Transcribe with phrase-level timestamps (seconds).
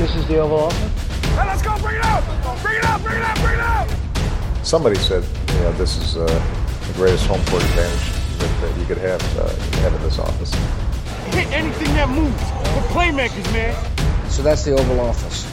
[0.00, 1.28] This is the Oval Office.
[1.36, 1.76] Hey, let's go!
[1.76, 2.24] Bring it out!
[2.62, 3.02] Bring it out!
[3.02, 3.36] Bring it out!
[3.44, 3.86] Bring it out!
[4.62, 5.22] Somebody said,
[5.52, 8.08] you know, this is uh, the greatest home court advantage
[8.38, 9.52] that, that you could have, uh,
[9.82, 10.54] have in this office.
[11.36, 12.42] Hit anything that moves.
[12.72, 13.76] We're playmakers, man.
[14.30, 15.44] So that's the Oval Office.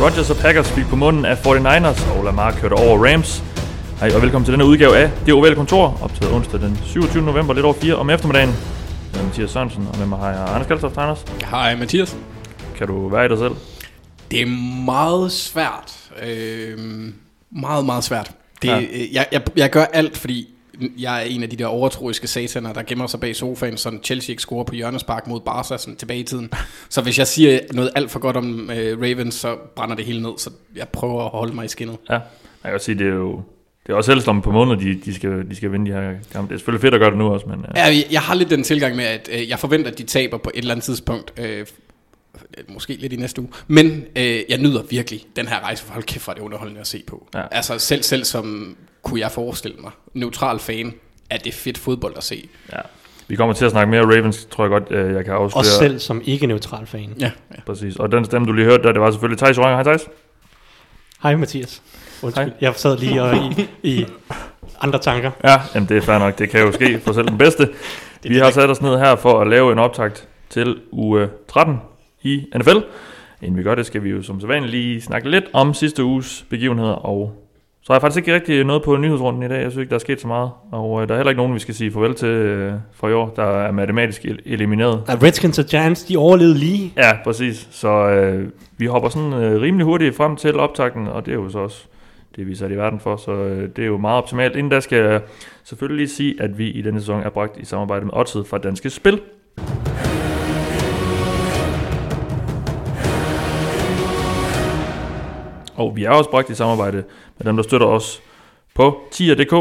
[0.00, 3.42] Rodgers og Packers fik på munden af 49ers, og Lamar kørte over Rams.
[4.00, 7.22] Hej og velkommen til denne udgave af Det Ovale Kontor, optaget onsdag den 27.
[7.22, 8.79] november, lidt over 4 om eftermiddagen.
[9.14, 10.98] Er Mathias Sørensen, og med mig har jeg Anders Kaltoft.
[10.98, 12.16] Anders, Hej Mathias.
[12.76, 13.52] kan du være i dig selv?
[14.30, 14.46] Det er
[14.84, 16.10] meget svært.
[16.26, 16.78] Øh,
[17.50, 18.30] meget, meget svært.
[18.62, 18.74] Det, Ja.
[18.78, 18.86] ja.
[19.12, 20.48] jeg, jeg, jeg gør alt, fordi
[20.98, 24.32] jeg er en af de der overtroiske sataner, der gemmer sig bag sofaen, så Chelsea
[24.32, 26.50] ikke scorer på hjørnespark mod Barca sådan tilbage i tiden.
[26.88, 30.22] Så hvis jeg siger noget alt for godt om øh, Ravens, så brænder det hele
[30.22, 31.96] ned, så jeg prøver at holde mig i skinnet.
[32.10, 32.18] Ja,
[32.64, 33.42] jeg kan sige, det er jo...
[33.90, 36.14] Det er også helst om på måneder, de, de, skal, de skal vinde de her
[36.32, 36.48] kampe.
[36.48, 37.64] Det er selvfølgelig fedt at gøre det nu også, men...
[37.76, 37.86] Ja.
[37.88, 40.50] Ja, jeg- har lidt den tilgang med, at øh, jeg forventer, at de taber på
[40.54, 41.32] et eller andet tidspunkt.
[41.36, 41.66] Øh,
[42.68, 43.50] måske lidt i næste uge.
[43.68, 46.80] Men øh, jeg nyder virkelig den her rejse, for hold kæft, hvor er det underholdende
[46.80, 47.28] at se på.
[47.34, 47.42] Ja.
[47.50, 50.94] Altså selv, selv som kunne jeg forestille mig, neutral fan,
[51.30, 52.48] at det er fedt fodbold at se.
[52.72, 52.78] ja.
[53.28, 55.60] Vi kommer til at snakke mere Ravens, tror jeg godt, øh, jeg kan afsløre.
[55.60, 57.14] Også selv som ikke-neutral fan.
[57.20, 57.60] Ja, ja.
[57.66, 57.96] Præcis.
[57.96, 59.74] Og den stemme, du lige hørte der, det var selvfølgelig Thijs Joranger.
[59.76, 60.08] Hej Thijs.
[61.22, 61.82] Hej Mathias.
[62.22, 62.52] Undskyld, Hej.
[62.60, 64.06] jeg sad lige og i, i
[64.80, 65.30] andre tanker.
[65.44, 66.38] Ja, jamen det er fair nok.
[66.38, 67.68] Det kan jo ske for selv den bedste.
[68.22, 71.76] Vi har sat os ned her for at lave en optakt til uge 13
[72.22, 72.76] i NFL.
[73.42, 76.44] Inden vi gør det, skal vi jo som sædvanligt lige snakke lidt om sidste uges
[76.50, 76.92] begivenheder.
[76.92, 77.32] Og
[77.82, 79.62] så har jeg faktisk ikke rigtig noget på nyhedsrunden i dag.
[79.62, 80.50] Jeg synes ikke, der er sket så meget.
[80.72, 83.12] Og øh, der er heller ikke nogen, vi skal sige farvel til øh, for i
[83.12, 85.02] år, der er matematisk el- elimineret.
[85.08, 86.92] Ja, Redskins og Giants, de overlevede lige.
[86.96, 87.68] Ja, præcis.
[87.70, 91.50] Så øh, vi hopper sådan øh, rimelig hurtigt frem til optakten, og det er jo
[91.50, 91.84] så også
[92.36, 94.56] det, vi er sat i verden for, så øh, det er jo meget optimalt.
[94.56, 95.20] Inden der skal jeg
[95.64, 98.58] selvfølgelig lige sige, at vi i denne sæson er bragt i samarbejde med Odset fra
[98.58, 99.20] Danske Spil.
[105.76, 107.04] Og vi er også bragt i samarbejde
[107.38, 108.22] med dem, der støtter os
[108.74, 109.52] på tier.dk,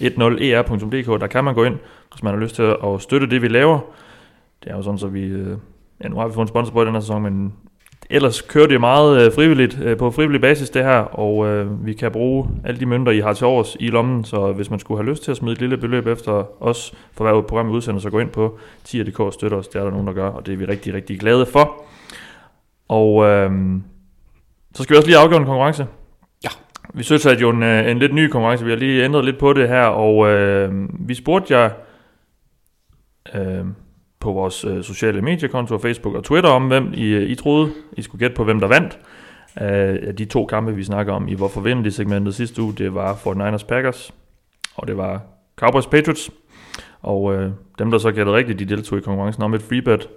[0.00, 1.08] 10er.dk.
[1.08, 1.78] E der kan man gå ind,
[2.12, 3.80] hvis man har lyst til at støtte det, vi laver.
[4.64, 5.24] Det er jo sådan, så vi...
[5.24, 5.56] Øh,
[6.02, 7.52] ja, nu har vi fået en sponsor på i den her sæson, men
[8.10, 11.92] ellers kører det meget øh, frivilligt, øh, på frivillig basis det her, og øh, vi
[11.92, 14.98] kan bruge alle de mønter, I har til overs i lommen, så hvis man skulle
[15.02, 18.00] have lyst til at smide et lille beløb efter os, for hver program vi udsender,
[18.00, 20.46] så gå ind på tier.dk og støtte os, det er der nogen, der gør, og
[20.46, 21.84] det er vi rigtig, rigtig glade for.
[22.88, 23.50] Og øh,
[24.74, 25.86] så skal vi også lige afgøre en konkurrence.
[26.44, 26.48] Ja.
[26.94, 29.52] Vi søgte jo en, øh, en lidt ny konkurrence, vi har lige ændret lidt på
[29.52, 30.72] det her, og øh,
[31.08, 31.70] vi spurgte jer
[33.34, 33.64] øh,
[34.24, 38.02] på vores øh, sociale mediekonto, Facebook og Twitter, om hvem I, øh, I troede, I
[38.02, 38.98] skulle gætte på, hvem der vandt.
[39.62, 42.94] Øh, de to kampe, vi snakker om i Hvorfor vinder de segmentet sidste uge, det
[42.94, 44.14] var 49ers Packers,
[44.74, 45.22] og det var
[45.56, 46.30] Cowboys Patriots.
[47.02, 50.08] Og øh, dem, der så gættede rigtigt, de deltog i konkurrencen om et freebet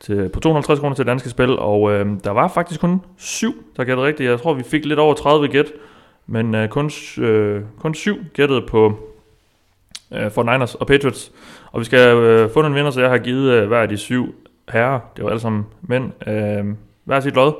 [0.00, 3.84] til, på 250 kroner til danske spil, og øh, der var faktisk kun syv, der
[3.84, 4.30] gættede rigtigt.
[4.30, 5.72] Jeg tror, vi fik lidt over 30 gæt,
[6.26, 8.98] men øh, kun, øh, kun syv gættede på
[10.12, 11.32] øh, for Niners og Patriots.
[11.72, 13.96] Og vi skal øh, fundet en vinder, så jeg har givet øh, hver af de
[13.96, 14.34] syv
[14.68, 16.64] herrer, det var alle sammen mænd, øh,
[17.04, 17.52] hver sit lod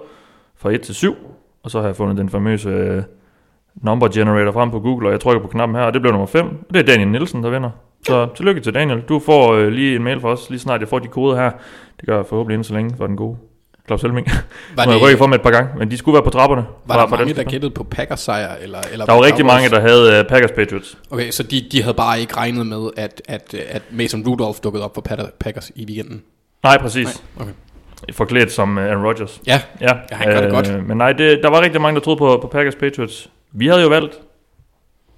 [0.56, 1.14] fra 1 til 7.
[1.62, 3.02] Og så har jeg fundet den famøse øh,
[3.74, 6.26] number generator frem på Google, og jeg trykker på knappen her, og det blev nummer
[6.26, 6.46] 5.
[6.46, 7.70] Og det er Daniel Nielsen, der vinder.
[8.06, 9.00] Så tillykke til Daniel.
[9.00, 11.50] Du får øh, lige en mail fra os, lige snart jeg får de koder her.
[12.00, 13.36] Det gør jeg forhåbentlig inden så længe for den gode.
[13.88, 14.26] Klaus Helming.
[14.26, 16.30] Var, har jeg det, rykket for dem et par gange, men de skulle være på
[16.30, 16.64] trapperne.
[16.86, 18.54] var der fra mange, der gættede på Packers sejr?
[18.60, 20.98] Eller, eller Der var rigtig mange, der havde uh, Packers Patriots.
[21.10, 24.84] Okay, så de, de havde bare ikke regnet med, at, at, at Mason Rudolph dukkede
[24.84, 25.00] op for
[25.40, 26.22] Packers i weekenden?
[26.62, 27.22] Nej, præcis.
[27.36, 28.12] Nej, okay.
[28.12, 29.40] Forklædt som uh, Aaron Rodgers.
[29.46, 30.86] Ja, Ja, Ja, han gør det godt.
[30.86, 33.30] Men nej, det, der var rigtig mange, der troede på, på Packers Patriots.
[33.52, 34.18] Vi havde jo valgt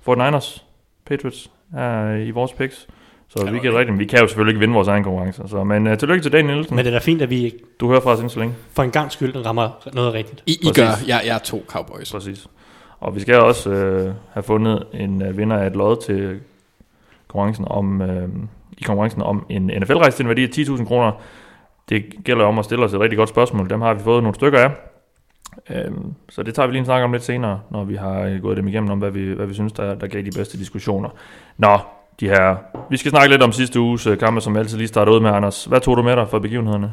[0.02, 0.64] Fort Niners
[1.06, 2.86] Patriots uh, i vores picks.
[3.36, 3.88] Så Ja, vi kan rigtigt.
[3.90, 5.42] men Vi kan jo selvfølgelig ikke vinde vores egen konkurrence.
[5.46, 6.76] Så, men uh, tillykke til Daniel Nielsen.
[6.76, 8.54] Men det er da fint, at vi Du hører fra os så længe.
[8.72, 10.42] for en gang skyld rammer noget rigtigt.
[10.46, 10.76] I, I Præcis.
[10.76, 12.12] gør, jeg, jeg er to Cowboys.
[12.12, 12.46] Præcis.
[13.00, 16.40] Og vi skal også øh, have fundet en øh, vinder af et lod til
[17.28, 18.28] konkurrencen om, øh,
[18.78, 21.12] i konkurrencen om en NFL-rejse til en værdi af 10.000 kroner.
[21.88, 23.70] Det gælder om at stille os et rigtig godt spørgsmål.
[23.70, 24.70] Dem har vi fået nogle stykker af.
[25.70, 28.42] Øhm, så det tager vi lige en snak om lidt senere, når vi har øh,
[28.42, 31.08] gået dem igennem om, hvad vi, hvad vi synes, der, der gav de bedste diskussioner.
[31.58, 31.78] Nå,
[32.20, 32.56] de her.
[32.90, 35.30] Vi skal snakke lidt om sidste uges øh, kampe, som altid lige starter ud med,
[35.30, 35.64] Anders.
[35.64, 36.92] Hvad tog du med dig for begivenhederne?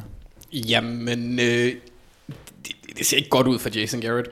[0.54, 1.46] Jamen, øh,
[2.66, 4.30] det, det ser ikke godt ud for Jason Garrett.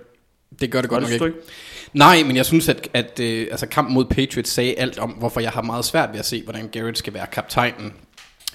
[0.61, 1.37] Det gør det godt nok synes ikke.
[1.37, 1.49] ikke?
[1.93, 5.39] Nej, men jeg synes, at, at øh, altså, kampen mod Patriots sagde alt om, hvorfor
[5.39, 7.93] jeg har meget svært ved at se, hvordan Garrett skal være kaptajnen,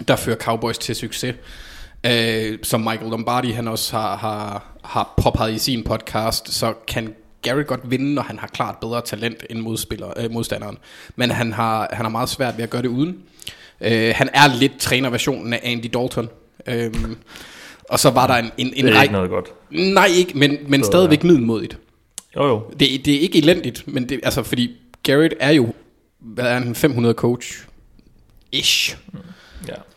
[0.09, 1.35] der fører Cowboys til succes.
[2.07, 7.15] Øh, som Michael Lombardi han også har, har, har påpeget i sin podcast, så kan
[7.43, 10.79] Garrett godt vinde, når han har klart bedre talent end modspiller, øh, modstanderen.
[11.17, 13.19] Men han har, han har meget svært ved at gøre det uden.
[13.81, 16.29] Øh, han er lidt trænerversionen af Andy Dalton.
[16.67, 17.17] Øhm,
[17.89, 19.03] og så var der en, en, en Det er række...
[19.03, 19.47] ikke noget godt.
[19.71, 21.79] Nej, ikke, men, men Så, stadigvæk middelmodigt.
[22.37, 22.63] Jo, jo.
[22.71, 25.73] Det, det er ikke elendigt, men det, altså, fordi Garrett er jo,
[26.19, 27.65] hvad er han, 500 coach?
[28.53, 28.97] Ish.
[29.15, 29.19] Ja.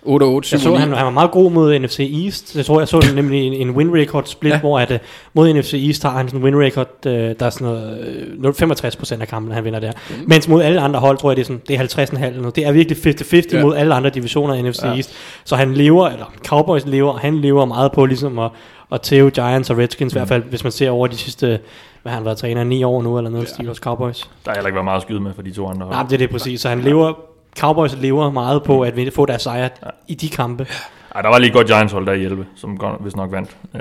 [0.06, 2.56] 8 8 Jeg så, han, han var meget god mod NFC East.
[2.56, 4.60] Jeg tror, jeg så nemlig en, en win record split, Ja.
[4.60, 4.98] hvor at, uh,
[5.34, 8.54] mod NFC East har han sådan en win record, uh, der er sådan noget, uh,
[8.56, 9.92] 65 procent af kampene, han vinder der.
[10.10, 10.16] Mm.
[10.28, 11.80] Mens mod alle andre hold, tror jeg, det er, sådan, det er
[12.16, 12.56] 50,5 eller noget.
[12.56, 13.62] Det er virkelig 50-50 Ja.
[13.62, 14.96] mod alle andre divisioner af NFC Ja.
[14.96, 15.14] East.
[15.44, 18.52] Så han lever, eller Cowboys lever, og han lever meget på ligesom at,
[18.92, 20.18] at tæve Giants og Redskins, mm.
[20.18, 21.60] i hvert fald hvis man ser over de sidste,
[22.02, 23.54] hvad har han været træner, 9 år nu, eller noget, ja.
[23.54, 24.30] Steelers Cowboys.
[24.46, 25.96] Der har heller ikke været meget at skyde med for de to andre hold.
[25.96, 26.62] Nej, det er det præcis.
[26.62, 27.14] Så han lever,
[27.60, 29.90] Cowboys lever meget på at vinde- få deres sejr Ja.
[30.08, 30.68] i de kampe.
[31.16, 33.50] Ej, der var lige godt Giants hold der i 11, som godt, hvis nok vandt
[33.76, 33.80] øh,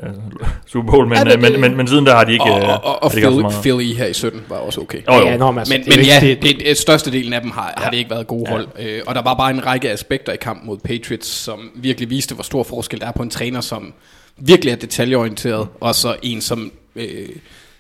[0.67, 2.33] Super Bowl, men, Ja, ja, men men, det- men, men, men, siden der har de
[2.33, 2.45] ikke...
[2.45, 3.79] og, øh, og, og, og har de ikke Philly.
[3.79, 4.99] Philly her i 17 var også okay.
[5.09, 5.13] Jo.
[5.13, 7.85] Ja, nå, men, altså, Men, det men ja, det, det, størstedelen af dem har, har
[7.85, 7.91] Ja.
[7.91, 8.69] det ikke været gode hold.
[8.79, 12.35] Øh, og der var bare en række aspekter i kampen mod Patriots, som virkelig viste,
[12.35, 13.93] hvor stor forskel der er på en træner, som
[14.37, 17.29] virkelig er detaljeorienteret, og så en, som øh,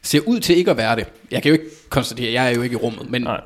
[0.02, 1.06] ser ud til ikke at være det.
[1.30, 3.40] Jeg kan jo ikke konstatere, jeg er jo ikke i rummet, men Nej.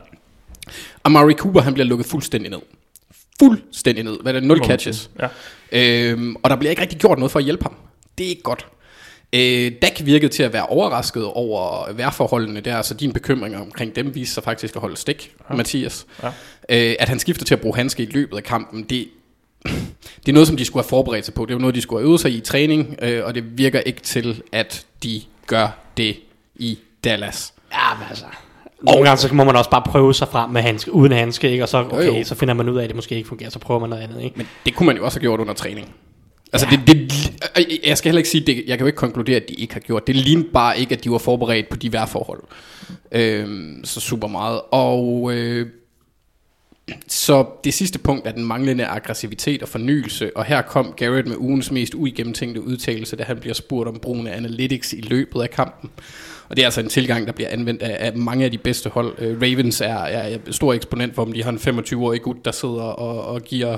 [1.06, 2.58] Amari Cooper, han bliver lukket fuldstændig ned.
[3.38, 4.18] Fuldstændig ned.
[4.22, 4.48] Hvad er det?
[4.48, 5.10] 0 Må man catches.
[5.20, 5.28] Ja.
[5.72, 7.74] Øhm, og der bliver ikke rigtig gjort noget for at hjælpe ham.
[8.18, 8.66] Det er ikke godt.
[9.32, 14.14] Øh, Dak virkede til at være overrasket over vejrforholdene der, så dine bekymringer omkring dem
[14.14, 15.56] viste sig faktisk at holde stik, ja.
[15.56, 16.06] Mathias.
[16.22, 16.28] Ja.
[16.68, 19.08] Øh, at han skifter til at bruge handske i løbet af kampen, det,
[20.26, 21.44] det er noget, som de skulle have forberedt sig på.
[21.44, 23.58] Det er jo noget, de skulle have øvet sig i i træning, øh, og det
[23.58, 26.16] virker ikke til, at de gør det
[26.56, 27.54] i Dallas.
[27.72, 28.24] Ja, men altså...
[28.82, 31.64] Nogle gange så må man også bare prøve sig frem med handske, uden handske, ikke?
[31.64, 32.24] og så, okay, Jo, jo.
[32.24, 34.22] så finder man ud af, at det måske ikke fungerer, så prøver man noget andet.
[34.22, 34.36] Ikke?
[34.36, 35.94] Men det kunne man jo også have gjort under træning.
[36.52, 36.80] Altså, ja.
[36.86, 37.32] det, det,
[37.86, 39.80] jeg skal heller ikke sige, det, jeg kan jo ikke konkludere, at de ikke har
[39.80, 40.06] gjort.
[40.06, 42.42] Det lignede bare ikke, at de var forberedt på de vejrforhold.
[43.12, 44.60] Øhm, så super meget.
[44.70, 45.66] Og øh,
[47.08, 50.36] så det sidste punkt er den manglende aggressivitet og fornyelse.
[50.36, 54.26] Og her kom Garrett med ugens mest uigennemtænkte udtalelse, da han bliver spurgt om brugen
[54.26, 55.90] af analytics i løbet af kampen.
[56.48, 58.90] Og det er altså en tilgang, der bliver anvendt af, af mange af de bedste
[58.90, 59.14] hold.
[59.18, 61.32] Øh, Ravens er, er stor eksponent for dem.
[61.32, 63.76] De har en 25-årig gut, der sidder og, og giver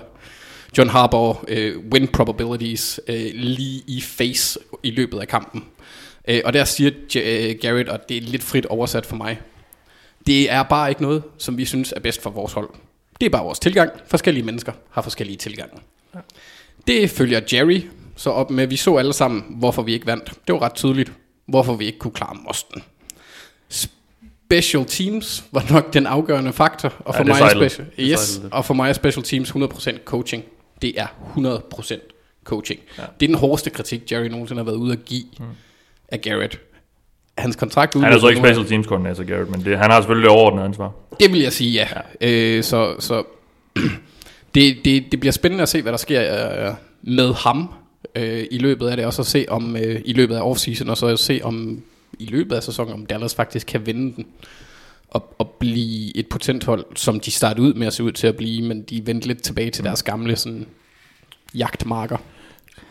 [0.78, 5.64] John Harbaugh øh, win probabilities øh, lige i face i løbet af kampen.
[6.28, 9.40] Øh, og der siger J- øh, Garrett, og det er lidt frit oversat for mig,
[10.26, 12.68] det er bare ikke noget, som vi synes er bedst for vores hold.
[13.20, 13.90] Det er bare vores tilgang.
[14.06, 15.78] Forskellige mennesker har forskellige tilgange.
[16.86, 17.80] Det følger Jerry
[18.16, 20.32] så op med, vi så alle sammen, hvorfor vi ikke vandt.
[20.46, 21.12] Det var ret tydeligt,
[21.48, 22.82] hvorfor vi ikke kunne klare mosten.
[23.68, 28.64] Special teams var nok den afgørende faktor, og for, Ja, mig, er special, yes, og
[28.64, 30.44] for mig er special teams 100% coaching.
[30.82, 31.06] Det er
[31.36, 31.98] 100%
[32.44, 32.80] coaching.
[32.98, 33.02] Ja.
[33.20, 35.44] Det er den hårdeste kritik, Jerry nogensinde har været ude at give mm.
[36.08, 36.60] af Garrett.
[37.38, 40.30] Hans kontrakt Han er så ikke special teams koordinator, Garrett, men det, han har selvfølgelig
[40.30, 40.92] det overordnede ansvar.
[41.20, 41.88] det vil jeg sige, ja.
[42.20, 42.56] ja.
[42.56, 43.22] Øh, så så
[44.54, 47.68] det, det, det bliver spændende at se, hvad der sker øh, med ham
[48.14, 50.96] øh, i løbet af det, og så se om øh, i løbet af offseason, og
[50.96, 51.82] så se om
[52.18, 54.26] i løbet af sæsonen, om Dallas faktisk kan vinde den
[55.10, 58.36] og, og blive et potenthold, som de startede ud med at se ud til at
[58.36, 60.66] blive, men de vendte lidt tilbage til deres gamle sådan,
[61.54, 62.16] jagtmarker.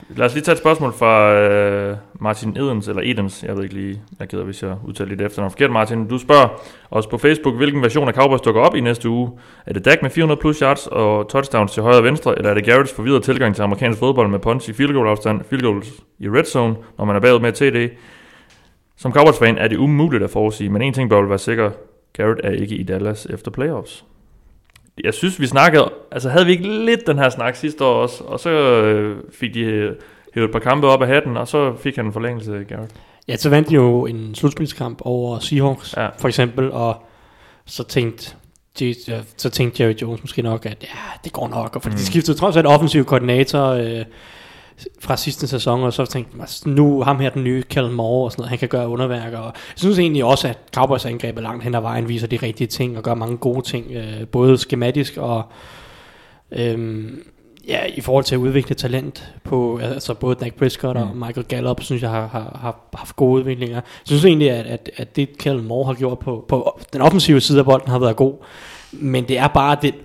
[0.10, 3.76] Lad os lige tage et spørgsmål fra øh, Martin Edens, eller Edens, jeg ved ikke
[3.76, 6.08] lige, jeg er hvis jeg udtaler lidt efter forkert, Martin.
[6.08, 6.62] Du spørger
[6.92, 9.32] os på Facebook, hvilken version af Cowboys dukker op i næste uge.
[9.66, 12.54] Er det Dak med 400 plus yards og touchdowns til højre og venstre, eller er
[12.54, 15.92] det Garrett's forvidrede tilgang til amerikansk fodbold med punch i field goal afstand, field goals
[16.20, 17.94] i red zone, når man er bagud med TD?
[18.98, 21.72] Som Cowboys-fan er det umuligt at forudsige, men en ting bør vel være sikker,
[22.14, 24.06] Garrett er ikke i Dallas efter playoffs.
[25.04, 28.24] Jeg synes, vi snakkede, altså havde vi ikke lidt den her snak sidste år også,
[28.24, 29.96] og så øh, fik de øh,
[30.34, 32.94] hævet et par kampe op af hatten, og så fik han en forlængelse, Garrett.
[33.28, 36.08] Ja, så vandt de jo en slutspilskamp over Seahawks, Ja.
[36.20, 37.04] for eksempel, og
[37.66, 38.36] så tænkte,
[39.38, 41.98] så tænkte Jerry Jones måske nok, at ja, det går nok, og fordi mm.
[41.98, 44.06] de skiftede trods alt offensiv koordinator øh,
[45.00, 48.26] fra sidste sæson, og så tænkte man, altså, nu ham her den nye Kellen Moore
[48.26, 51.44] og sådan noget, han kan gøre underværker, og jeg synes egentlig også, at Cowboys angrebet
[51.44, 54.58] langt hen ad vejen viser de rigtige ting, og gør mange gode ting, øh, både
[54.58, 55.44] skematisk og
[56.52, 57.24] øhm,
[57.68, 61.18] ja, i forhold til at udvikle talent på, altså både Dak Prescott og Mm.
[61.18, 63.76] Michael Gallup, synes jeg har, har, har haft gode udviklinger.
[63.76, 67.42] Jeg synes egentlig, at, at, at det Kellen Moore har gjort på, på den offensive
[67.42, 68.34] side af bolden har været god,
[68.92, 69.96] men det er bare det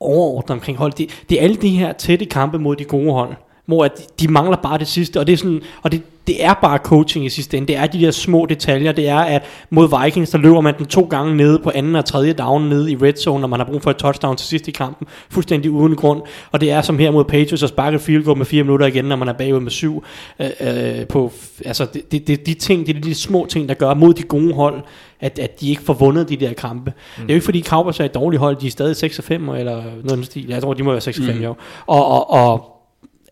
[0.00, 0.92] overordnede omkring hold.
[0.92, 3.34] Det, det er alle de her tætte kampe mod de gode hold,
[3.66, 6.54] hvor at de mangler bare det sidste, og det er sådan, og det, det er
[6.54, 7.68] bare coaching i sidste ende.
[7.68, 8.92] Det er de der små detaljer.
[8.92, 12.04] Det er, at mod Vikings, der løber man den to gange nede på anden og
[12.04, 14.68] tredje down nede i red zone, når man har brug for et touchdown til sidst
[14.68, 15.06] i kampen.
[15.30, 16.22] Fuldstændig uden grund.
[16.52, 19.04] Og det er som her mod Patriots, at sparke field goal med fire minutter igen,
[19.04, 20.04] når man er bagud med syv.
[20.40, 21.32] Øh, øh, på,
[21.64, 24.22] altså, det, det, det, de ting, det er de små ting, der gør mod de
[24.22, 24.82] gode hold,
[25.20, 26.90] at, at de ikke får vundet de der kampe.
[26.90, 27.22] Mm.
[27.22, 29.48] Det er jo ikke fordi Cowboys er et dårligt hold, de er stadig 6 5
[29.48, 30.48] eller noget den stil.
[30.48, 31.42] Jeg tror, de må være 6 5 mm.
[31.42, 31.54] jo.
[31.86, 32.72] Og, og, og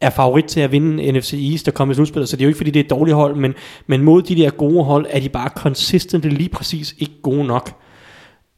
[0.01, 2.49] er favorit til at vinde NFC East og komme i slutspillet, så det er jo
[2.49, 3.55] ikke fordi det er et dårligt hold, men,
[3.87, 7.73] men mod de der gode hold, er de bare consistent lige præcis ikke gode nok.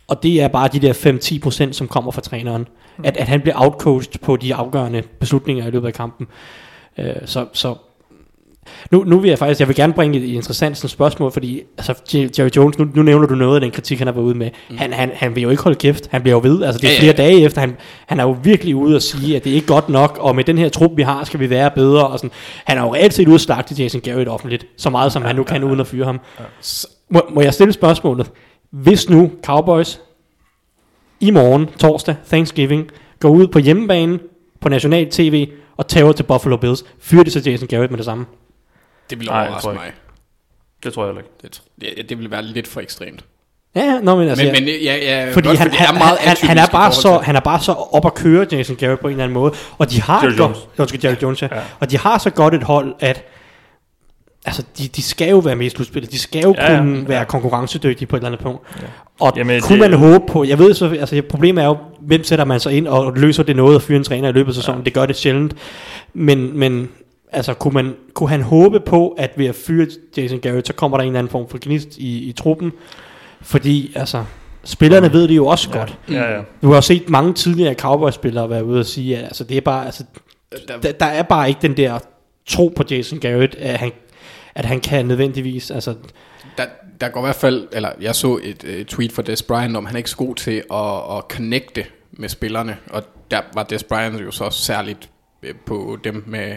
[0.08, 0.92] Og det er bare de der
[1.68, 2.68] 5-10%, som kommer fra træneren.
[3.04, 6.26] At, at han bliver outcoached på de afgørende beslutninger i løbet af kampen.
[6.99, 7.75] Uh, så, så
[8.90, 11.95] nu, nu vil jeg faktisk, jeg vil gerne bringe et interessant sådan spørgsmål, fordi altså,
[12.38, 14.50] Jerry Jones, nu, nu nævner du noget af den kritik, han har været ude med.
[14.71, 14.76] Mm.
[14.78, 16.99] Han, han, han vil jo ikke holde kæft, han bliver jo ved, altså det er
[16.99, 17.28] flere ja, ja.
[17.28, 17.76] dage efter, han,
[18.07, 20.45] han er jo virkelig ude og sige, at det er ikke godt nok, og med
[20.45, 22.31] den her trup, vi har, skal vi være bedre, og sådan.
[22.64, 25.37] Han er jo reelt set ude slagte Jason Garrett offentligt, så meget som ja, han
[25.37, 26.21] nu kan, ja, uden at fyre ham.
[26.38, 26.45] Ja.
[27.11, 28.31] må, må jeg stille spørgsmålet?
[28.71, 30.00] Hvis nu Cowboys
[31.21, 32.90] i morgen, torsdag, Thanksgiving,
[33.21, 34.19] går ud på hjemmebane
[34.61, 38.04] på national tv og tager til Buffalo Bills, fyrer det så Jason Garrett med det
[38.04, 38.25] samme?
[39.11, 39.92] Det vil overraske mig.
[40.85, 41.28] Det tror jeg ikke.
[41.42, 43.25] Det, det, det vil være lidt for ekstremt.
[43.75, 46.18] Ja, nå, men altså, men, men ja, ja, fordi godt, han, fordi han, er meget
[46.18, 49.06] han, han, er bare så, han er bare så op at køre Jason Garrett på
[49.06, 50.59] en eller anden måde, og de har Jerry Jones.
[50.76, 51.49] Godt, Jerry Jones ja.
[51.52, 51.61] ja.
[51.80, 53.25] og de har så godt et hold, at
[54.47, 57.04] altså, de, de skal jo være med i slutspillet, de skal jo ja, kunne ja.
[57.06, 58.61] være konkurrencedygtige på et eller andet punkt.
[58.82, 58.87] Ja.
[59.21, 62.25] Og Jamen, kunne det, man håbe på, jeg ved så, altså problemet er jo, hvem
[62.25, 64.54] sætter man sig ind og løser det noget at fyre en træner i løbet af
[64.54, 64.85] sæsonen, ja.
[64.85, 65.54] det gør det sjældent,
[66.14, 66.88] men, men
[67.32, 69.86] altså kunne, man, kunne han håbe på, at ved at fyre
[70.16, 72.72] Jason Garrett, så kommer der en eller anden form for gnist i, i truppen?
[73.42, 74.24] Fordi, altså,
[74.64, 75.12] spillerne ja.
[75.12, 75.78] ved det jo også ja.
[75.78, 75.98] godt.
[76.10, 76.40] Ja, ja.
[76.62, 79.86] Du har set mange tidligere Cowboys-spillere være ude og sige, at altså, det er bare,
[79.86, 80.04] altså,
[80.68, 81.98] der, der er bare ikke den der
[82.46, 83.92] tro på Jason Garrett, at han,
[84.54, 85.94] at han kan nødvendigvis, altså...
[86.58, 86.64] Der,
[87.00, 89.86] der går i hvert fald, eller jeg så et, et tweet fra Des Bryant om,
[89.86, 93.84] han er ikke så god til at, at connecte med spillerne, og der var Des
[93.84, 95.10] Bryant jo så særligt
[95.42, 96.56] øh, på dem med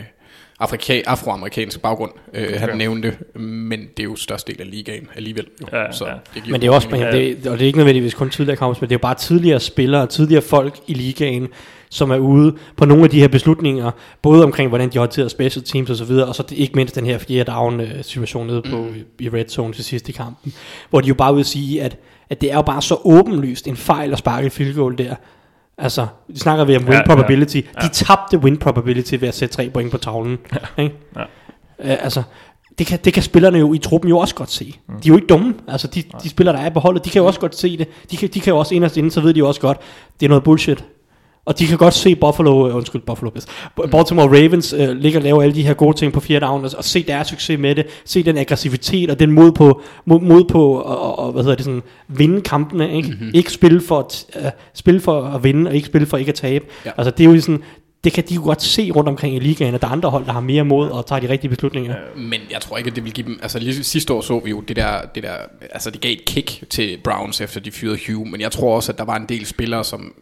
[0.60, 2.58] afrika- afroamerikansk baggrund, øh, okay.
[2.58, 5.46] han nævnte, men det er jo størst del af ligaen alligevel.
[5.62, 5.78] Jo.
[5.78, 6.14] Ja, så ja.
[6.36, 8.78] Det men det er også, men det, og det er ikke nødvendigvis kun tidligere kampe,
[8.82, 11.48] men det er jo bare tidligere spillere, tidligere folk i ligaen,
[11.90, 15.66] som er ude på nogle af de her beslutninger, både omkring, hvordan de håndterer special
[15.66, 18.62] teams og så videre, og så ikke mindst den her fjerde down øh, situation nede
[18.62, 18.96] på, mm.
[19.20, 20.54] i red zone til sidst i kampen,
[20.90, 21.98] hvor de jo bare vil sige, at,
[22.30, 25.16] at det er jo bare så åbenlyst en fejl at sparke et field goal der,
[25.77, 27.55] Altså, de snakker vi om win ja, probability.
[27.55, 27.88] Ja, ja.
[27.88, 30.38] De tabte win probability ved at sætte tre point på tavlen.
[30.53, 30.84] Ja.
[30.84, 30.96] Ikke?
[31.15, 31.22] Ja.
[31.79, 32.24] Uh, altså,
[32.77, 34.74] det kan, det kan spillerne jo i truppen jo også godt se.
[34.88, 35.01] Mm.
[35.01, 35.53] De er jo ikke dumme.
[35.67, 37.88] Altså, de, de spillere, der er på holdet, de kan jo også godt se det.
[38.12, 39.77] De kan, de kan jo også inderst inden, så ved de jo også godt,
[40.20, 40.86] det er noget bullshit.
[41.46, 43.48] Og de kan godt se Buffalo, uh, undskyld, Buffalo Bills,
[43.92, 46.72] Baltimore Ravens uh, ligger og laver alle de her gode ting på fjerde down, og,
[46.78, 50.44] og se deres succes med det, se den aggressivitet og den mod på, mod, mod
[50.44, 53.10] på og, og, hvad hedder det, sådan, vinde kampene, ikke?
[53.10, 53.32] Mm-hmm.
[53.34, 56.36] Ikke spille for, at, uh, spille for at vinde, og ikke spille for ikke at
[56.36, 56.66] tabe.
[56.86, 56.92] Ja.
[56.98, 57.64] Altså det er jo sådan,
[58.04, 60.25] det kan de jo godt se rundt omkring i ligaen, at der er andre hold,
[60.25, 61.96] der har mere mod og tager de rigtige beslutninger.
[62.16, 63.40] Men jeg tror ikke, at det vil give dem...
[63.42, 65.02] Altså lige sidste år så vi jo det der...
[65.16, 65.34] Det der
[65.72, 68.92] altså det gav et kick til Browns, efter de fyrede Hugh, men jeg tror også,
[68.92, 70.14] at der var en del spillere, som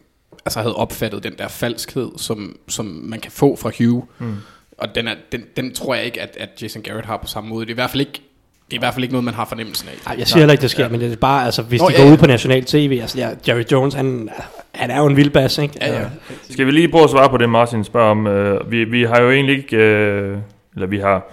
[0.44, 4.04] altså havde opfattet den der falskhed, som, som man kan få fra Hugh.
[4.18, 4.36] Mm.
[4.78, 7.50] Og den, er, den, den tror jeg ikke, at, at Jason Garrett har på samme
[7.50, 7.60] måde.
[7.60, 8.22] Det er i hvert fald ikke
[8.66, 10.10] det er i hvert fald ikke noget, man har fornemmelsen af.
[10.10, 10.90] Ej, jeg siger heller ikke, det sker, ja.
[10.90, 12.12] men det er bare, altså, hvis Nå, de ja, går ja.
[12.12, 14.30] ud på national tv, altså, ja, Jerry Jones, han,
[14.72, 15.74] han er jo en vild bass, ikke?
[15.80, 16.08] Ja, ja.
[16.50, 18.26] Skal vi lige prøve at svare på det, Martin spørger om?
[18.26, 20.38] Uh, vi, vi har jo egentlig ikke, uh,
[20.74, 21.32] eller vi har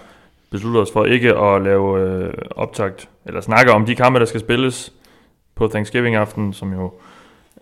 [0.50, 4.40] besluttet os for ikke at lave uh, optakt, eller snakke om de kampe, der skal
[4.40, 4.92] spilles
[5.54, 6.92] på Thanksgiving aften, som jo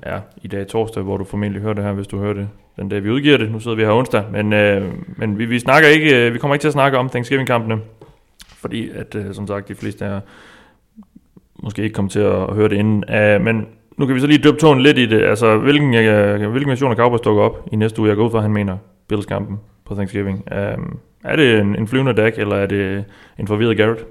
[0.07, 2.89] ja, i dag torsdag, hvor du formentlig hører det her, hvis du hører det den
[2.89, 3.53] dag, vi udgiver det.
[3.53, 6.55] Nu sidder vi her onsdag, men, øh, men vi, vi, snakker ikke, øh, vi kommer
[6.55, 7.81] ikke til at snakke om Thanksgiving-kampene,
[8.57, 10.21] fordi at, øh, som sagt, de fleste er
[11.63, 13.05] måske ikke kommer til at høre det inden.
[13.15, 13.67] Øh, men
[13.97, 15.23] nu kan vi så lige døbe tonen lidt i det.
[15.23, 18.09] Altså, hvilken, øh, hvilken version af Cowboys dukker op i næste uge?
[18.09, 18.77] Jeg går ud fra, at han mener
[19.09, 20.45] Bills-kampen på Thanksgiving.
[20.53, 20.79] Øh,
[21.25, 23.05] er det en, en flyvende dag, eller er det
[23.39, 24.07] en forvirret Garrett?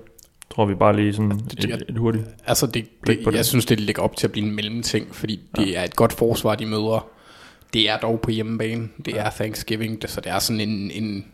[0.52, 3.36] Tror vi bare lige sådan et, et hurtigt Altså det, det, det.
[3.36, 5.64] jeg synes det ligger op til at blive en mellemting Fordi ja.
[5.64, 7.08] det er et godt forsvar de møder
[7.74, 9.26] Det er dog på hjemmebane Det ja.
[9.26, 11.26] er Thanksgiving det, Så det er sådan en, en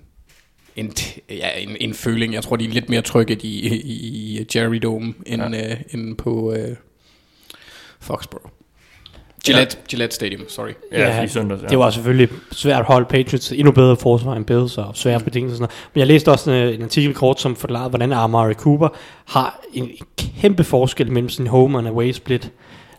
[0.75, 0.93] en,
[1.29, 2.33] ja, en, en føling.
[2.33, 5.73] Jeg tror, de er lidt mere trygge i, i, i Jerry Dome, end, ja.
[5.73, 6.75] uh, end på uh,
[7.99, 8.54] Foxborough.
[9.45, 9.87] Gillette, ja.
[9.89, 10.69] Gillette Stadium, sorry.
[10.91, 11.67] Ja, ja i søndags, ja.
[11.67, 15.55] det var selvfølgelig svært at holde Patriots endnu bedre forsvar end Bills og svære betingelser.
[15.55, 15.89] Sådan noget.
[15.93, 18.87] Men jeg læste også en, en artikel kort, som forklarede, hvordan Amari Cooper
[19.25, 19.89] har en
[20.41, 22.51] kæmpe forskel mellem sin home and away split.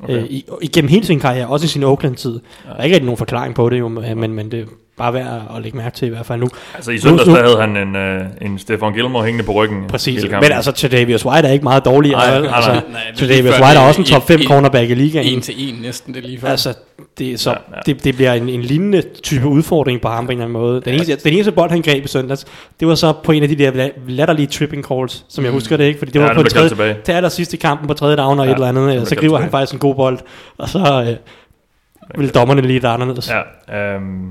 [0.02, 0.14] Okay.
[0.14, 2.40] Øh, i, igennem hele sin karriere, også i sin Oakland-tid.
[2.64, 2.70] Ja.
[2.70, 5.62] Der er ikke rigtig nogen forklaring på det, jo, men, men det, bare værd at
[5.62, 6.48] lægge mærke til i hvert fald nu.
[6.74, 9.84] Altså i søndags, der havde han en, øh, en Stefan Gilmore hængende på ryggen.
[9.88, 12.12] Præcis, men altså Tredavious White er ikke meget dårlig.
[12.12, 12.82] Nej, nej, altså, nej.
[12.92, 15.26] Nej, er Tredavious White er også en top 5 en- cornerback i ligaen.
[15.26, 16.48] En til en næsten, det lige før.
[16.48, 16.74] Altså,
[17.18, 17.80] det, så, Ja, ja.
[17.86, 20.80] Det, det bliver en, en lignende type udfordring på ham på en eller anden måde.
[20.84, 22.44] Den eneste, den eneste bold, han greb i søndags,
[22.80, 25.76] det var så på en af de der la- latterlige tripping calls, som jeg husker
[25.76, 26.96] det ikke, fordi det Ja, var på blev tredje, tilbage.
[27.04, 29.50] til aller sidste kampen på tredje down og Ja, et eller andet, så griber han
[29.50, 30.18] faktisk en god bold,
[30.58, 33.30] og så øh, vil dommerne lige der anderledes.
[33.68, 34.30] Ja, øhm,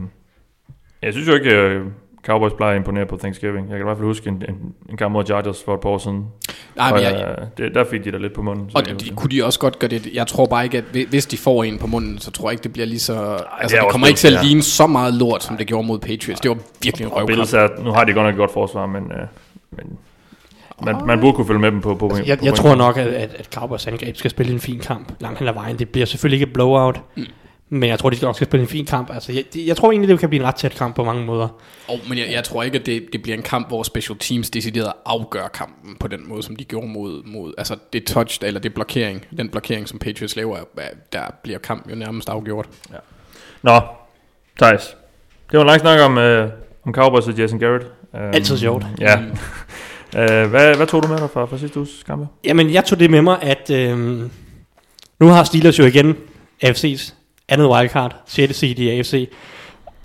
[1.01, 1.85] jeg synes jo ikke, øh,
[2.25, 3.69] Cowboys plejer at imponere på Thanksgiving.
[3.69, 4.55] Jeg kan i hvert fald huske en, en,
[4.89, 6.25] en kamp mod Chargers for et par år siden.
[6.75, 8.69] Nej, og, men jeg, øh, det, der fik de der lidt på munden.
[8.75, 10.07] og det, kunne de også godt gøre det.
[10.13, 12.53] Jeg tror bare ikke, at hvi- hvis de får en på munden, så tror jeg
[12.53, 13.13] ikke, det bliver lige så...
[13.13, 14.47] altså, det også kommer ikke til at Bills, ja.
[14.47, 16.41] ligne så meget lort, som det gjorde mod Patriots.
[16.41, 17.83] Det var virkelig en Og røvkamp.
[17.85, 19.27] nu har de godt nok et godt forsvar, men, øh,
[19.71, 19.97] men
[20.85, 22.75] man, man burde kunne følge med dem på, på, Altså, på jeg, på jeg tror
[22.75, 25.79] nok, at, at, at Cowboys angreb skal spille en fin kamp langt hen ad vejen.
[25.79, 27.23] Det bliver selvfølgelig ikke et blowout, mm.
[27.69, 29.13] Men jeg tror, de skal nok skal spille en fin kamp.
[29.13, 31.47] Altså, jeg, jeg tror egentlig, det kan blive en ret tæt kamp på mange måder.
[31.87, 34.49] Oh, men jeg, jeg tror ikke, at det, det bliver en kamp, hvor special teams
[34.49, 37.23] decideret afgør kampen på den måde, som de gjorde mod...
[37.25, 41.59] mod altså det touch, eller det blokering, den blokering, som Patriots laver, er- der bliver
[41.59, 42.67] kamp jo nærmest afgjort.
[43.61, 43.79] Nå,
[44.61, 44.95] Thijs.
[45.51, 46.49] Det var en lang snak om, øh,
[46.85, 47.85] om Cowboys og Jason Garrett.
[48.13, 48.85] Um, Altid sjovt.
[48.99, 49.19] Ja.
[49.19, 52.27] uh, hvad, hvad tog du med dig fra, fra sidste uges kampe?
[52.43, 54.31] Jamen, jeg tog det med mig, at øhm,
[55.19, 56.15] nu har Steelers jo igen
[56.65, 57.13] AFC's
[57.49, 58.55] andet wildcard, 6.
[58.55, 59.29] seed i AFC,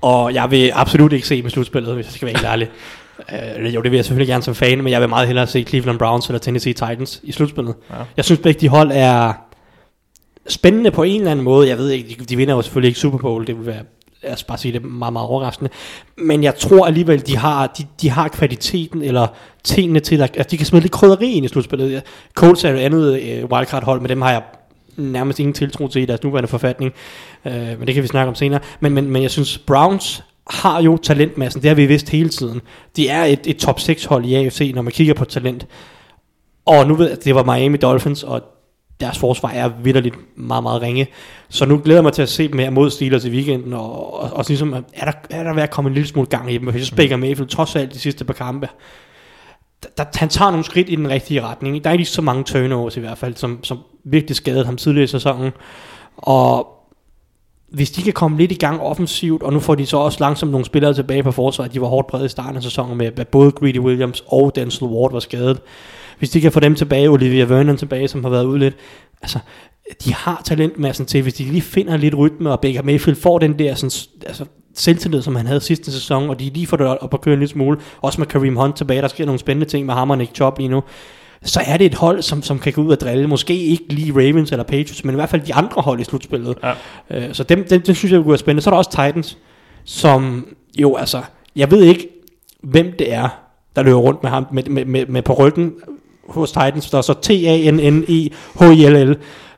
[0.00, 2.68] og jeg vil absolut ikke se med slutspillet, hvis jeg skal være helt ærlig.
[3.18, 5.64] Uh, jo, det vil jeg selvfølgelig gerne som fan, men jeg vil meget hellere se
[5.64, 7.75] Cleveland Browns eller Tennessee Titans i slutspillet.
[7.90, 7.97] Ja.
[8.16, 9.32] Jeg synes begge de hold er
[10.49, 11.68] spændende på en eller anden måde.
[11.68, 13.82] Jeg ved ikke, de, de vinder jo selvfølgelig ikke Super Bowl, det vil være
[14.23, 15.70] lad os bare sige det meget, meget overraskende.
[16.16, 19.26] Men jeg tror alligevel, de har, de, de har kvaliteten eller
[19.64, 22.02] tingene til, at, at de kan smide lidt krydderi ind i slutspillet.
[22.35, 24.42] Colts er jo et andet øh, wildcard-hold, men dem har jeg
[24.97, 26.92] nærmest ingen tiltro til i deres nuværende forfatning.
[27.44, 28.61] Øh, men det kan vi snakke om senere.
[28.80, 31.62] Men, men, men jeg synes, Browns har jo talentmassen.
[31.62, 32.61] Det har vi vidst hele tiden.
[32.97, 35.66] De er et, et top 6 hold i AFC, når man kigger på talent.
[36.66, 38.42] Og nu ved jeg, at det var Miami Dolphins, og
[39.00, 41.06] deres forsvar er vidderligt meget, meget ringe.
[41.49, 44.20] Så nu glæder jeg mig til at se dem her mod Steelers i weekenden, og,
[44.20, 46.59] og, og ligesom, er der, er der ved at komme en lille smule gang i
[46.59, 46.68] dem.
[46.68, 48.68] Hvis jeg spækker Mayfield, trods alt de sidste par kampe,
[49.82, 51.85] der, der, han tager nogle skridt i den rigtige retning.
[51.85, 55.04] Der er ikke så mange turnovers i hvert fald, som, som virkelig skadet ham tidligere
[55.04, 55.50] i sæsonen.
[56.16, 56.66] Og
[57.69, 60.52] hvis de kan komme lidt i gang offensivt, og nu får de så også langsomt
[60.52, 63.28] nogle spillere tilbage på forsvaret, de var hårdt præget i starten af sæsonen med, at
[63.28, 65.61] både Greedy Williams og Denzel Ward var skadet.
[66.19, 68.76] Hvis de kan få dem tilbage, Olivia Vernon tilbage, som har været ude lidt,
[69.23, 69.39] altså,
[70.04, 73.58] de har talentmassen til, hvis de lige finder lidt rytme, og Baker Mayfield får den
[73.58, 77.15] der sådan, altså, selvtillid, som han havde sidste sæson, og de lige får det op
[77.15, 79.86] at køre en lille smule, også med Kareem Hunt tilbage, der sker nogle spændende ting
[79.86, 80.82] med ham og Nick Chubb lige nu,
[81.45, 83.26] så er det et hold, som, som kan gå ud og drille.
[83.26, 86.59] Måske ikke lige Ravens eller Patriots, men i hvert fald de andre hold i slutspillet.
[86.63, 86.73] Ja.
[87.19, 88.63] Øh, så dem, dem, dem synes jeg kunne være spændende.
[88.63, 89.39] Så er der også Titans,
[89.85, 90.47] som
[90.79, 91.23] jo altså,
[91.57, 92.09] jeg ved ikke,
[92.63, 93.29] hvem det er,
[93.76, 95.73] der løber rundt med ham med, med, med, med på ryggen
[96.29, 96.91] hos Titans.
[96.91, 99.17] Der er så T-A-N-N-E-H-I-L-L.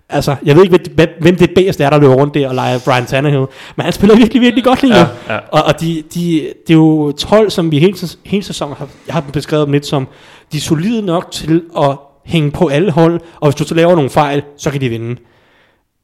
[0.09, 0.79] Altså, jeg ved ikke,
[1.21, 3.47] hvem- det bedste er, der løber rundt der og leger Brian Tannehill.
[3.77, 4.99] Men han spiller virkelig, virkelig godt lige nu.
[4.99, 5.39] Ja, ja.
[5.53, 6.31] Og, og de, de,
[6.67, 9.73] det er jo et hold, som vi hele, hele sæsonen har, jeg har beskrevet dem
[9.73, 10.09] lidt som,
[10.53, 13.95] de er solide nok til at hænge på alle hold, og hvis du så laver
[13.95, 15.21] nogle fejl, så kan de vinde.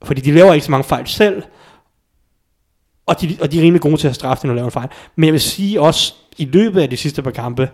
[0.04, 1.42] Fordi de laver ikke så mange fejl selv,
[3.06, 4.88] og de, og de er rimelig gode til at straffe, når de laver en fejl.
[5.16, 7.68] Men jeg vil sige også, i løbet af de sidste par kampe,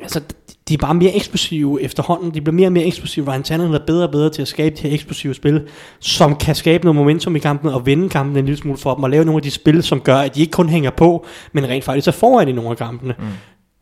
[0.00, 0.20] altså,
[0.68, 2.34] de er bare mere eksplosive efterhånden.
[2.34, 3.30] De bliver mere og mere eksplosive.
[3.30, 5.68] Ryan Tannehill er bedre og bedre til at skabe de her eksplosive spil,
[6.00, 9.04] som kan skabe noget momentum i kampen og vinde kampen en lille smule for dem,
[9.04, 11.68] og lave nogle af de spil, som gør, at de ikke kun hænger på, men
[11.68, 13.14] rent faktisk er foran i nogle af kampene.
[13.18, 13.24] Mm.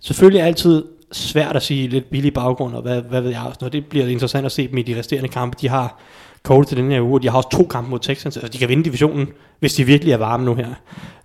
[0.01, 3.59] Selvfølgelig altid svært at sige lidt billig baggrund, og hvad, hvad ved jeg også.
[3.61, 3.73] Noget.
[3.73, 5.57] Det bliver interessant at se dem i de resterende kampe.
[5.61, 6.01] De har
[6.43, 8.37] Colts til den her uge, og de har også to kampe mod Texans.
[8.37, 10.69] Altså, de kan vinde divisionen, hvis de virkelig er varme nu her.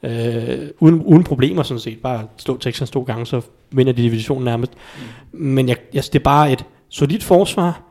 [0.03, 1.97] Øh, uden, uden problemer sådan set.
[2.03, 4.71] Bare slå Texans to gange, så vinder de divisionen nærmest.
[5.31, 7.81] Men jeg, jeg, det er bare et solidt forsvar,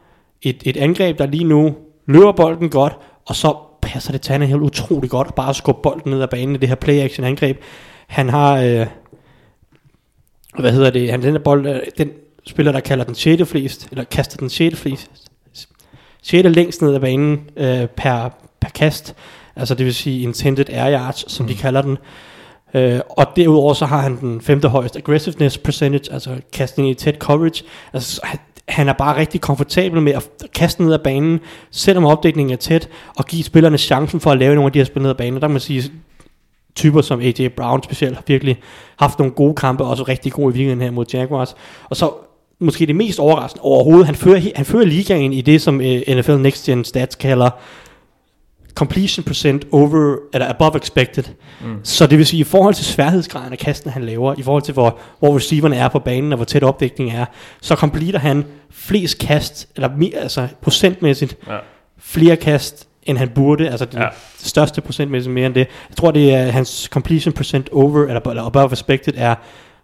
[0.43, 1.75] et, et angreb, der lige nu
[2.07, 6.23] løber bolden godt, og så passer det Tannehill utrolig godt, at bare skubbe bolden ned
[6.23, 7.59] ad banen i det her play-action angreb.
[8.07, 8.87] Han har, øh,
[10.59, 12.11] hvad hedder det, han den bold, øh, den
[12.47, 13.49] spiller, der kalder den 6.
[13.49, 14.81] flest, eller kaster den 6.
[14.81, 15.11] flest,
[16.23, 16.49] 6.
[16.49, 18.29] længst ned ad banen øh, per,
[18.61, 19.15] per kast,
[19.57, 21.49] altså det vil sige intended air yards, som mm.
[21.49, 21.99] de kalder den.
[22.75, 27.19] Øh, og derudover så har han den femte højeste aggressiveness percentage, altså kastning i tæt
[27.19, 27.65] coverage.
[27.93, 28.39] Altså, han,
[28.69, 31.41] han er bare rigtig komfortabel med at kaste ned ad banen,
[31.71, 34.85] selvom opdækningen er tæt, og give spillerne chancen for at lave nogle af de her
[34.85, 35.35] spil ned ad banen.
[35.35, 35.83] Der kan man sige,
[36.77, 38.59] typer som AJ Brown specielt har virkelig
[38.99, 41.55] haft nogle gode kampe, også rigtig gode i weekenden her mod Jaguars.
[41.91, 42.11] Og så
[42.61, 45.85] måske det mest overraskende overhovedet, han fører, han fører ligaen i det, som uh,
[46.17, 47.51] NFL Next Gen Stats kalder
[48.75, 51.25] completion percent over, eller above expected.
[51.65, 51.77] Mm.
[51.83, 54.75] Så det vil sige, i forhold til sværhedsgraden af kasten, han laver, i forhold til,
[54.75, 57.25] hvor, hvor receiverne er på banen, og hvor tæt opdækningen er,
[57.61, 61.57] så completer han flest kast, eller mi- altså procentmæssigt, Ja.
[61.99, 64.07] flere kast, end han burde, altså det, Ja.
[64.39, 65.67] største procentmæssigt mere end det.
[65.91, 69.35] Jeg tror, det er hans completion percent over, eller, eller above expected, er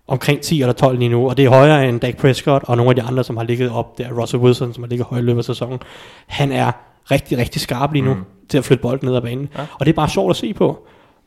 [0.09, 2.91] omkring 10 eller 12 lige nu, og det er højere end Dak Prescott og nogle
[2.91, 5.25] af de andre, som har ligget op der, Russell Wilson, som har ligget højt i
[5.27, 5.79] løbet af sæsonen.
[6.27, 6.73] Han er
[7.11, 8.21] rigtig, rigtig skarp lige nu mm.
[8.49, 9.63] til at flytte bolden ned ad banen, Ja.
[9.75, 10.79] og det er bare sjovt at se på.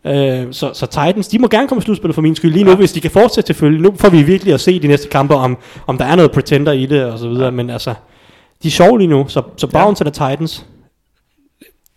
[0.06, 2.72] Øh, så, så Titans, de må gerne komme i slutspillet for min skyld lige nu,
[2.72, 2.78] Ja.
[2.78, 3.82] hvis de kan fortsætte selvfølgelig.
[3.82, 6.72] Nu får vi virkelig at se de næste kampe, om, om der er noget pretender
[6.72, 7.94] i det og så videre, men altså,
[8.64, 10.06] de er sjove lige nu, så, så Browns ja.
[10.06, 10.66] eller Titans,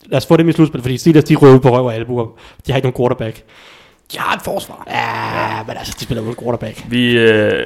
[0.06, 2.26] lad os få dem i slutspillet, fordi Steelers, de røver på røv og albuer.
[2.66, 3.42] De har ikke nogen quarterback.
[4.12, 4.84] De har et forsvar.
[4.90, 6.84] Ja, men altså, de spiller uden quarterback.
[6.88, 7.64] Vi, øh,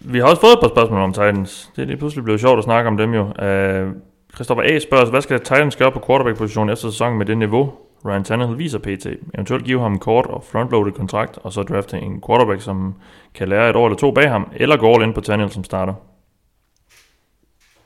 [0.00, 1.70] vi har også fået et par spørgsmål om Titans.
[1.76, 3.44] Det er lige pludselig blevet sjovt at snakke om dem jo.
[3.44, 3.88] Øh,
[4.34, 4.78] Christopher A.
[4.78, 7.72] spørger os, hvad skal Titans gøre på quarterback-positionen efter sæsonen med det niveau,
[8.06, 9.06] Ryan Tannehill viser PT?
[9.34, 12.94] Eventuelt give ham en kort og frontloaded kontrakt, og så drafte en quarterback, som
[13.34, 15.64] kan lære et år eller to bag ham, eller gå all in på Tannehill som
[15.64, 15.94] starter.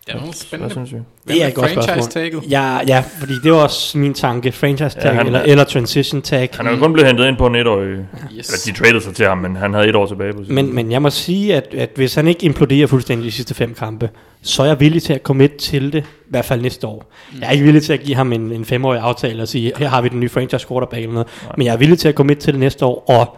[0.07, 0.75] Det er Hvad spændende.
[0.75, 0.99] synes vi?
[1.29, 1.95] Det er et godt spørgsmål.
[1.95, 2.43] Franchise-tagget?
[2.51, 4.53] Ja, ja, fordi det var også min tanke.
[4.53, 6.49] Franchise tag Ja, han- eller, eller transition tag.
[6.53, 7.89] Han er jo kun blevet hentet ind på en etårig...
[7.89, 8.49] Yes.
[8.49, 10.75] Eller de traded sig til ham, men han havde et år tilbage på sin Men,
[10.75, 14.11] men jeg må sige, at, at hvis han ikke imploderer fuldstændig de sidste fem kampe,
[14.43, 17.13] så er jeg villig til at komme til det, i hvert fald næste år.
[17.33, 17.41] Mm.
[17.41, 19.89] Jeg er ikke villig til at give ham en, en femårig aftale og sige, her
[19.89, 21.29] har vi den nye franchise quarterback eller noget.
[21.57, 23.37] Men jeg er villig til at komme til det næste år, og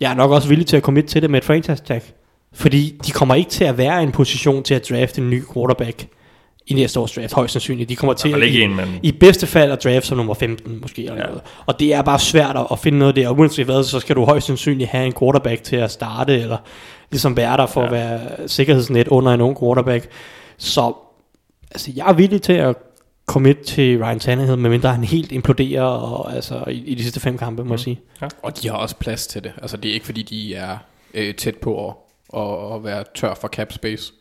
[0.00, 2.02] jeg er nok også villig til at komme til det med et franchise tag.
[2.52, 5.42] Fordi de kommer ikke til at være i en position til at drafte en ny
[5.54, 6.06] quarterback
[6.66, 7.88] i næste års draft, højst sandsynligt.
[7.88, 10.34] De kommer til at, ikke i, en, men- i bedste fald at draft som nummer
[10.34, 11.02] 15 måske.
[11.02, 11.20] Eller Ja.
[11.20, 11.26] ja.
[11.26, 11.42] noget.
[11.66, 13.28] Og det er bare svært at, at finde noget der.
[13.28, 16.56] Og uanset hvad, så skal du højst sandsynligt have en quarterback til at starte, eller
[17.10, 17.94] ligesom være der for ja.
[17.94, 18.02] Ja.
[18.14, 20.08] at være sikkerhedsnet under en ung quarterback.
[20.58, 20.92] Så
[21.70, 22.76] altså, jeg er villig til at
[23.26, 27.38] commit til Ryan Tannehill, medmindre han helt imploderer og, altså, i, i de sidste fem
[27.38, 28.00] kampe, må jeg sige.
[28.42, 29.52] Og de har også plads til det.
[29.62, 30.76] Altså, det er ikke fordi, de er
[31.14, 31.94] øh, tæt på at,
[32.36, 34.12] at, at være tør for cap space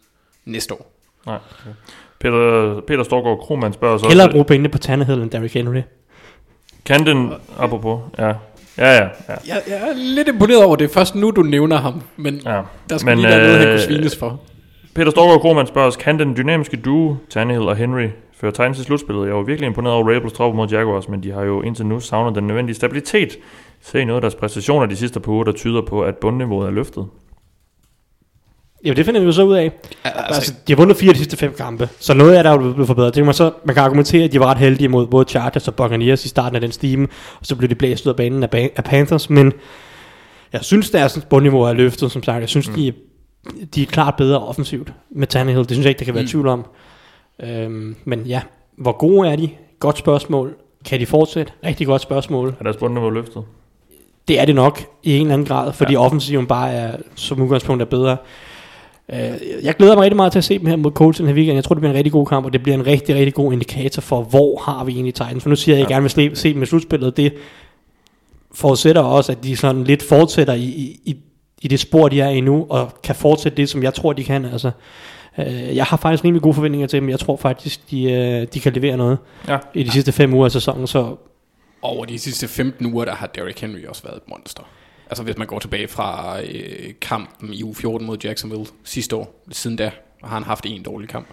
[0.45, 0.91] næste år.
[1.25, 1.35] Nej.
[1.35, 1.71] Okay.
[2.19, 5.81] Peter, Peter Storgård Krohmann spørger os Hellere også, bruge pengene på Tannehill end Derrick Henry.
[6.85, 8.33] kan den, apropos, ja, ja,
[8.77, 9.09] ja, ja,
[9.47, 10.89] Jeg, jeg er lidt imponeret over det.
[10.89, 12.01] Først nu, du nævner ham.
[12.17, 12.61] Men ja.
[12.89, 14.39] der skal men, lige være noget, han kunne svines for.
[14.95, 18.85] Peter Storgård Krohmann spørger os, kan den dynamiske duo, Tannehill og Henry, føre Titans til
[18.85, 19.27] slutspillet?
[19.27, 21.99] Jeg var virkelig imponeret over Rabels trop mod Jaguars, men de har jo indtil nu
[21.99, 23.37] savnet den nødvendige stabilitet.
[23.81, 26.71] Se noget af deres præstationer de sidste par uger, der tyder på, at bundniveauet er
[26.71, 27.07] løftet.
[28.85, 29.71] Ja, det finder vi jo så ud af.
[30.03, 32.49] Altså, Altså, de har vundet fire af de sidste fem kampe, så noget af det
[32.49, 33.13] er jo blevet forbedret.
[33.15, 35.67] Det kan man, så, man kan argumentere, at de var ret heldige mod både Chargers
[35.67, 37.07] og Buccaneers i starten af den stime,
[37.39, 39.53] og så blev de blæst ud af banen af, Ban- af Panthers, men
[40.53, 42.41] jeg synes, deres bundniveau er løftet, som sagt.
[42.41, 42.73] Jeg synes, mm.
[42.75, 42.91] de, er,
[43.75, 45.63] de er klart bedre offensivt med Tannehill.
[45.63, 46.29] Det synes jeg ikke, der kan være Mm.
[46.29, 46.65] tvivl om.
[47.43, 48.41] Øhm, men ja,
[48.77, 49.49] hvor gode er de?
[49.79, 50.55] Godt spørgsmål.
[50.85, 51.51] Kan de fortsætte?
[51.65, 52.55] Rigtig godt spørgsmål.
[52.59, 53.43] Er deres bundniveau løftet?
[54.27, 55.99] Det er det nok i en eller anden grad, fordi ja.
[55.99, 58.17] offensiven bare er som udgangspunkt er bedre.
[59.13, 59.19] Øh,
[59.63, 61.55] Jeg glæder mig rigtig meget til at se dem her mod Colts den her weekend.
[61.55, 63.53] Jeg tror, det bliver en rigtig god kamp, og det bliver en rigtig, rigtig god
[63.53, 65.43] indikator for, hvor har vi egentlig Titans.
[65.43, 67.17] For nu siger jeg, at jeg gerne vil se dem i slutspillet.
[67.17, 67.33] Det
[68.51, 71.17] forudsætter også, at de sådan lidt fortsætter i, i, i,
[71.61, 74.23] i det spor, de er i nu, og kan fortsætte det, som jeg tror, de
[74.23, 74.45] kan.
[74.45, 74.71] Altså,
[75.37, 77.09] øh, jeg har faktisk rimelig gode forventninger til dem.
[77.09, 79.17] Jeg tror faktisk, de, øh, de kan levere noget
[79.47, 79.57] Ja.
[79.73, 80.87] i de sidste fem uger af sæsonen.
[80.87, 81.15] Så
[81.81, 84.63] over de sidste 15 uger, der har Derrick Henry også været et monster.
[85.09, 89.43] Altså hvis man går tilbage fra øh, kampen i uge 14 mod Jacksonville sidste år,
[89.51, 89.91] siden da
[90.23, 91.27] har han haft en dårlig kamp.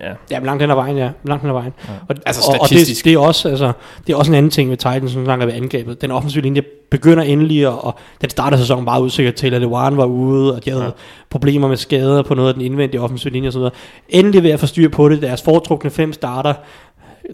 [0.00, 0.12] Ja.
[0.30, 1.10] Ja, langt hen ad vejen, ja.
[1.24, 1.72] Langt hen ad vejen.
[1.88, 1.92] Ja.
[2.08, 3.04] Og, Altså og, og det, statistisk.
[3.04, 3.72] det, er også, altså,
[4.06, 6.02] det er også en anden ting med Titans, som snakker ved angrebet.
[6.02, 9.96] Den offensive linje begynder endelig, og, og den starter sæsonen bare usikkert til, at Lewan
[9.96, 10.90] var ude, og de havde ja.
[11.30, 13.62] problemer med skader på noget af den indvendige offensive linje osv.
[14.08, 16.54] Endelig ved at få styr på det, deres foretrukne fem starter,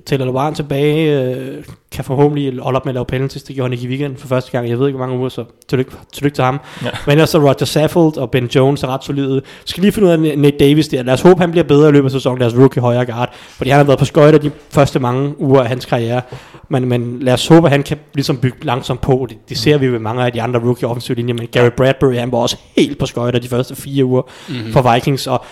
[0.07, 3.73] Taylor Lewan tilbage, øh, kan forhåbentlig holde op med at lave penalties, det gjorde han
[3.73, 6.35] ikke i weekenden for første gang, jeg ved ikke hvor mange uger, så tillykke, tillykke
[6.35, 6.61] til ham.
[6.85, 6.91] Ja.
[7.07, 9.43] Men ellers så Roger Saffold og Ben Jones er ret solide.
[9.65, 11.03] Skal lige finde ud af Nate Davis der.
[11.03, 13.71] Lad os håbe, han bliver bedre i løbet af sæsonen, deres rookie højre guard, fordi
[13.71, 16.23] han har været på skøjter de første mange uger af hans karriere.
[16.69, 19.27] Men, men lad os håbe, at han kan ligesom bygge langsomt på.
[19.29, 22.15] Det, det ser vi ved mange af de andre rookie offensive linjer, men Gary Bradbury,
[22.15, 24.73] han var også helt på skøjter de første fire uger mm-hmm.
[24.73, 25.45] for Vikings, og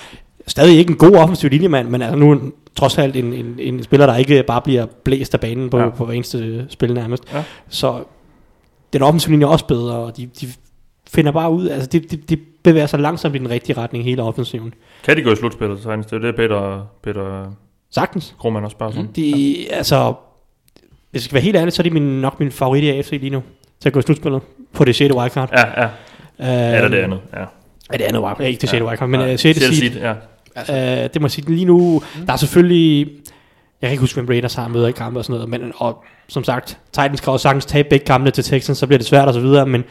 [0.46, 2.40] stadig ikke en god offensiv linjemand, men altså nu
[2.76, 5.84] trods alt en, en, en spiller, der ikke bare bliver blæst af banen på, Ja.
[5.84, 5.90] ja.
[5.90, 7.24] på hver eneste spil nærmest.
[7.34, 7.42] Ja.
[7.68, 8.04] Så
[8.92, 10.46] den offensive linje er også bedre, og de, de
[11.10, 14.22] finder bare ud, altså de, de, de bevæger sig langsomt i den rigtige retning, hele
[14.22, 14.74] offensiven.
[15.04, 16.06] Kan de gå i slutspillet, Titans?
[16.06, 17.52] Det er det, Peter, Peter
[17.90, 18.34] Sagtens.
[18.38, 19.08] Krohmann også spørger om.
[19.08, 20.14] De, altså,
[21.10, 23.10] hvis jeg skal være helt ærlig, så er de min, nok min favorit i AFC
[23.10, 23.42] lige nu,
[23.80, 25.14] til at gå i slutspillet på det 6.
[25.14, 25.50] wildcard.
[25.52, 25.88] Ja, ja.
[26.38, 27.40] Uh, Eller det andet, ja.
[27.92, 28.82] Ja, det andet wildcard, ikke det 6.
[28.84, 29.40] wildcard, men uh, 6.
[29.42, 29.74] sjette seed.
[29.92, 30.02] seed,
[30.68, 31.04] ja.
[31.04, 32.26] Uh, det må jeg sige, lige nu, mm.
[32.26, 33.08] der er selvfølgelig,
[33.82, 36.04] Jeg kan ikke huske, hvem Raiders har møder i kampe og sådan noget, men og,
[36.28, 39.28] som sagt, Titans kan også sagtens tabe begge kampene til Texans, så bliver det svært
[39.28, 39.84] og så videre, men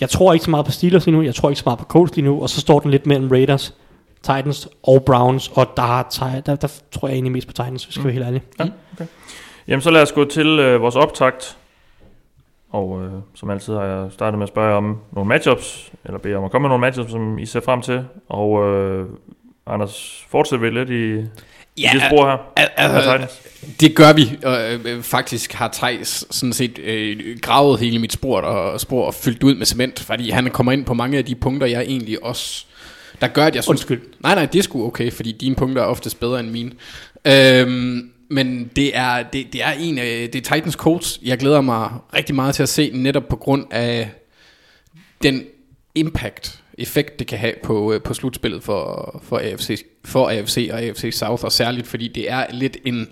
[0.00, 1.84] jeg tror ikke så meget på Steelers lige nu, jeg tror ikke så meget på
[1.84, 3.74] Colts lige nu, og så står den lidt mellem Raiders,
[4.22, 7.96] Titans og Browns, og der, Ti- der, der tror jeg egentlig mest på Titans, hvis
[7.96, 8.42] jeg skal være helt ærlig.
[8.58, 9.06] Ja, okay.
[9.68, 11.56] Jamen så lad os gå til øh, vores optakt.
[12.70, 16.34] Og øh, som altid har jeg startet med at spørge om nogle matchups, eller bede
[16.34, 18.04] om at komme med nogle matchups, som I ser frem til.
[18.28, 19.06] Og øh,
[19.68, 21.28] Anders, fortsætter vi lidt i,
[21.80, 22.52] ja, i det spor her?
[22.56, 23.40] al- al- med Titans?
[23.80, 24.38] Det gør vi.
[24.44, 29.14] Og, øh, faktisk har Thijs sådan set øh, gravet hele mit spor og, spor og
[29.14, 32.24] fyldt ud med cement, fordi han kommer ind på mange af de punkter, jeg egentlig
[32.24, 32.64] også...
[33.20, 33.68] Der gør, at jeg synes...
[33.68, 34.00] Undskyld.
[34.20, 36.70] Nej, nej, det er sgu okay, fordi dine punkter er oftest bedre end mine.
[37.24, 41.20] Øhm, men det er, det, det er en af det er Titans Colts.
[41.24, 44.10] Jeg glæder mig rigtig meget til at se, netop på grund af
[45.22, 45.42] den
[45.94, 50.82] impact, effekt det kan have på, øh, på slutspillet for, for, AFC, for AFC og
[50.82, 53.08] AFC South, og særligt fordi det er lidt en,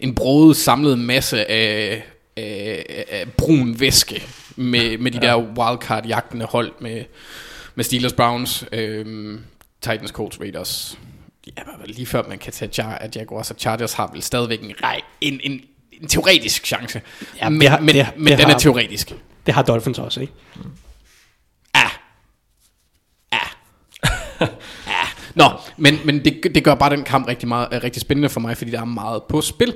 [0.00, 2.04] en broget samlet masse af,
[2.36, 4.22] af, af brun væske
[4.56, 5.26] med, med de ja.
[5.26, 7.04] der wildcard-jagtende hold med,
[7.74, 9.40] med Steelers, Browns, øhm,
[9.80, 10.98] Titans, Colts, Raiders.
[11.46, 14.72] Ja, lige før man kan tage Jar- at Jaguars og Chargers har vel stadigvæk en,
[14.82, 15.60] rej, en, en,
[15.92, 17.02] en teoretisk chance.
[17.40, 19.12] Ja, men, det har- men, det- men det den har- er teoretisk.
[19.46, 20.32] Det har Dolphins også, ikke?
[21.74, 21.90] Ah.
[23.32, 23.40] Ah.
[24.40, 24.48] ah.
[25.34, 25.44] Nå,
[25.76, 28.56] men, men det, det gør bare den kamp rigtig, meget, øh, rigtig spændende for mig,
[28.56, 29.74] fordi der er meget på spil.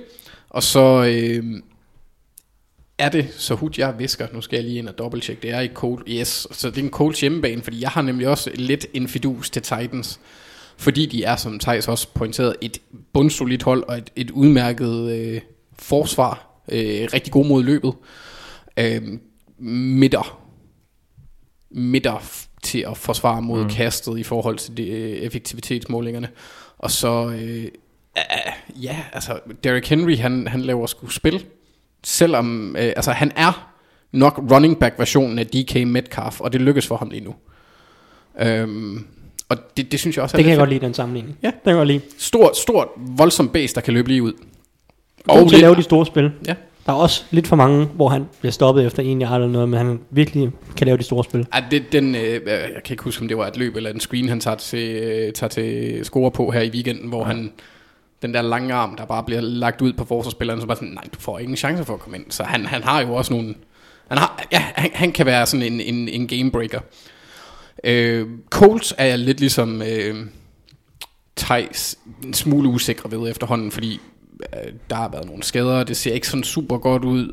[0.50, 1.44] Og så øh,
[2.98, 5.60] er det, så hud jeg visker, nu skal jeg lige ind og dobbelttjekke, det er
[5.60, 8.86] i Cold, yes, så det er en Colts hjemmebane, fordi jeg har nemlig også lidt
[8.94, 10.20] en fidus til Titans,
[10.76, 12.78] fordi de er, som Thijs også pointeret, et
[13.12, 15.40] bundsolidt hold og et, et udmærket øh,
[15.78, 17.92] forsvar, øh, rigtig god mod løbet,
[18.76, 19.02] øh,
[19.58, 20.40] midter,
[21.70, 23.68] midter til at forsvare mod mm.
[23.70, 26.28] kastet i forhold til de, øh, effektivitetsmålingerne.
[26.78, 27.64] Og så, øh,
[28.82, 31.44] ja, altså, Derrick Henry, han, han laver sgu spil,
[32.04, 33.70] selvom, øh, altså han er
[34.12, 37.34] nok running back versionen af DK Metcalf, og det lykkes for ham lige nu.
[38.40, 39.06] Øhm,
[39.48, 40.74] og det, det synes jeg også er Det kan jeg godt fedt.
[40.74, 41.38] lide, den sammenligning.
[41.42, 41.46] Ja.
[41.46, 42.00] Det kan jeg godt lide.
[42.18, 44.32] Stort, stort, voldsomt base, der kan løbe lige ud.
[45.28, 46.32] Og til at lave de store spil.
[46.46, 46.54] Ja.
[46.86, 49.68] Der er også lidt for mange, hvor han bliver stoppet efter en yard eller noget,
[49.68, 51.46] men han virkelig kan lave de store spil.
[51.54, 54.00] Ja, det, den, øh, jeg kan ikke huske, om det var et løb eller en
[54.00, 57.24] screen, han tager til, øh, tager til score på her i weekenden, hvor ja.
[57.24, 57.52] han,
[58.22, 61.04] den der lange arm, der bare bliver lagt ud på forsvarsspilleren, så bare sådan, nej,
[61.14, 62.24] du får ingen chance for at komme ind.
[62.30, 63.54] Så han, han har jo også nogle,
[64.08, 66.80] han, har, ja, han, han kan være sådan en, en, en gamebreaker.
[67.84, 70.26] Øh, Colts er jeg lidt ligesom øh,
[71.36, 74.13] Thijs en smule usikker ved efterhånden, fordi øh,
[74.90, 77.32] der har været nogle skader, og det ser ikke sådan super godt ud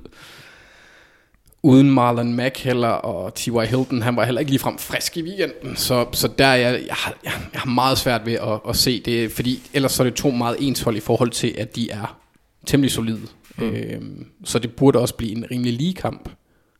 [1.63, 3.65] uden Marlon Mack heller, og T.Y.
[3.65, 6.95] Hilton, han var heller ikke ligefrem frisk i weekenden, så, så der er jeg, jeg,
[6.95, 10.13] har, jeg, har meget svært ved at, at se det, fordi ellers så er det
[10.13, 12.17] to meget ens hold i forhold til, at de er
[12.65, 13.19] temmelig solide.
[13.58, 13.69] Mm.
[13.69, 16.30] Øhm, så det burde også blive en rimelig lige kamp,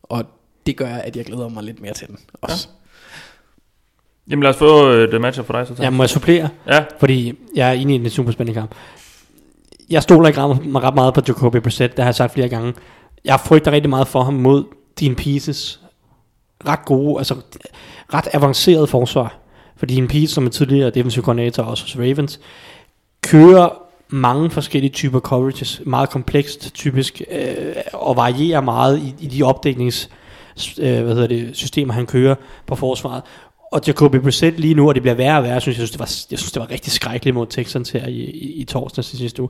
[0.04, 0.26] og
[0.66, 2.68] det gør, at jeg glæder mig lidt mere til den også.
[4.30, 5.84] Jamen lad os få øh, det matchup for dig så.
[5.84, 6.50] Ja, må jeg supplere?
[6.68, 6.86] ja.
[7.00, 8.76] Fordi jeg er inde i en super spændende kamp.
[9.92, 12.74] Jeg stoler ikke ret, ret meget på Jacoby Brissett, det har jeg sagt flere gange.
[13.26, 14.64] Jeg frygter rigtig meget for ham mod
[15.00, 15.80] Dean Pieces.
[16.68, 17.36] Ret gode, altså
[18.14, 19.38] ret avanceret forsvar.
[19.78, 22.40] For Dean Peace, som er tidligere defensive coordinator også hos Ravens,
[23.24, 23.70] kører
[24.10, 30.10] mange forskellige typer coverages, meget komplekst typisk, øh, og varierer meget i, i de opdæknings
[30.80, 32.36] øh, hvad hedder det, systemer, han kører
[32.68, 33.22] på forsvaret.
[33.72, 36.00] Og Jacoby Brissett lige nu, og det bliver værre og værre, synes jeg, synes, det
[36.00, 39.42] var, jeg synes, det var rigtig skrækkeligt mod Texans her i, i, i torsdags sidste
[39.42, 39.50] uge.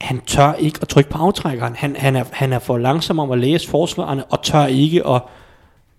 [0.00, 1.74] Han tør ikke at trykke på aftrækkeren.
[1.74, 5.22] Han, han, er, han er for langsom om at læse forsvarerne, og tør ikke at,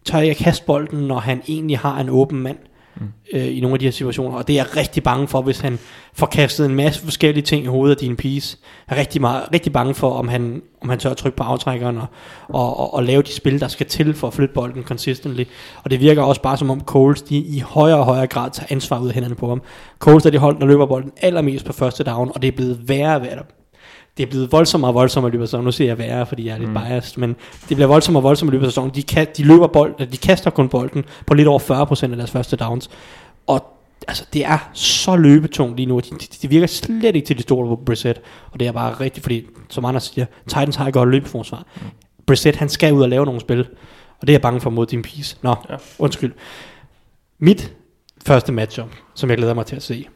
[0.06, 2.58] tør ikke at kaste bolden, når han egentlig har en åben mand
[2.96, 3.08] mm.
[3.34, 4.38] øh, i nogle af de her situationer.
[4.38, 5.80] Og det er jeg rigtig bange for, hvis han
[6.14, 8.58] får kastet en masse forskellige ting i hovedet af din piece.
[8.90, 11.44] Jeg er rigtig, meget, rigtig bange for, om han, om han tør at trykke på
[11.44, 12.08] aftrækkeren og,
[12.48, 15.44] og, og, og lave de spil, der skal til for at flytte bolden consistently.
[15.84, 18.68] Og det virker også bare som om Coles, de i højere og højere grad tager
[18.70, 19.62] ansvar ud af hænderne på ham.
[20.00, 22.90] Coles er de hold, der løber bolden allermest på første down, og det er blevet
[22.90, 23.44] værre og værre
[24.18, 25.66] det er blevet voldsommere og voldsommere i løbet af sæsonen.
[25.66, 26.76] Nu siger jeg værre, fordi jeg er lidt mm.
[26.76, 27.36] biased, men
[27.70, 28.92] det bliver voldsommere og voldsommere i løbet af sæsonen.
[28.96, 32.32] De, kan, de løber bold, de kaster kun bolden på lidt over 40% af deres
[32.32, 32.90] første downs.
[33.48, 33.76] Og
[34.08, 36.00] altså, det er så løbetungt lige nu.
[36.00, 38.22] De, de, de virker slet ikke til de store på Brissett.
[38.52, 41.66] Og det er bare rigtigt, fordi som andre siger, Titans har et godt løbeforsvar.
[41.76, 41.82] Mm.
[42.26, 43.60] Brissett, han skal ud og lave nogle spil.
[44.20, 45.38] Og det er jeg bange for mod din piece.
[45.42, 45.76] Nå, ja.
[46.00, 46.34] undskyld.
[47.40, 47.74] Mit
[48.26, 50.08] første matchup, som jeg glæder mig til at se,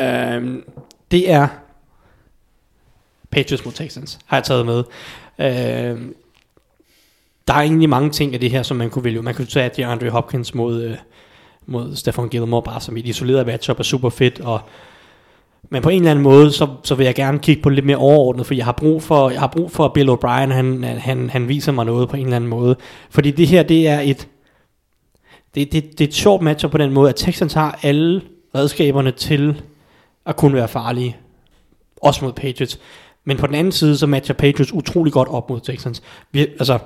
[0.00, 0.64] øhm,
[1.10, 1.48] det er
[3.30, 4.84] Patriots mod Texans, har jeg taget med.
[5.38, 6.00] Øh,
[7.48, 9.22] der er egentlig mange ting af det her, som man kunne vælge.
[9.22, 10.96] Man kunne tage de Andre Hopkins mod, øh,
[11.66, 14.60] mod Stefan Gilmore, bare som i et isoleret matchup er super fedt, og
[15.70, 17.96] Men på en eller anden måde, så, så vil jeg gerne kigge på lidt mere
[17.96, 21.30] overordnet, for jeg har brug for, jeg har brug for at Bill O'Brien, han, han,
[21.30, 22.76] han viser mig noget på en eller anden måde.
[23.10, 24.28] Fordi det her, det er et,
[25.54, 28.22] det, det, det er et sjovt matchup på den måde, at Texans har alle
[28.54, 29.62] redskaberne til
[30.26, 31.16] at kunne være farlige.
[32.02, 32.78] Også mod Patriots.
[33.26, 36.02] Men på den anden side, så matcher Patriots utrolig godt op mod Texans.
[36.32, 36.78] Vi, altså,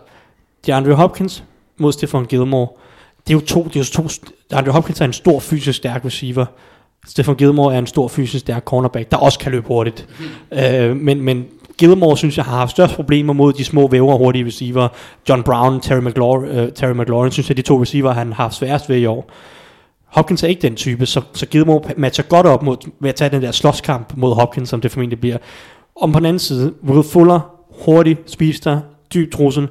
[0.67, 1.45] DeAndre Hopkins
[1.79, 2.69] mod Stefan Gilmore.
[3.27, 4.09] Det er jo to, det er jo to,
[4.51, 6.47] DeAndre Hopkins er en stor fysisk stærk receiver.
[7.07, 10.09] Stefan Gilmore er en stor fysisk stærk cornerback, der også kan løbe hurtigt.
[10.51, 10.59] Mm.
[10.59, 11.47] Øh, men, men
[11.79, 14.89] Gilmore synes jeg har haft størst problemer mod de små væver hurtige receiver.
[15.29, 18.55] John Brown, Terry, McLaurin, øh, Terry McLaurin synes jeg de to receiver, han har haft
[18.55, 19.31] sværest ved i år.
[20.07, 23.31] Hopkins er ikke den type, så, så Gilmore matcher godt op mod, med at tage
[23.31, 25.37] den der slåskamp mod Hopkins, som det formentlig bliver.
[26.01, 27.41] Om på den anden side, Will Fuller,
[27.85, 28.81] hurtig, spister,
[29.15, 29.69] dyb trussel.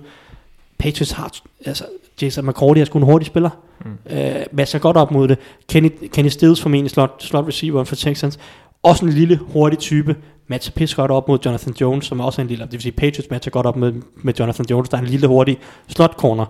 [0.78, 1.32] Patriots har,
[1.66, 1.86] altså
[2.22, 3.50] Jason McCourty er sgu en hurtig spiller.
[3.86, 4.18] Mm.
[4.18, 5.38] Øh, matcher godt op mod det.
[5.70, 8.40] Kenny, Kenny Stills formentlig slot, slot receiver for Texans.
[8.84, 10.16] Også en lille, hurtig type.
[10.48, 12.92] Matcher pisse godt op mod Jonathan Jones, som er også en lille, det vil sige
[12.92, 16.46] Patriots matcher godt op med, med Jonathan Jones, der er en lille, hurtig slot corner.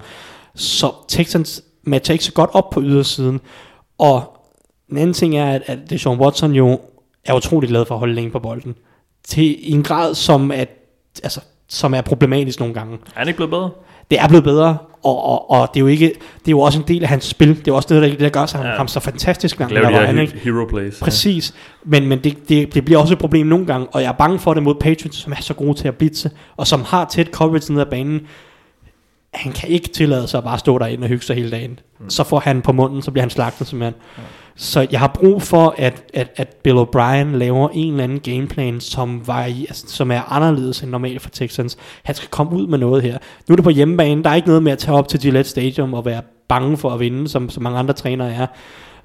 [0.56, 3.42] Så Texans matcher ikke så godt op på ydersiden.
[3.98, 4.38] Og
[4.90, 6.80] den anden ting er, at, at Deshaun Watson jo
[7.26, 8.76] er utrolig glad for at holde længe på bolden.
[9.24, 10.70] Til en grad, som, at,
[11.24, 12.94] altså, som er problematisk nogle gange.
[12.94, 13.70] Er han ikke blevet bedre?
[14.12, 16.80] Det er blevet bedre, og, og, og det er jo ikke, det er jo også
[16.80, 17.58] en del af hans spil.
[17.58, 18.70] Det er også det, der, der gør sig ja.
[18.70, 20.40] ham så fantastisk, når han var han, ikke?
[20.40, 21.00] hero plays.
[21.00, 21.54] Præcis,
[21.86, 21.90] ja.
[21.90, 24.40] men, men det, det, det, bliver også et problem nogle gange, og jeg er bange
[24.40, 27.28] for det mod Patriots, som er så gode til at blitse, og som har tæt
[27.28, 28.22] coverage ned ad banen.
[29.34, 31.80] Han kan ikke tillade sig at bare stå derinde og hygge sig hele dagen.
[32.00, 32.10] Mm.
[32.10, 34.02] Så får han på munden, så bliver han slagtet simpelthen.
[34.18, 34.24] Ja.
[34.56, 38.82] Så jeg har brug for, at, at, at Bill O'Brien laver en eller anden gameplan,
[38.82, 41.78] som, var altså, som er anderledes end normalt for Texans.
[42.04, 43.18] Han skal komme ud med noget her.
[43.48, 44.24] Nu er det på hjemmebane.
[44.24, 46.90] Der er ikke noget med at tage op til Gillette Stadium og være bange for
[46.90, 48.48] at vinde, som, som mange andre trænere er.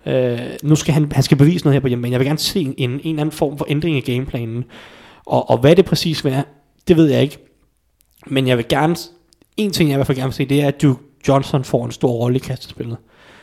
[0.06, 2.12] Øh, nu skal han, han skal bevise noget her på hjemmebane.
[2.12, 4.64] Jeg vil gerne se en, en, en eller anden form for ændring i gameplanen.
[5.26, 6.44] Og, og hvad det præcis vil være,
[6.88, 7.38] det ved jeg ikke.
[8.26, 8.96] Men jeg vil gerne,
[9.56, 11.84] en ting jeg i hvert fald gerne vil se, det er, at Duke Johnson får
[11.84, 12.96] en stor rolle i kastespillet.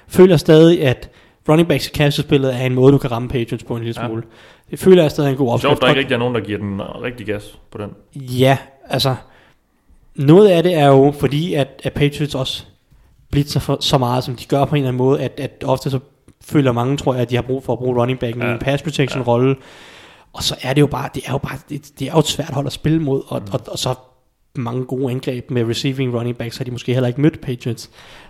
[0.07, 1.09] Føler stadig, at
[1.49, 4.23] running backs i kastespillet er en måde, du kan ramme Patriots på en lille smule.
[4.25, 4.71] Ja.
[4.71, 5.71] Det føler jeg stadig er en god opskrift.
[5.71, 7.89] Sjovt, der ikke rigtig er nogen, der giver den rigtig gas på den.
[8.15, 9.15] Ja, altså,
[10.15, 12.65] noget af det er jo fordi, at, at Patriots også
[13.31, 15.89] blitzer for, så meget, som de gør på en eller anden måde, at, at ofte
[15.89, 15.99] så
[16.41, 18.49] føler mange, tror jeg, at de har brug for at bruge running back ja.
[18.49, 19.49] i en pass protection rolle.
[19.49, 19.55] Ja.
[20.33, 22.27] Og så er det jo bare, det er jo bare, det, det er jo et
[22.27, 23.53] svært hold at spille mod, og, mm.
[23.53, 23.95] og, og, så
[24.55, 27.89] mange gode angreb med receiving running backs, har de måske heller ikke mødt Patriots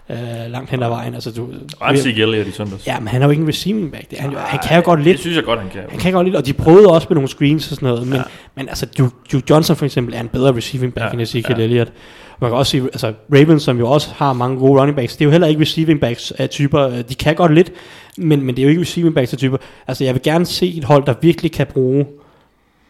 [0.09, 1.13] øh, langt hen ad vejen.
[1.13, 1.47] Altså, du,
[1.79, 2.87] og Zeke Elliott i søndags.
[2.87, 4.11] Ja, men han er jo ikke en receiving back.
[4.11, 5.13] Det, han, han kan jo godt lidt.
[5.13, 5.81] Det synes jeg godt, han kan.
[5.89, 8.07] Han kan godt lidt, og de prøvede også med nogle screens og sådan noget.
[8.07, 8.23] Men, ja.
[8.55, 11.57] men altså, Duke, Duke Johnson for eksempel er en bedre receiving back ja, end Ezekiel
[11.57, 11.63] ja.
[11.63, 11.93] Elliott.
[12.41, 15.21] Man kan også sige, altså Ravens, som jo også har mange gode running backs, det
[15.21, 17.01] er jo heller ikke receiving backs af typer.
[17.01, 17.71] De kan godt lidt,
[18.17, 19.57] men, men det er jo ikke receiving backs af typer.
[19.87, 22.05] Altså, jeg vil gerne se et hold, der virkelig kan bruge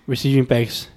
[0.10, 0.92] receiving backs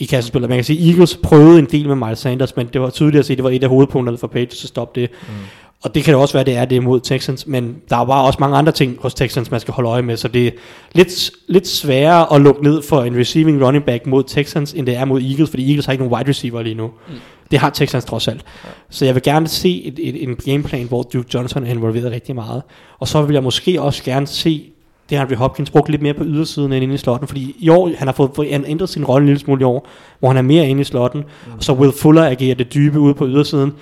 [0.00, 0.48] i kassespillet.
[0.48, 3.26] Man kan sige, Eagles prøvede en del med Miles Sanders, men det var tydeligt at
[3.26, 5.10] se, at det var et af hovedpunkterne for Patriots at stoppe det.
[5.22, 5.34] Mm.
[5.82, 8.36] Og det kan det også være, det er det mod Texans, men der var også
[8.40, 10.50] mange andre ting hos Texans, man skal holde øje med, så det er
[10.92, 14.96] lidt, lidt sværere at lukke ned for en receiving running back mod Texans, end det
[14.96, 16.86] er mod Eagles, fordi Eagles har ikke nogen wide receiver lige nu.
[16.86, 17.14] Mm.
[17.50, 18.44] Det har Texans trods alt.
[18.64, 18.68] Ja.
[18.90, 22.34] Så jeg vil gerne se et, et, en gameplan, hvor Duke Johnson er involveret rigtig
[22.34, 22.62] meget.
[22.98, 24.70] Og så vil jeg måske også gerne se
[25.10, 27.68] det har Andre Hopkins brugt lidt mere på ydersiden end inde i slotten, fordi i
[27.68, 30.36] år, han har fået han ændret sin rolle en lille smule i år, hvor han
[30.36, 31.52] er mere inde i slotten, mm.
[31.52, 33.72] og så Will Fuller agerer det dybe ude på ydersiden.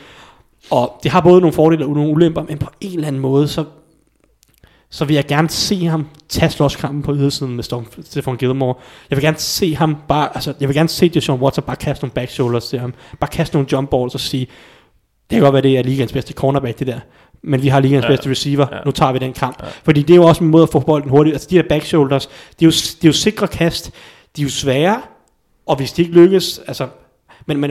[0.71, 3.49] Og det har både nogle fordele og nogle ulemper, men på en eller anden måde,
[3.49, 3.65] så,
[4.91, 8.75] så vil jeg gerne se ham tage slåskampen på ydersiden med Storm, Stefan Gilmore.
[9.11, 12.05] Jeg vil gerne se ham bare, altså jeg vil gerne se Deshaun Watson bare kaste
[12.05, 14.47] nogle back shoulders til ham, bare kaste nogle jump balls og sige,
[15.31, 17.01] det kan godt være, det er ligands bedste cornerback, det der
[17.43, 18.09] men vi har ligens ja.
[18.09, 18.79] bedste receiver, ja.
[18.85, 19.63] nu tager vi den kamp.
[19.63, 19.69] Ja.
[19.85, 21.35] Fordi det er jo også en måde at få bolden hurtigt.
[21.35, 23.91] Altså de her back shoulders, det er jo, det er jo sikre kast,
[24.37, 25.03] de er jo svære,
[25.67, 26.87] og hvis de ikke lykkes, altså,
[27.47, 27.71] men, men,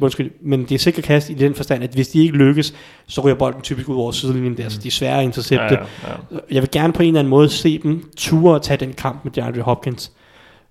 [0.00, 2.74] undskyld, men det er sikre kast i den forstand, at hvis de ikke lykkes,
[3.06, 5.74] så ryger bolden typisk ud over sidelinjen der, så de er svære at intercepte.
[5.74, 6.38] Ja, ja, ja.
[6.50, 9.24] Jeg vil gerne på en eller anden måde se dem ture og tage den kamp
[9.24, 10.12] med DeAndre Hopkins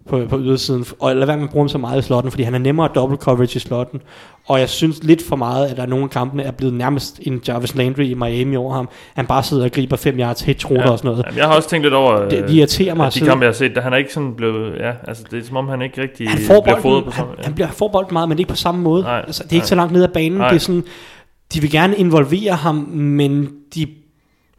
[0.09, 2.43] på, på ydersiden, og lad være med at bruge ham så meget i slotten, fordi
[2.43, 4.01] han er nemmere double coverage i slotten,
[4.47, 7.19] og jeg synes lidt for meget, at der er nogle af kampene er blevet nærmest
[7.21, 8.89] en Jarvis Landry i Miami over ham.
[9.13, 10.89] Han bare sidder og griber 5 yards hitch ja.
[10.89, 11.25] og sådan noget.
[11.25, 13.13] Jamen, jeg har også tænkt lidt over, det, det irriterer mig.
[13.13, 15.57] De kampe, jeg har set, han er ikke sådan blevet, ja, altså det er som
[15.57, 17.35] om han ikke rigtig han får bliver bolden, på samme, ja.
[17.35, 19.03] han, han bliver, får bolden meget, men ikke på samme måde.
[19.03, 19.67] Nej, altså, det er ikke nej.
[19.67, 20.37] så langt ned ad banen.
[20.37, 20.49] Nej.
[20.49, 20.83] Det er sådan,
[21.53, 23.87] de vil gerne involvere ham, men de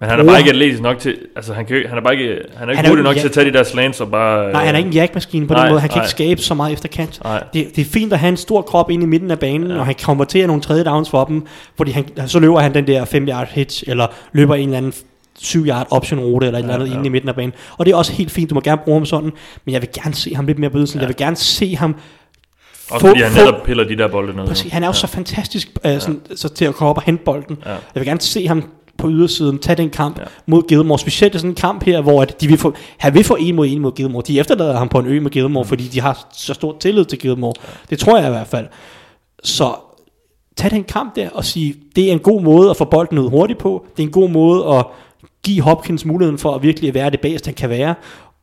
[0.00, 2.38] men han er bare ikke atletisk nok til, altså han, kan, han er bare ikke,
[2.56, 4.52] han er ikke hurtig nok til at tage de der slants og bare...
[4.52, 6.04] Nej, han er ikke en jackmaskine på nej, den måde, han kan nej.
[6.04, 7.20] ikke skabe så meget efter kant.
[7.52, 9.78] Det, det er fint at have en stor krop inde i midten af banen, ja.
[9.78, 13.04] og han konverterer nogle tredje downs for dem, fordi han, så løber han den der
[13.04, 14.92] 5 yard hitch, eller løber en eller anden
[15.38, 16.98] 7 yard option rute eller et eller andet ja, ja.
[16.98, 17.52] inde i midten af banen.
[17.78, 19.32] Og det er også helt fint, du må gerne bruge ham sådan,
[19.64, 21.00] men jeg vil gerne se ham lidt mere på ydersiden.
[21.00, 21.02] Ja.
[21.02, 21.96] Jeg vil gerne se ham
[22.90, 24.46] Også fordi han netop piller de der bolde ned.
[24.46, 24.98] Præcis, han er jo ja.
[24.98, 27.58] så fantastisk øh, sådan, så til at komme op og hente bolden.
[27.66, 27.70] Ja.
[27.70, 28.64] Jeg vil gerne se ham
[28.98, 30.24] på ydersiden, tage den kamp Ja.
[30.46, 33.24] mod Gilmore, specielt i sådan en kamp her, hvor at de vil få, han vil
[33.24, 34.22] få en mod en mod Gilmore.
[34.26, 35.68] De efterlader ham på en ø med Gilmore, mm.
[35.68, 37.52] fordi de har så stor tillid til Gilmore.
[37.62, 37.68] Ja.
[37.90, 38.66] Det tror jeg i hvert fald.
[39.44, 39.74] Så
[40.56, 43.30] tag den kamp der og sige, det er en god måde at få bolden ud
[43.30, 43.86] hurtigt på.
[43.96, 44.86] Det er en god måde at
[45.44, 47.94] give Hopkins muligheden for at virkelig være det bedste, han kan være.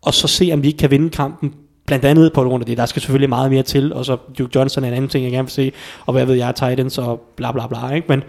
[0.02, 1.54] Og så se, om vi ikke kan vinde kampen
[1.86, 2.78] blandt andet på grund af det.
[2.78, 5.32] Der skal selvfølgelig meget mere til, og så Duke Johnson er en anden ting, jeg
[5.32, 5.72] gerne vil se,
[6.06, 7.90] og hvad ved jeg, Titans og bla bla bla.
[7.90, 8.08] Ikke?
[8.10, 8.24] Men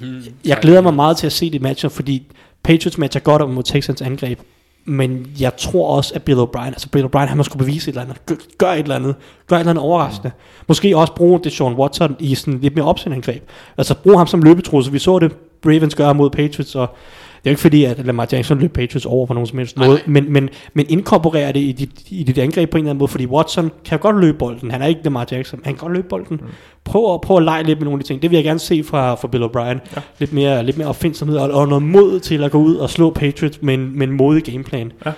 [0.00, 0.22] mm-hmm.
[0.44, 2.22] jeg glæder mig meget til at se det matcher, fordi
[2.62, 4.38] Patriots matcher godt op mod Texans angreb,
[4.84, 7.92] men jeg tror også, at Bill O'Brien, altså Bill O'Brien, han må skulle bevise et
[7.92, 9.14] eller andet, gør, gør et eller andet,
[9.46, 10.30] gør et eller andet overraskende.
[10.66, 13.42] Måske også bruge det Sean Watson i sådan lidt mere opsendingangreb.
[13.78, 15.32] Altså bruge ham som løbetrusse, så vi så det
[15.66, 16.96] Ravens gøre mod Patriots, og
[17.44, 20.00] er jo ikke fordi, at Lamar Jackson løb Patriots over på nogen som helst måde,
[20.06, 23.10] men, men, men inkorporere det i dit, i dit angreb på en eller anden måde,
[23.10, 24.70] fordi Watson kan godt løbe bolden.
[24.70, 26.36] Han er ikke Lamar Jackson, han kan godt løbe bolden.
[26.42, 26.48] Mm.
[26.84, 28.22] Prøv, at, prøv at lege lidt med nogle af de ting.
[28.22, 29.78] Det vil jeg gerne se fra, fra Bill O'Brien.
[29.96, 30.00] Ja.
[30.18, 33.10] Lidt, mere, lidt mere opfindsomhed og, og noget mod til at gå ud og slå
[33.10, 34.92] Patriots med en, med en modig gameplan.
[35.06, 35.12] Ja,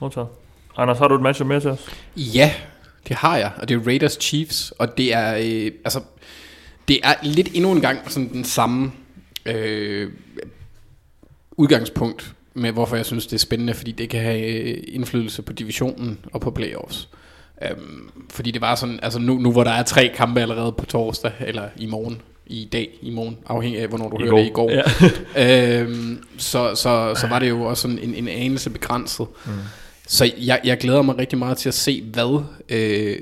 [0.00, 0.28] modtaget.
[0.76, 1.88] Anders, har du et match med til os?
[2.16, 2.50] Ja,
[3.08, 6.00] det har jeg, og det er Raiders Chiefs, og det er, øh, altså,
[6.88, 8.92] det er lidt endnu en gang sådan den samme
[9.46, 10.10] øh,
[11.56, 15.52] udgangspunkt med, hvorfor jeg synes, det er spændende, fordi det kan have øh, indflydelse på
[15.52, 17.08] divisionen og på playoffs.
[17.62, 20.86] Øhm, fordi det var sådan, altså nu, nu hvor der er tre kampe allerede på
[20.86, 24.38] torsdag, eller i morgen, i dag, i morgen, afhængig af, hvornår du I hører går.
[24.38, 24.70] det i går,
[25.36, 25.80] Ja.
[25.80, 29.26] øhm, så, så, så var det jo også sådan en, en anelse begrænset.
[29.46, 29.52] Mm.
[30.06, 33.16] Så jeg, jeg glæder mig rigtig meget til at se, hvad, øh,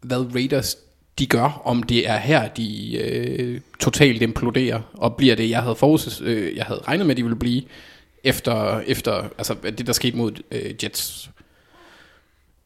[0.00, 0.76] hvad Raiders
[1.18, 5.76] de gør, om det er her, de øh, totalt imploderer, og bliver det, jeg havde,
[5.76, 7.62] forudses, øh, jeg havde regnet med, de ville blive,
[8.24, 11.30] efter, efter altså, det, der skete mod øh, Jets.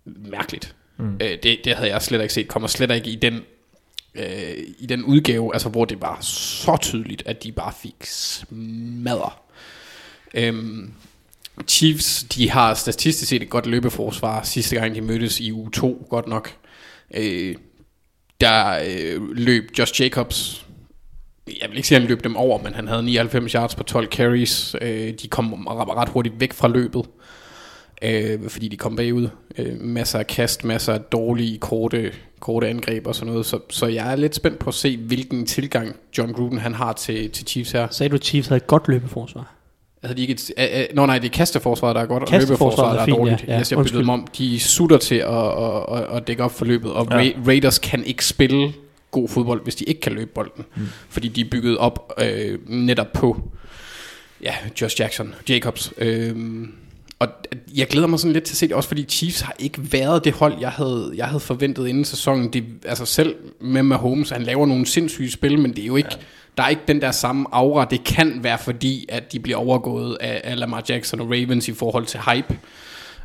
[0.04, 0.74] Mærkeligt.
[0.96, 1.14] Mm.
[1.14, 3.40] Øh, det, det havde jeg slet ikke set, kommer slet ikke i den,
[4.14, 9.30] øh, i den udgave, altså, hvor det var så tydeligt, at de bare fik smadre.
[10.34, 10.92] Øhm,
[11.68, 14.42] Chiefs, de har statistisk set et godt løbeforsvar.
[14.42, 16.56] Sidste gang de mødtes i uge 2, godt nok.
[17.14, 17.56] Øh,
[18.40, 20.66] der øh, løb Josh Jacobs,
[21.46, 23.82] jeg vil ikke sige, at han løb dem over, men han havde 99 yards på
[23.82, 24.76] 12 carries.
[24.80, 27.04] Øh, de kom ret hurtigt væk fra løbet,
[28.02, 29.28] øh, fordi de kom bagud.
[29.58, 33.46] Øh, masser af kast, masser af dårlige, korte, korte angreb og sådan noget.
[33.46, 36.92] Så, så jeg er lidt spændt på at se, hvilken tilgang John Gruden han har
[36.92, 37.88] til, til Chiefs her.
[37.90, 39.54] Sagde du, at Chiefs havde et godt løbeforsvar?
[40.02, 42.28] Altså, de ikke et, øh, øh, nå nej, det er kasteforsvaret, der er godt, og
[42.40, 43.44] løbeforsvaret, der er er fint, dårligt.
[43.48, 43.52] ja.
[43.54, 43.98] Ja, yes, jeg undskyld.
[44.00, 44.26] dem om.
[44.38, 47.18] De sutter til at, at, at, at dække op for løbet, og Ja.
[47.18, 47.30] ja.
[47.46, 48.72] Raiders kan ikke spille
[49.10, 50.64] god fodbold, hvis de ikke kan løbe bolden.
[50.76, 50.82] Mm.
[51.08, 53.42] Fordi de er bygget op øh, netop på
[54.42, 55.92] ja, Josh Jackson, Jacobs.
[55.98, 56.36] Øh,
[57.20, 57.28] og
[57.76, 60.24] jeg glæder mig sådan lidt til at se det, også fordi Chiefs har ikke været
[60.24, 62.52] det hold, jeg havde, jeg havde forventet inden sæsonen.
[62.52, 66.08] Det, altså selv med Mahomes, han laver nogle sindssyge spil, men det er jo ikke,
[66.12, 66.16] ja.
[66.56, 67.84] der er ikke den der samme aura.
[67.84, 71.72] Det kan være fordi, at de bliver overgået af, af Lamar Jackson og Ravens i
[71.72, 72.58] forhold til hype.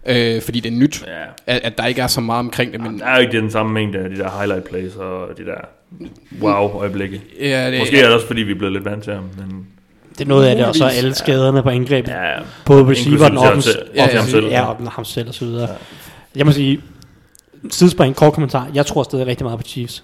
[0.05, 1.23] Øh, fordi det er nyt, Ja.
[1.47, 2.81] at, at der ikke er så meget omkring det.
[2.81, 5.45] Men Der er jo ikke den samme mængde af de der highlight plays og de
[5.45, 5.57] der
[6.41, 7.21] wow-øjeblikke.
[7.39, 9.67] ja, det, Måske er det også, fordi vi er blevet lidt vant til ham, men
[10.17, 12.11] Det er noget af det, og så alle skaderne på angrebet.
[12.11, 12.39] ja, ja.
[12.65, 13.39] Både receiver, ja, til
[14.19, 14.45] ham selv.
[14.51, 15.69] ja, og ham selv og så videre.
[16.35, 16.81] Jeg må sige,
[17.71, 18.67] sidespring, kort kommentar.
[18.73, 20.03] Jeg tror stadig rigtig meget på Chiefs.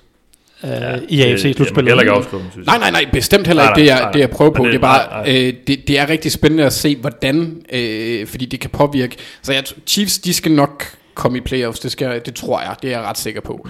[0.63, 1.89] Uh, Ja, I det- Jeg må AFC-slutspillet.
[1.89, 2.77] heller ikke afskrive dem, synes jeg.
[2.79, 3.79] Nej, nej, nej, bestemt heller ikke.
[3.81, 4.37] Det nej, er, nej, det jeg nej.
[4.37, 4.63] prøver på.
[4.63, 5.47] Det, det- det er bare, nej, nej.
[5.47, 9.15] øh, det, det er rigtig spændende at se, hvordan, øh, fordi det kan påvirke.
[9.41, 10.83] Så jeg, Chiefs, de skal nok
[11.13, 13.67] komme i playoffs, det, skal, det tror jeg, det er jeg ret sikker på.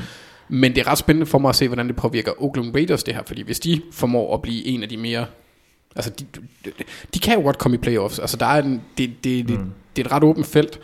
[0.50, 3.14] Men det er ret spændende for mig at se, hvordan det påvirker Oakland Raiders det
[3.16, 5.26] her, fordi hvis de formår at blive en af de mere,
[5.96, 6.26] altså de,
[6.66, 6.72] de,
[7.14, 9.72] de kan jo godt komme i playoffs, altså der er en, det, det, det, Mm.
[9.96, 10.80] det er et ret åbent felt,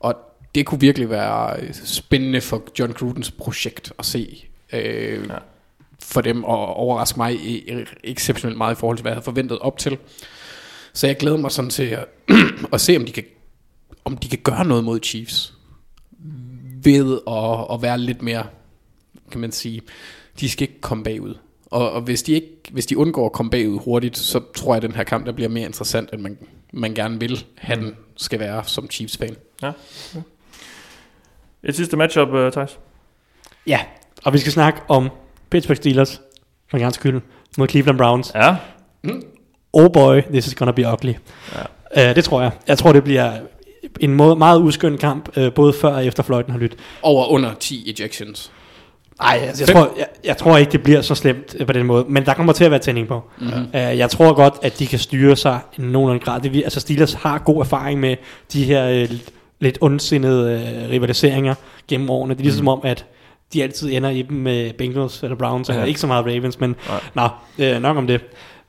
[0.00, 0.14] og
[0.54, 5.34] det kunne virkelig være øh, spændende for John Grudens projekt at se, øh, Ja.
[6.02, 7.38] for dem og overraske mig
[8.04, 9.98] exceptionelt meget i forhold til, hvad jeg havde forventet op til.
[10.92, 12.06] Så jeg glæder mig sådan til at,
[12.72, 13.24] at se, om de, kan,
[14.04, 15.54] om de kan gøre noget mod Chiefs
[16.82, 18.46] ved at, at være lidt mere,
[19.30, 19.80] kan man sige,
[20.40, 21.34] de skal ikke komme bagud.
[21.70, 24.76] Og, og hvis, de ikke, hvis de undgår at komme bagud hurtigt, så tror jeg,
[24.76, 26.38] at den her kamp der bliver mere interessant, end man,
[26.72, 29.36] man gerne vil have den skal være som Chiefs-fan.
[29.62, 29.72] Ja.
[30.14, 30.20] ja.
[31.62, 32.78] Et sidste matchup, uh, Thijs.
[33.66, 33.80] Ja,
[34.24, 35.08] og vi skal snakke om
[35.50, 36.20] Pittsburgh Steelers,
[36.70, 37.20] for en gang skyld,
[37.58, 38.32] mod Cleveland Browns.
[38.34, 38.56] Ja.
[39.72, 41.14] Oh boy, this is gonna be ugly.
[41.94, 42.10] Ja.
[42.10, 42.50] Uh, det tror jeg.
[42.66, 43.38] Jeg tror, det bliver
[44.00, 46.78] en måde, meget uskøn kamp, uh, både før og efter fløjten har lyttet.
[47.02, 48.52] Over under 10 ejections.
[49.20, 51.86] Ej, altså, jeg, tror, jeg, jeg tror ikke, det bliver så slemt øh, på den
[51.86, 52.04] måde.
[52.08, 53.22] Men der kommer til at være tænding på.
[53.38, 53.46] Mhm.
[53.48, 53.64] Mm-hmm.
[53.74, 56.40] Uh, jeg tror godt, at de kan styre sig i nogenlunde grad.
[56.40, 58.16] Det, vi- altså Steelers har god erfaring med
[58.52, 59.08] de her uh,
[59.60, 60.54] lidt ondsindede
[60.84, 61.54] uh, rivaliseringer
[61.88, 62.34] gennem årene.
[62.34, 63.04] Det er ligesom om, at
[63.52, 65.72] de altid ender i dem med Bengals eller Browns, ja.
[65.72, 65.88] eller Ja.
[65.88, 67.00] ikke så meget Ravens, men Nej.
[67.58, 68.20] nå, øh, nok om det.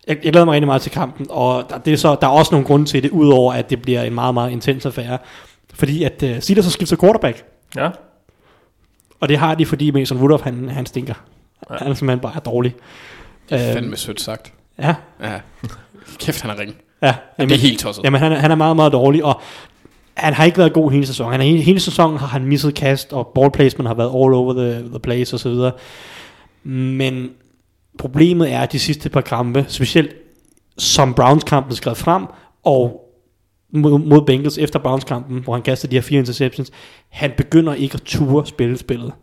[0.07, 2.31] Jeg, jeg glæder mig rigtig meget til kampen, og der, det er så, der er
[2.31, 5.17] også nogle grunde til det, udover at det bliver en meget, meget intens affære.
[5.73, 7.43] Fordi at uh, Steelers har skiftet quarterback,
[7.75, 7.89] Ja,
[9.19, 11.13] og det har de, fordi Mason Rudolph, han, han stinker.
[11.69, 11.75] Ja.
[11.79, 12.75] Han er simpelthen bare dårlig.
[13.49, 14.53] Det er Øhm, fandme sødt sagt.
[14.79, 15.39] Ja, Ja.
[16.19, 16.75] Kæft, han er ring.
[17.01, 17.15] ja.
[17.39, 18.03] Det er helt tosset.
[18.03, 19.41] Jamen, han, er- han er meget, meget dårlig, og
[20.13, 21.31] han har ikke været god hele sæsonen.
[21.31, 24.33] Han er, hele, hele sæsonen har han misset kast, og ball placement har været all
[24.33, 25.71] over the, the place osv.
[26.63, 27.29] Men
[27.99, 30.11] problemet er, at de sidste par kampe, specielt
[30.77, 32.25] som Browns-kampen skrev frem,
[32.63, 33.08] og
[33.73, 36.71] mod, mod Bengals efter Browns-kampen, hvor han kastede de her fire interceptions,
[37.09, 39.13] han begynder ikke at ture spille spillet.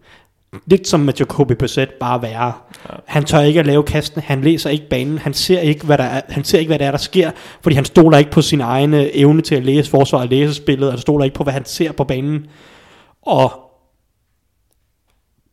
[0.66, 2.53] Lidt som med Jacoby Brissett, bare værre.
[2.90, 2.94] Ja.
[3.07, 6.05] Han tør ikke at lave kasten, han læser ikke banen, han ser ikke, hvad der
[6.05, 7.30] er, han ser ikke, hvad der er, der sker,
[7.62, 10.55] fordi han stoler ikke på sin egen øh, evne til at læse forsvar og læse
[10.55, 12.47] spillet, og han stoler ikke på, hvad han ser på banen.
[13.22, 13.53] Og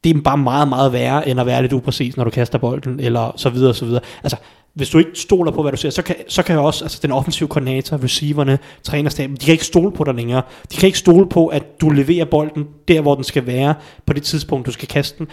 [0.03, 2.99] det er bare meget, meget værre, end at være lidt upræcis, når du kaster bolden,
[2.99, 4.01] eller så videre, så videre.
[4.23, 4.37] Altså,
[4.75, 6.99] hvis du ikke stoler på, hvad du ser, så kan, så kan jo også altså,
[7.01, 10.41] den offensive koordinator, receiverne, trænerstaben, de kan ikke stole på dig længere.
[10.71, 14.13] De kan ikke stole på, at du leverer bolden der, hvor den skal være, på
[14.13, 15.27] det tidspunkt, du skal kaste den.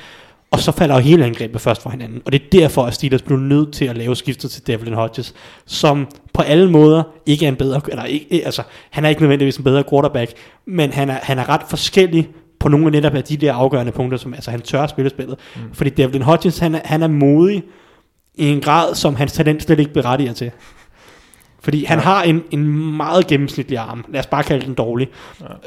[0.51, 2.23] Og så falder jo hele angrebet først fra hinanden.
[2.25, 5.35] Og det er derfor, at Steelers blev nødt til at lave skiftet til Devlin Hodges,
[5.67, 9.57] som på alle måder ikke er en bedre, eller ikke, altså, han er ikke nødvendigvis
[9.57, 10.33] en bedre quarterback,
[10.67, 12.29] men han er, han er ret forskellig
[12.59, 15.11] på nogle af netop af de der afgørende punkter, som altså, han tør at spille
[15.11, 15.39] spillet.
[15.57, 15.63] Mm.
[15.73, 17.63] Fordi Devlin Hodges, han er, han er modig
[18.41, 20.51] i en grad, som hans talent slet ikke berettiger til.
[21.61, 24.05] Fordi han har en, en meget gennemsnitlig arm.
[24.09, 25.09] Lad os bare kalde den dårlig.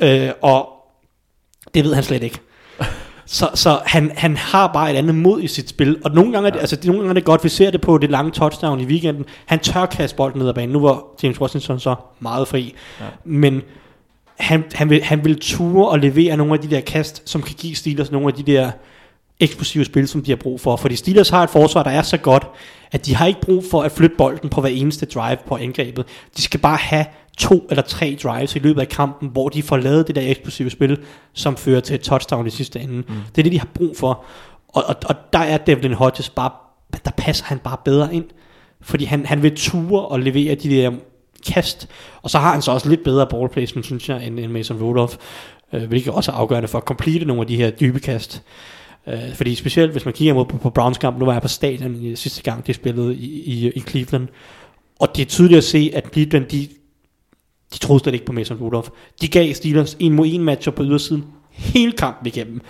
[0.02, 0.28] Ja.
[0.28, 0.70] Øh, og
[1.74, 2.40] det ved han slet ikke.
[3.26, 5.98] Så, så han, han har bare et andet mod i sit spil.
[6.04, 7.98] Og nogle gange, er det, altså, nogle gange er det godt, vi ser det på
[7.98, 9.26] det lange touchdown i weekenden.
[9.46, 10.70] Han tør kaste bolden ned ad banen.
[10.70, 12.76] Nu var James Washington så meget fri.
[13.00, 13.06] Ja.
[13.24, 13.62] Men
[14.40, 17.56] han, han, vil, han vil ture og levere nogle af de der kast, som kan
[17.56, 18.72] give Steelers nogle af de der
[19.40, 20.76] eksplosive spil, som de har brug for.
[20.76, 22.48] Fordi Steelers har et forsvar, der er så godt,
[22.92, 26.06] at de har ikke brug for at flytte bolden på hver eneste drive på angrebet.
[26.38, 27.06] De skal bare have
[27.38, 30.70] to eller tre drives i løbet af kampen, hvor de får lavet det der eksplosive
[30.70, 30.98] spil,
[31.34, 32.94] som fører til et touchdown i sidste ende.
[32.96, 33.06] Mm.
[33.36, 34.26] Det er det, de har brug for.
[34.68, 36.52] Og, og, og der er Devlin Hodges bare,
[37.06, 38.26] der passer han bare bedre ind.
[38.82, 40.92] Fordi han, han vil ture og levere de der
[41.48, 41.88] kast.
[42.22, 44.78] Og så har han så også lidt bedre ball placement, synes jeg, end, end Mason
[44.82, 45.16] Rudolph.
[45.74, 48.36] Øh, hvilket også er afgørende for at complete nogle af de her dybe kast.
[48.36, 51.42] Øh, Øh, fordi specielt hvis man kigger mod på, på Browns kamp, nu var jeg
[51.42, 54.28] på stadion i sidste gang, de spillede i, i, i Cleveland.
[55.00, 56.68] Og det er tydeligt at se, at Cleveland, de,
[57.74, 58.90] de troede slet ikke på Mason Rudolph.
[59.22, 62.62] De gav Steelers en mod en matcher på ydersiden hele kampen igennem.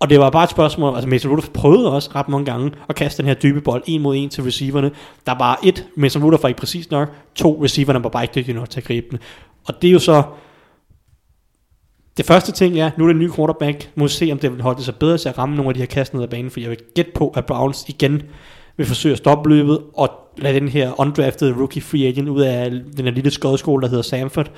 [0.00, 2.94] Og det var bare et spørgsmål, altså Mason Rudolph prøvede også ret mange gange at
[2.94, 4.90] kaste den her dybe bold en mod en til receiverne.
[5.26, 8.54] Der var et, Mason Rudolph var ikke præcis nok, to receiverne var bare ikke dygtige
[8.54, 9.18] nok til at gribe den.
[9.66, 10.22] Og det er jo så,
[12.18, 14.88] det første ting er, nu er det en ny quarterback, må se om Devin Hodges
[14.88, 16.70] er bedre til at ramme nogle af de her kast ned ad banen, for jeg
[16.70, 18.22] vil gætte på, at Browns igen
[18.76, 22.70] vil forsøge at stoppe løbet, og lade den her undrafted rookie free agent ud af
[22.70, 24.50] den her lille skodskole, der hedder Samford,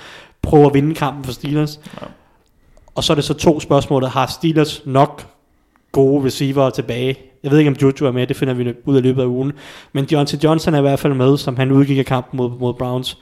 [0.43, 1.81] prøve at vinde kampen for Steelers.
[2.01, 2.07] Ja.
[2.95, 5.27] Og så er det så to spørgsmål, har Steelers nok
[5.93, 7.17] gode receiver tilbage?
[7.43, 9.53] Jeg ved ikke, om Juju er med, det finder vi ud af løbet af ugen.
[9.93, 12.75] Men Deontay Johnson er i hvert fald med, som han udgik af kampen mod, mod
[12.75, 13.19] Browns.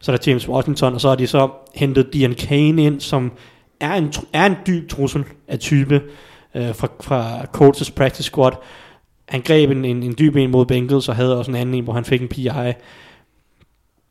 [0.00, 3.32] Så er der James Washington, og så har de så hentet Dion Kane ind, som
[3.82, 6.02] er en, er en dyb trussel af type
[6.54, 8.52] øh, fra, fra Colts practice squad.
[9.28, 11.84] Han greb en, en, en dyb en mod Bengals, og havde også en anden en,
[11.84, 12.48] hvor han fik en PI.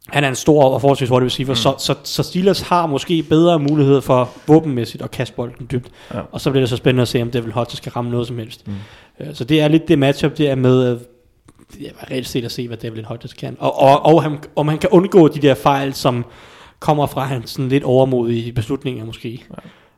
[0.08, 1.56] Han er en stor og forholdsvis hurtig receiver, mm.
[1.56, 5.92] så, så, så Steelers har måske bedre mulighed for våbenmæssigt at kaste bolden dybt.
[6.14, 6.20] Ja.
[6.32, 8.38] Og så bliver det så spændende at se, om Devil Hodges kan ramme noget som
[8.38, 8.68] helst.
[8.68, 8.74] Mm.
[9.20, 11.00] Øh, Så det er lidt det matchup, det er med, øh,
[11.82, 13.58] ja, reelt set at se, hvad Devlin Hodges kan.
[13.60, 16.26] Og, og, og han, om han kan undgå de der fejl, som
[16.82, 19.44] kommer fra hans sådan lidt overmodige beslutninger måske.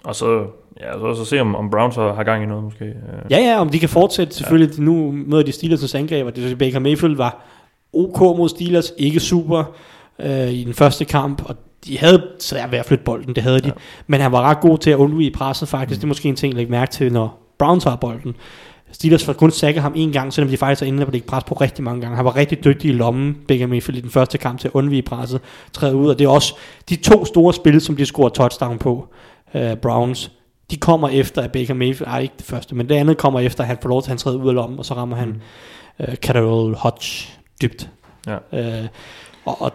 [0.04, 0.46] Og så,
[0.80, 2.86] ja, så, så se om, om Browns har, har gang i noget måske.
[2.86, 2.94] Øh,
[3.32, 4.78] Ja, ja, om de kan fortsætte selvfølgelig.
[4.78, 4.84] Ja.
[4.84, 7.46] Nu møder de Steelers' angreb, og det Baker Mayfield var
[7.94, 9.64] ok mod Steelers, ikke super
[10.20, 11.56] øh, i den første kamp, og
[11.86, 13.68] de havde svært ved at flytte bolden, det havde de.
[13.68, 13.74] Ja.
[14.08, 15.98] Men han var ret god til at undvige presset faktisk.
[15.98, 16.00] Mm.
[16.00, 18.36] Det er måske en ting, at lægge mærke til, når Browns har bolden.
[18.94, 21.44] Steelers får kun sækket ham en gang, selvom de faktisk er inde på det pres
[21.44, 22.16] på rigtig mange gange.
[22.16, 25.42] Han var rigtig dygtig i lommen, Mayfield, i den første kamp til at undvige presset,
[25.74, 26.10] træde ud.
[26.10, 26.56] Og det er også
[26.90, 29.08] de to store spil, som de scorer touchdown på,
[29.54, 30.32] uh, Browns.
[30.72, 33.64] De kommer efter, at Baker Mayfield, ej ikke det første, men det andet kommer efter,
[33.64, 35.42] at han får lov til at han træde ud af lommen, og så rammer han
[36.00, 37.28] uh, Carol Hodge
[37.62, 37.90] dybt.
[38.28, 38.82] Ja.
[38.82, 38.88] Uh,
[39.46, 39.72] og, og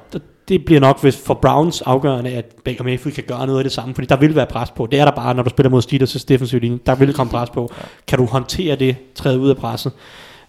[0.49, 3.73] det bliver nok hvis for Browns afgørende, at Baker Mayfield kan gøre noget af det
[3.73, 4.87] samme, fordi der vil være pres på.
[4.87, 6.79] Det er der bare, når du spiller mod Steelers' defensive linje.
[6.87, 7.71] Der vil komme pres på.
[8.07, 9.93] Kan du håndtere det, træde ud af presset?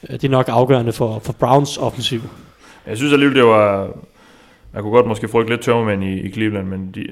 [0.10, 2.22] Øh, Det er nok afgørende for, for Browns offensiv.
[2.88, 3.88] Jeg synes alligevel, det var...
[4.74, 7.06] Man kunne godt måske frygte lidt tørmand i, i Cleveland, men de,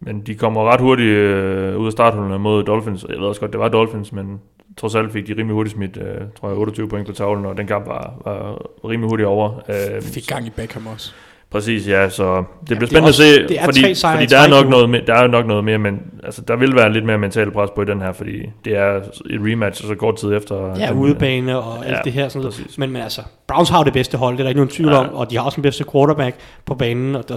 [0.00, 3.06] men de kommer ret hurtigt øh, ud af starthullerne mod Dolphins.
[3.08, 4.40] Jeg ved også godt, det var Dolphins, men
[4.76, 7.56] trods alt fik de rimelig hurtigt smidt, øh, tror jeg, 28 point på tavlen, og
[7.56, 9.60] den kamp var, var rimelig hurtigt over.
[9.68, 11.12] Øh, Fik gang i Beckham også.
[11.54, 14.38] Præcis, ja, så det bliver er spændende også- at se, det er fordi, fordi der,
[14.38, 17.18] er nok noget, der er nok noget mere, men altså, der vil være lidt mere
[17.18, 18.32] mental pres på i den her, fordi
[18.64, 20.78] det er et rematch, og så kort tid efter.
[20.78, 22.28] Ja, den, udebane og alt ja, det her.
[22.28, 22.78] Sådan noget.
[22.78, 24.98] Men, men altså, Browns har det bedste hold, det er der ikke nogen tvivl Ja.
[24.98, 26.36] om, og de har også den bedste quarterback
[26.66, 27.36] på banen, og der,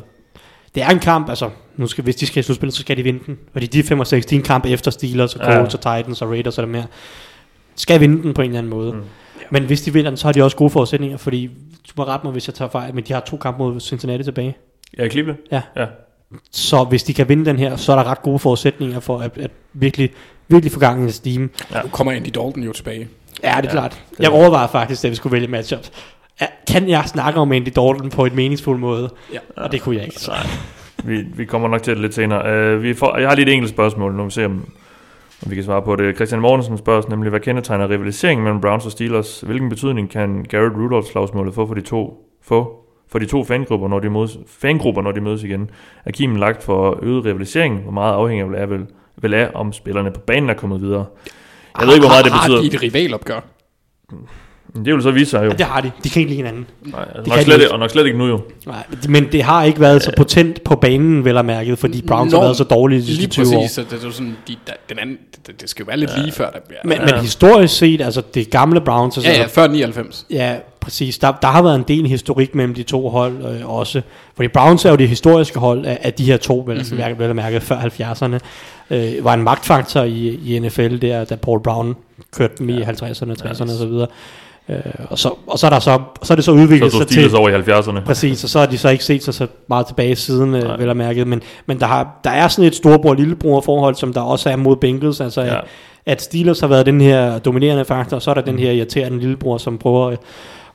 [0.76, 3.04] det er en kamp, altså, nu skal, hvis de skal i slutspillet, så skal de
[3.04, 3.38] vinde den.
[3.54, 5.54] Fordi de er 5 og 6, de er en kamp efter Steelers og Ja.
[5.58, 6.86] Colts og Titans og Raiders og det mere.
[7.76, 8.94] Skal vinde den på en eller anden måde.
[8.94, 9.00] Mm.
[9.50, 11.46] Men hvis de vinder den, så har de også gode forudsætninger, fordi
[11.88, 14.24] du må rette mig, hvis jeg tager fejl, men de har to kampe mod Cincinnati
[14.24, 14.58] tilbage.
[14.98, 15.38] Ja, Cleveland?
[15.52, 15.62] Ja.
[15.76, 15.86] ja.
[16.52, 19.38] Så hvis de kan vinde den her, så er der ret gode forudsætninger for at,
[19.38, 20.10] at virkelig,
[20.48, 21.42] virkelig få gang i steam.
[21.84, 23.08] Nu kommer Andy Dalton jo tilbage.
[23.44, 24.02] Ja, det er Ja, klart.
[24.20, 25.92] Jeg overvejer faktisk, at vi skulle vælge matchups.
[26.42, 29.10] Ja, Kan jeg snakke om Andy Dalton på et meningsfuld måde?
[29.34, 29.40] Ja.
[29.56, 30.20] Og det kunne jeg ikke.
[30.20, 30.32] Så.
[31.04, 32.76] Vi, vi kommer nok til det lidt senere.
[32.76, 34.70] Uh, vi får, jeg har lige et enkelt spørgsmål, nu vi se, om,
[35.46, 36.16] om vi kan svare på det.
[36.16, 39.42] Christian Mortensen spørger os nemlig, hvad kendetegner rivaliseringen mellem Browns og Steelers?
[39.42, 43.88] Hvilken betydning kan Garrett Rudolphs slagsmålet få for de to, få for de to fangrupper,
[43.88, 45.70] når de mødes, fangrupper, når de mødes igen?
[46.06, 47.82] Er kimen lagt for øget rivalisering?
[47.82, 48.86] Hvor meget afhænger vel af, vel,
[49.22, 51.06] vel af, om spillerne på banen er kommet videre?
[51.80, 52.62] Jeg ved ikke, hvor meget det Har betyder.
[52.62, 53.40] de et rivalopgør?
[54.74, 55.50] Men Det vil så vise sig jo.
[55.50, 55.92] Ja, det har de.
[56.04, 56.66] De kan ikke lide hinanden.
[56.86, 58.42] Nej, altså det nok kan slet, de ikke- og nok slet ikke nu jo.
[58.66, 62.34] Nej, men det har ikke været så potent på banen, vel at mærke, fordi Browns
[62.34, 63.62] har Nå, været så dårlige de sidste Lige 20 år.
[63.62, 65.98] præcis, så det, er jo sådan, de, der, den anden, det, det skal jo være
[65.98, 66.80] lidt lige før, der bliver...
[66.84, 70.26] Men, men historisk set, altså det gamle Browns, altså, ja, ja, før 99.
[70.30, 71.18] Ja, præcis.
[71.18, 74.02] Der, der har været en del historik mellem de to hold øh, også.
[74.36, 76.98] Fordi Browns er jo det historiske hold af, af de her to, vel, mm-hmm.
[76.98, 78.40] vel, vel at mærke, før 70'erne.
[78.92, 81.96] Øh, var en magtfaktor i, i NFL, der, da Paul Brown
[82.36, 84.08] kørte dem i 50'erne, 60'erne og så videre.
[84.70, 87.02] Øh, og, så, og så, er der så, så er det så Så udviklet stod
[87.02, 87.36] sig til...
[87.36, 88.06] Over i 70'erne.
[88.06, 90.60] Præcis, og så har de så ikke set sig så meget tilbage siden, Nej.
[90.60, 91.26] øh, vel at mærke.
[91.26, 94.76] Men, men der, har, der er sådan et storbror-lillebror forhold, som der også er mod
[94.76, 95.22] Bengals.
[95.22, 95.60] Altså, Ja.
[96.06, 99.20] at Steelers har været den her dominerende faktor, og så er der den her irriterende
[99.20, 100.18] lillebror, som prøver, øh,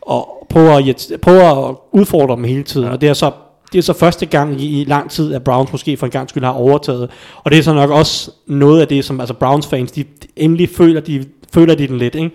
[0.02, 2.86] og prøver, at, prøver at udfordre dem hele tiden.
[2.86, 2.92] Ja.
[2.92, 3.30] Og det er så
[3.72, 6.28] det er så første gang i, i lang tid, at Browns måske for en gang
[6.28, 7.10] skyld har overtaget.
[7.44, 10.04] Og det er så nok også noget af det, som altså Browns fans, de
[10.36, 11.24] endelig føler, de,
[11.54, 12.30] føler de den lidt, ikke?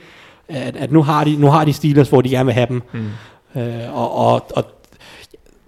[0.50, 2.82] At, at nu, har de, nu har de Steelers, hvor de gerne vil have dem.
[2.94, 3.62] Mm.
[3.62, 4.66] Øh, og, og, og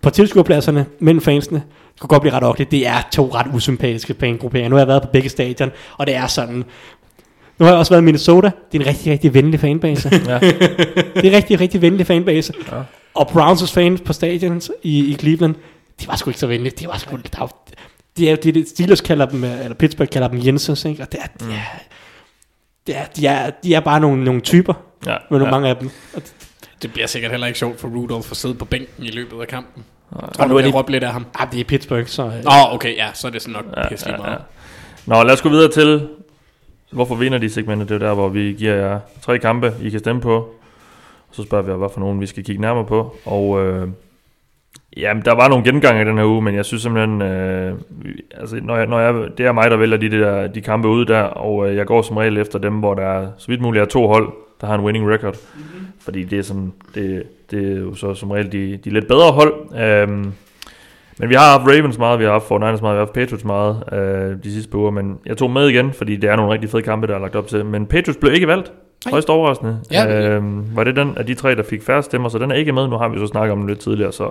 [0.01, 1.61] på tilskuerpladserne mellem fansene,
[1.93, 2.71] det kunne godt blive ret okligt.
[2.71, 4.69] Det er to ret usympatiske fangrupperinger.
[4.69, 6.63] Nu har jeg været på begge stadion, og det er sådan...
[7.59, 8.51] Nu har jeg også været i Minnesota.
[8.71, 10.09] Det er en rigtig, rigtig venlig fanbase.
[10.27, 10.39] Ja.
[10.39, 12.53] det er en rigtig, rigtig venlig fanbase.
[12.71, 12.77] Ja.
[13.13, 15.55] Og Browns' fans på stadion i, i Cleveland,
[16.01, 16.73] de var sgu ikke så venlige.
[16.79, 17.15] Det var sgu...
[17.15, 17.55] Der, var-
[18.17, 21.03] de er, de, de, Steelers kalder dem, eller Pittsburgh kalder dem Jensens, ikke?
[21.03, 21.79] Og det er, de, det er,
[23.15, 24.73] de, er, de er bare nogle, nogle typer,
[25.05, 25.15] Ja.
[25.29, 25.51] med nogle ja.
[25.51, 25.89] mange af dem.
[26.15, 26.21] Og
[26.81, 29.47] Det bliver sikkert heller ikke sjovt for Rudolph at sidde på bænken i løbet af
[29.47, 29.83] kampen.
[30.11, 30.29] Nej.
[30.33, 31.25] Tror nu du, er det de- råbt lidt af ham?
[31.39, 32.23] Ah, det er Pittsburgh, så...
[32.25, 34.21] Øh, Åh, oh, okay, ja, så er det sådan nok Ja, ja, pisse lige ja,
[34.21, 34.33] meget.
[35.07, 35.15] ja.
[35.15, 36.07] Nå, lad os gå videre til,
[36.91, 37.85] hvorfor vinder de segmenter.
[37.85, 40.49] Det er der, hvor vi giver jer tre kampe, I kan stemme på.
[41.31, 43.15] Så spørger vi jer, hvad for nogen vi skal kigge nærmere på.
[43.25, 43.87] Og øh,
[44.97, 47.73] jamen, der var nogle gengange i den her uge, men jeg synes simpelthen, øh,
[48.37, 51.05] altså, når jeg, når jeg, det er mig, der vælger de, der, de kampe ud
[51.05, 53.81] der, og øh, jeg går som regel efter dem, hvor der er, så vidt muligt
[53.81, 55.35] er to hold, der har en winning record.
[55.55, 55.87] Mm-hmm.
[55.99, 59.31] Fordi det er, sådan, det, det er jo så som regel de, de lidt bedre
[59.31, 59.53] hold.
[59.79, 60.33] Øhm,
[61.19, 63.45] men vi har haft Ravens meget, vi har haft 49ers meget, vi har haft Patriots
[63.45, 66.53] meget øh, de sidste par uger, men jeg tog med igen, fordi det er nogle
[66.53, 67.65] rigtig fede kampe, der er lagt op til.
[67.65, 68.71] Men Patriots blev ikke valgt.
[69.05, 69.11] Nej.
[69.11, 69.79] Højst overraskende.
[69.91, 70.19] Ja.
[70.29, 72.71] Øhm, var det den af de tre, der fik færre stemmer, så den er ikke
[72.71, 72.87] med.
[72.87, 74.29] Nu har vi så snakket om den lidt tidligere, så øh,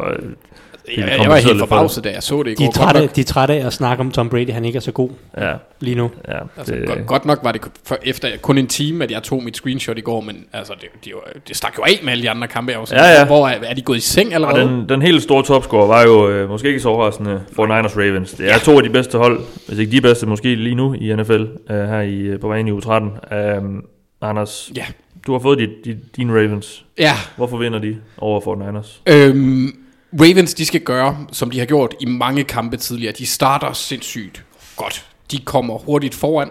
[0.96, 2.72] Jeg, vi jeg, var helt forbavset, da jeg så det i de, går.
[2.72, 5.10] trætte, de er trætte af at snakke om Tom Brady, han ikke er så god
[5.38, 6.10] ja, lige nu.
[6.28, 6.34] ja.
[6.58, 9.42] altså, det, godt, godt nok var det for, efter kun en time, at jeg tog
[9.44, 12.22] mit screenshot i går, men altså, det, de, var- det stak jo af med alle
[12.22, 12.72] de andre kampe.
[12.72, 13.26] Jeg var sådan, Ja, ja.
[13.26, 14.60] Hvor er, er de gået i seng Og allerede?
[14.62, 18.32] den, den helt store topscorer var jo øh, måske ikke så overraskende for Niners Ravens.
[18.32, 21.14] Det er to af de bedste hold, hvis ikke de bedste måske lige nu i
[21.16, 21.48] NFL, øh,
[21.88, 23.34] her i, øh, på ind i U13.
[23.58, 23.84] Um,
[24.20, 24.86] Anders, Ja.
[25.26, 26.84] du har fået dit, dit, dine Ravens.
[26.98, 29.02] Ja, Hvorfor vinder de over for Niners?
[29.06, 29.78] Øhm,
[30.20, 33.12] Ravens, de skal gøre, som de har gjort i mange kampe tidligere.
[33.12, 34.44] De starter sindssygt
[34.76, 35.06] godt.
[35.30, 36.50] De kommer hurtigt foran,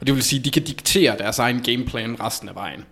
[0.00, 2.84] og det vil sige, at de kan diktere deres egen gameplan resten af vejen.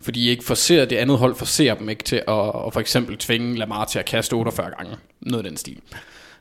[0.00, 2.34] Fordi de ikke forser, det andet hold forser dem ikke til at,
[2.66, 4.96] at for eksempel tvinge Lamar til at kaste 48 gange.
[5.20, 5.76] Noget af den stil.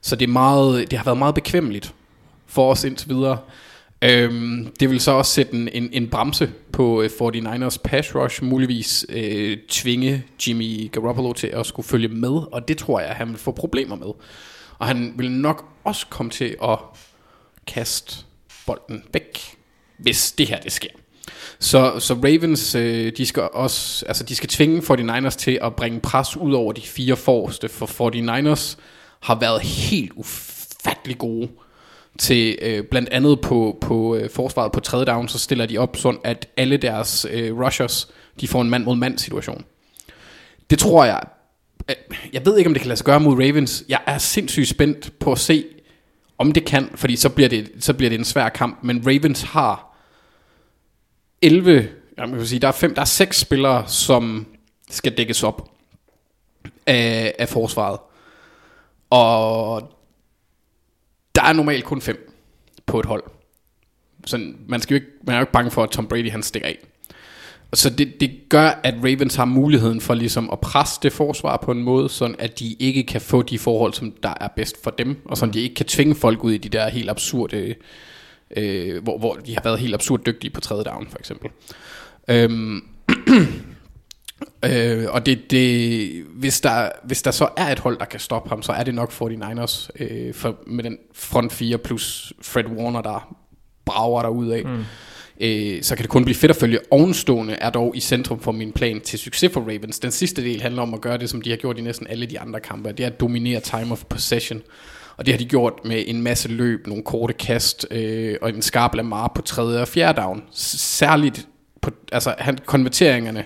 [0.02, 1.94] Så det, er meget, det har været meget bekvemmeligt
[2.48, 3.38] for os indtil videre.
[4.02, 8.44] Øhm, det vil så også sætte en, en, en bremse på øh, 49ers pass rush,
[8.44, 13.30] muligvis øh, tvinge Jimmy Garoppolo til at skulle følge med, og det tror jeg, han
[13.30, 14.08] vil få problemer med.
[14.80, 16.78] Og han vil nok også komme til at
[17.68, 18.26] kaste
[18.66, 19.56] bolden væk,
[19.98, 20.90] hvis det her det sker.
[21.60, 26.00] Så, så Ravens, øh, de skal også, altså de skal tvinge 49ers til at bringe
[26.00, 28.78] pres ud over de fire forreste, for 49ers
[29.20, 31.50] har været helt ufattelig gode
[32.18, 35.98] til øh, blandt andet på, på øh, forsvaret på tredje down, så stiller de op
[35.98, 38.08] sådan, at alle deres øh, rushers,
[38.42, 39.66] de får en mand mod mand situation.
[40.70, 41.24] Det tror jeg,
[41.90, 41.96] øh,
[42.34, 43.84] jeg ved ikke om det kan lade sig gøre mod Ravens.
[43.90, 45.66] Jeg er sindssygt spændt på at se,
[46.38, 48.80] om det kan, fordi så bliver det, så bliver det en svær kamp.
[48.84, 49.98] Men Ravens har
[51.42, 54.46] 11, jeg vil sige, der er, fem, der er seks spillere, som
[54.90, 55.70] skal dækkes op
[56.86, 58.00] af, af forsvaret.
[59.10, 59.97] Og
[61.38, 62.34] der er normalt kun fem
[62.86, 63.24] på et hold.
[64.26, 66.44] Så man, skal jo ikke, man er jo ikke bange for, at Tom Brady han
[66.44, 66.78] stikker af.
[67.74, 71.72] Så det, det gør, at Ravens har muligheden for ligesom at presse det forsvar på
[71.72, 74.92] en måde, sådan at de ikke kan få de forhold, som der er bedst for
[74.92, 77.76] dem, og sådan de ikke kan tvinge folk ud i de der helt absurde,
[78.58, 81.50] øh, hvor, hvor de har været helt absurd dygtige på tredje down, for eksempel.
[82.28, 82.84] Øhm,
[84.66, 88.50] Øh, og det, det, hvis, der, hvis der så er et hold, der kan stoppe
[88.50, 93.02] ham, så er det nok 49ers øh, for, med den front 4 plus Fred Warner,
[93.02, 93.36] der
[93.86, 94.64] brager der ud af.
[94.66, 94.84] Mm.
[95.42, 96.80] Øh, så kan det kun blive fedt at følge.
[96.92, 100.00] Ovenstående er dog i centrum for min plan til succes for Ravens.
[100.00, 102.26] Den sidste del handler om at gøre det, som de har gjort i næsten alle
[102.26, 102.92] de andre kampe.
[102.92, 104.62] Det er at dominere time of possession.
[105.18, 108.62] Og det har de gjort med en masse løb, nogle korte kast øh, og en
[108.62, 110.44] skarp Lamar på tredje og fjerde down.
[110.52, 111.48] Særligt
[111.82, 113.46] på altså, han, konverteringerne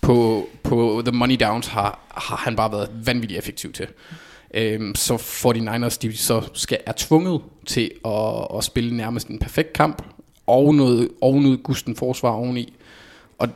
[0.00, 3.86] på, på The Money Downs har, har han bare været vanvittigt effektiv til.
[4.54, 9.72] Øhm, så 49ers de så skal, er tvunget til at, at spille nærmest en perfekt
[9.72, 10.02] kamp,
[10.46, 12.76] og noget, og noget Gusten forsvar oveni.
[13.38, 13.48] Og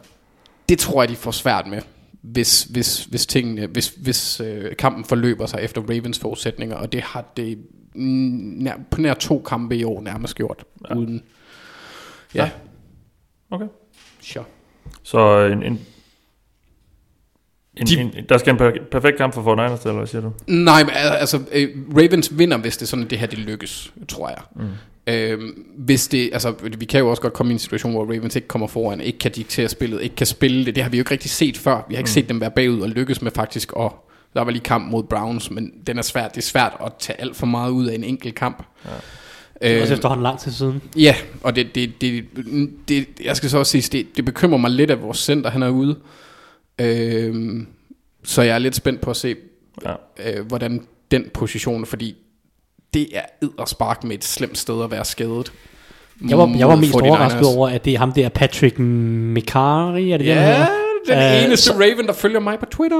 [0.68, 1.82] det tror jeg, de får svært med,
[2.20, 7.02] hvis, hvis, hvis, tingene, hvis, hvis øh, kampen forløber sig efter Ravens forudsætninger, og det
[7.02, 7.58] har det
[7.94, 10.94] nær, på nær to kampe i år nærmest gjort, ja.
[10.94, 11.22] uden...
[12.34, 12.44] Ja.
[12.44, 12.50] ja.
[13.50, 13.66] Okay.
[14.20, 14.44] Sure.
[15.02, 15.80] Så en, en
[17.76, 20.32] en, De- en, der skal en per, perfekt kamp for 49ers, eller hvad siger du?
[20.46, 23.38] Nej, men al- altså, øh, Ravens vinder, hvis det er sådan, at det her det
[23.38, 24.38] lykkes, tror jeg.
[24.56, 24.62] Mm.
[25.06, 28.36] Øhm, hvis det, altså, vi kan jo også godt komme i en situation, hvor Ravens
[28.36, 30.74] ikke kommer foran, ikke kan diktere spillet, ikke kan spille det.
[30.74, 31.86] Det har vi jo ikke rigtig set før.
[31.88, 32.12] Vi har ikke mm.
[32.12, 33.90] set dem være bagud og lykkes med faktisk at...
[34.34, 36.30] Der var lige kamp mod Browns, men den er svært.
[36.34, 38.62] Det er svært at tage alt for meget ud af en enkelt kamp.
[38.84, 38.90] Ja.
[39.62, 40.82] Det er Øh, også efterhånden lang tid siden.
[40.96, 42.24] Ja, og det, det, det,
[42.88, 45.62] det, jeg skal så også sige, det, det bekymrer mig lidt, at vores center han
[45.62, 45.96] er ude.
[46.80, 47.66] Øhm,
[48.24, 49.34] så jeg er lidt spændt på at se,
[49.86, 49.92] Ja.
[50.38, 52.14] øh, hvordan den position, fordi
[52.94, 55.52] det er edderspark med et slemt sted at være skadet.
[56.28, 57.02] Jeg var, jeg var mest 49ers.
[57.02, 60.66] overrasket over, at det er ham der, Patrick Mekari, er det den Ja, her?
[61.08, 62.96] den Øh, eneste Raven, der følger mig på Twitter.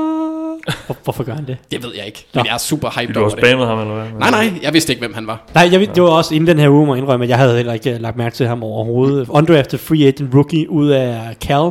[0.86, 1.56] Hvor, hvorfor gør han det?
[1.70, 3.44] Det ved jeg ikke, men jeg er super hyped Du har over det.
[3.46, 4.06] spammet ham, eller hvad?
[4.18, 5.50] Nej, nej, jeg vidste ikke, hvem han var.
[5.54, 7.94] Nej, jeg, det var også inden den her jeg indrømme, at jeg havde heller ikke
[7.94, 9.28] øh, lagt mærke til ham overhovedet.
[9.28, 11.70] Undrafted free agent rookie ud af Cal.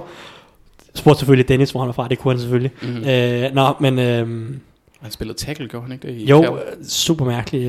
[0.96, 2.72] Spurgte selvfølgelig Dennis, hvor han er fra, det kunne han selvfølgelig.
[2.82, 2.92] Mhm.
[2.92, 3.10] Mm-hmm.
[3.10, 4.50] Øh, nå, men øh,
[5.02, 6.14] Han spillede tackle, gjorde han ikke det?
[6.22, 7.66] I jo, øh, super mærkeligt.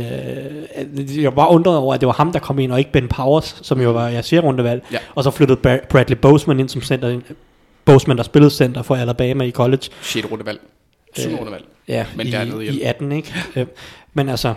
[0.97, 2.93] Øh, jeg var bare undret over, at det var ham, der kom ind, og ikke
[2.93, 4.83] Ben Powers, som jo var jeres rundevalg.
[4.93, 4.99] Ja.
[5.14, 7.20] Og så flyttede Bra- Bradley Boseman ind som center.
[7.85, 9.83] Boseman, der spillede center for Alabama i college.
[10.03, 10.61] Shit, rundevalg.
[11.18, 11.64] Syv Øh, rundevalg.
[11.89, 13.35] Ja, Men i, dernede i 18, ikke?
[13.57, 13.66] Øh,
[14.14, 14.55] men altså,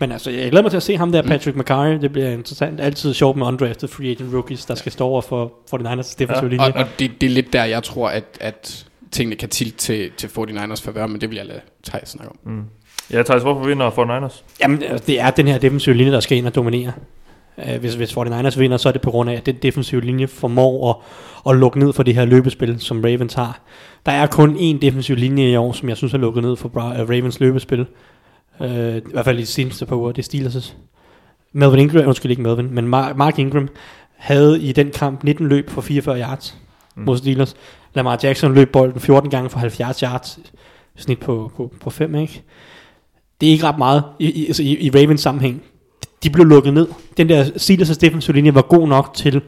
[0.00, 1.12] men altså, jeg glæder mig til at se ham Mm.
[1.12, 1.92] der, Patrick McCarry.
[2.00, 2.80] Det bliver interessant.
[2.80, 6.14] Altid sjovt med undrafted free agent rookies, der skal stå over for, for den Niners
[6.14, 6.66] defensive Ja, linje.
[6.66, 10.10] Og, og det, det er lidt der, jeg tror, at, at tingene kan tilte til,
[10.16, 12.64] til 49ers favør, men det vil jeg lade Thijs snakke om.
[13.12, 14.42] Ja, Thijs, hvorfor vinder 49ers?
[14.60, 16.92] Jamen, altså, det er den her defensive linje, der skal ind og dominere.
[17.56, 20.26] Uh, hvis, hvis 49ers vinder, så er det på grund af, at den defensive linje
[20.26, 20.96] formår at,
[21.52, 23.60] at lukke ned for det her løbespil, som Ravens har.
[24.06, 26.68] Der er kun én defensiv linje i år, som jeg synes er lukket ned for
[26.68, 27.86] uh, Ravens løbespil.
[28.60, 30.74] Uh, I hvert fald i de seneste par uger, det er Steelers'
[31.52, 33.68] Melvin Ingram, undskyld ikke Melvin, men Mar- Mark Ingram
[34.16, 36.56] havde i den kamp 19 løb for 44 yards
[36.96, 37.02] mm.
[37.02, 37.56] mod Steelers.
[37.94, 40.38] Lamar Jackson løb bolden 14 gange for 70 yards,
[40.96, 42.42] snit på, på, på 5, ikke?
[43.40, 45.62] Det er ikke ret meget i, i, altså i, i Ravens sammenhæng.
[46.22, 46.88] De blev lukket ned.
[47.16, 49.42] Den der Steelers' defensive linje var god nok til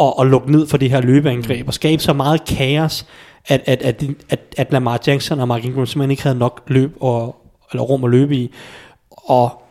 [0.00, 3.06] at, at lukke ned for det her løbeangreb, og skabe så meget kaos,
[3.48, 6.96] at, at, at, at, at Lamar Jackson og Mark Ingram simpelthen ikke havde nok løb
[7.00, 7.43] og,
[7.74, 8.52] eller rum at løbe i.
[9.10, 9.62] Og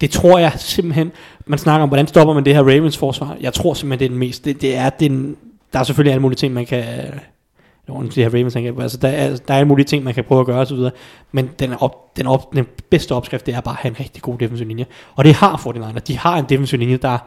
[0.00, 1.12] det tror jeg simpelthen,
[1.46, 3.36] man snakker om, hvordan stopper man det her Ravens forsvar.
[3.40, 5.36] Jeg tror simpelthen, det er den mest, det, det er den,
[5.72, 6.84] der er selvfølgelig alle mulige ting, man kan,
[7.86, 8.80] det her Ravens angreb.
[8.80, 10.78] Altså, der, er, der er alle mulige ting, man kan prøve at gøre osv.,
[11.32, 14.22] men den, op, den, op, den bedste opskrift, det er bare at have en rigtig
[14.22, 14.86] god defensiv linje.
[15.14, 17.18] Og det har 49 De har en defensiv linje, der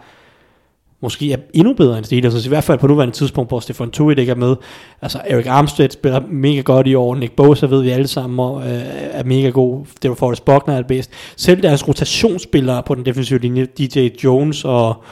[1.05, 3.91] måske er endnu bedre end Steelers, altså i hvert fald på nuværende tidspunkt, hvor Stefan
[3.91, 4.55] Tuitt ikke er med.
[5.01, 8.61] Altså Eric Armstead spiller mega godt i år, Nick Bosa ved vi alle sammen og,
[8.61, 8.81] øh,
[9.11, 11.11] er mega god, det var Forrest Buckner er det bedst.
[11.35, 15.03] Selv deres rotationsspillere på den defensive linje, DJ Jones og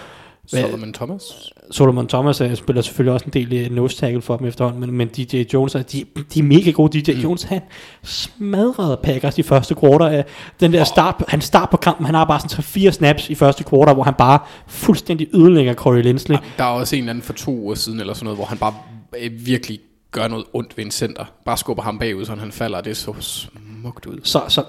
[0.48, 1.24] Solomon Thomas.
[1.72, 4.92] Solomon Thomas uh, spiller selvfølgelig også en del uh, nose tackle for dem efterhånden, men,
[4.92, 7.02] men DJ Jones, de, de er mega gode.
[7.02, 7.20] DJ mm.
[7.20, 7.62] Jones, han
[8.04, 10.20] smadrede Packers i første quarter.
[10.20, 10.24] Uh,
[10.60, 13.64] den der start, han start på kampen, han har bare sådan 3-4 snaps i første
[13.70, 16.38] quarter, hvor han bare fuldstændig ødelægger Corey Lindsley.
[16.58, 18.58] Der er også en eller anden for to uger siden, eller sådan noget, hvor han
[18.58, 18.74] bare
[19.20, 19.80] øh, virkelig
[20.12, 21.26] gør noget ondt ved en center.
[21.46, 24.20] Bare skubber ham bagud, så han falder, og det så smukt ud.
[24.24, 24.64] Så, så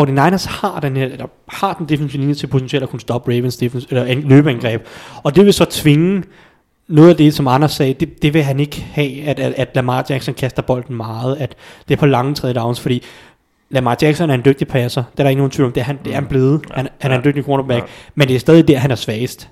[0.00, 3.56] 49ers har den her, eller har den defensive linje til potentielt at kunne stoppe Ravens
[3.56, 4.86] defense, eller en løbeangreb.
[5.22, 6.22] Og det vil så tvinge
[6.88, 9.68] noget af det, som Anders sagde, det, det vil han ikke have, at, at, at
[9.74, 11.54] Lamar Jackson kaster bolden meget, at
[11.88, 13.02] det er på lange tredje downs, fordi
[13.70, 15.84] Lamar Jackson er en dygtig passer, det er der ikke nogen tvivl om, det er
[15.84, 17.86] han, det er han blevet, han, han er en dygtig cornerback, ja.
[18.14, 19.48] men det er stadig der, han er svagest.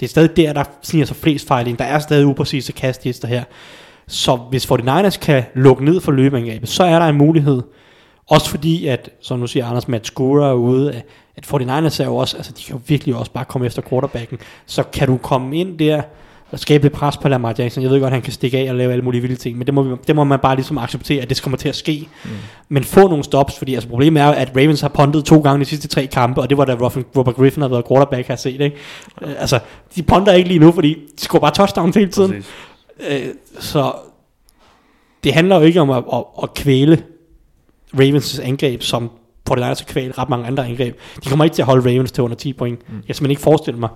[0.00, 1.76] Det er stadig der, der sniger sig flest fejl ind.
[1.76, 3.44] Der er stadig upræcise kastgæster her.
[4.06, 7.62] Så hvis 49ers kan lukke ned for løbeangrebet, så er der en mulighed,
[8.26, 11.02] også fordi, at, som nu siger Anders, Matt Skura er ude,
[11.36, 14.38] at 49ers er jo også, altså de kan jo virkelig også bare komme efter quarterbacken.
[14.66, 16.02] Så kan du komme ind der
[16.50, 17.82] og skabe pres på Lamar Jackson.
[17.82, 19.66] Jeg ved godt, at han kan stikke af og lave alle mulige vilde ting, men
[19.66, 22.08] det må, det må man bare ligesom acceptere, at det kommer til at ske.
[22.24, 22.30] Mm.
[22.68, 25.64] Men få nogle stops, fordi altså, problemet er, at Ravens har puntet to gange de
[25.64, 26.74] sidste tre kampe, og det var da
[27.16, 28.60] Robert Griffin har været quarterback, har set.
[28.60, 28.76] Ikke?
[29.22, 29.58] Uh, altså,
[29.96, 32.44] de punter ikke lige nu, fordi de scorer bare touchdowns hele tiden.
[32.98, 33.04] Uh,
[33.58, 33.92] så
[35.24, 37.02] det handler jo ikke om at, at, at kvæle
[37.98, 39.10] Ravens angreb, som
[39.48, 40.98] får det til kvæl ret mange andre angreb.
[41.24, 42.88] De kommer ikke til at holde Ravens til under 10 point.
[42.88, 42.94] Mm.
[42.94, 43.88] Jeg kan simpelthen ikke forestille mig.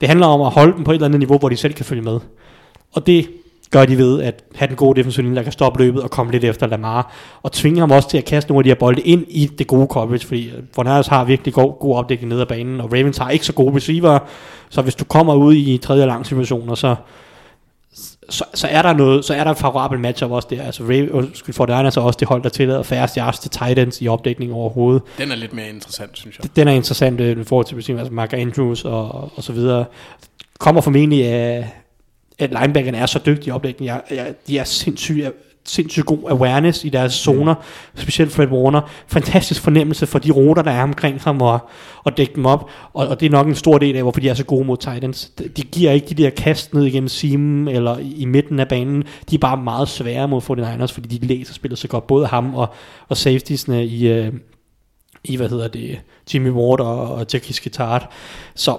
[0.00, 1.84] Det handler om at holde dem på et eller andet niveau, hvor de selv kan
[1.84, 2.20] følge med.
[2.92, 3.28] Og det
[3.70, 6.32] gør de ved at have den gode defensiv linje, der kan stoppe løbet og komme
[6.32, 9.02] lidt efter Lamar, og tvinge ham også til at kaste nogle af de her bolde
[9.02, 12.80] ind i det gode coverage, fordi Fornæres har virkelig god, god opdækning ned ad banen,
[12.80, 14.18] og Ravens har ikke så gode receiver,
[14.68, 16.94] så hvis du kommer ud i tredje lang situationer, så
[18.32, 20.62] så, så, er der noget, så er der en favorabel matchup også der.
[20.62, 23.50] Altså Ray, undskyld for det er så også det hold, der tillader færrest yards til
[23.50, 25.02] Titans i opdækning overhovedet.
[25.18, 26.56] Den er lidt mere interessant, synes jeg.
[26.56, 29.84] Den er interessant øh, i forhold til altså Mark Andrews og, og så videre.
[30.58, 31.70] Kommer formentlig af,
[32.38, 33.86] at linebackerne er så dygtige i opdækning.
[33.86, 35.32] Jeg, jeg, de er sindssygt
[35.64, 38.00] sindssygt god awareness i deres zoner, mm.
[38.00, 38.80] specielt Fred Warner.
[39.06, 41.58] Fantastisk fornemmelse for de ruter, der er omkring ham, og,
[42.04, 42.70] og dække dem op.
[42.92, 44.76] Og, og det er nok en stor del af, hvorfor de er så gode mod
[44.76, 45.32] Titans.
[45.56, 49.04] De, giver ikke de der kast ned igennem simen, eller i, i midten af banen.
[49.30, 52.06] De er bare meget svære mod 49ers, fordi de læser spillet så godt.
[52.06, 52.68] Både ham og,
[53.08, 54.32] og safetiesne i, øh,
[55.24, 56.00] i, hvad hedder det,
[56.34, 58.12] Jimmy Ward og, og Jackie Skittard.
[58.54, 58.78] Så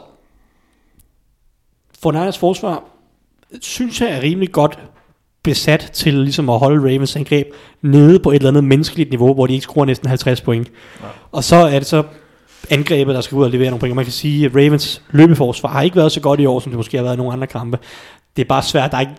[2.05, 2.83] 49ers forsvar,
[3.61, 4.79] synes jeg er rimelig godt
[5.43, 7.47] besat til ligesom at holde Ravens angreb
[7.81, 10.67] nede på et eller andet menneskeligt niveau, hvor de ikke scorer næsten 50 point.
[11.01, 11.07] Ja.
[11.31, 12.03] Og så er det så
[12.69, 13.95] angrebet, der skal ud og levere nogle point.
[13.95, 16.77] Man kan sige, at Ravens løbeforsvar har ikke været så godt i år, som det
[16.77, 17.79] måske har været i nogle andre kampe.
[18.35, 19.13] Det er bare svært, der er ikke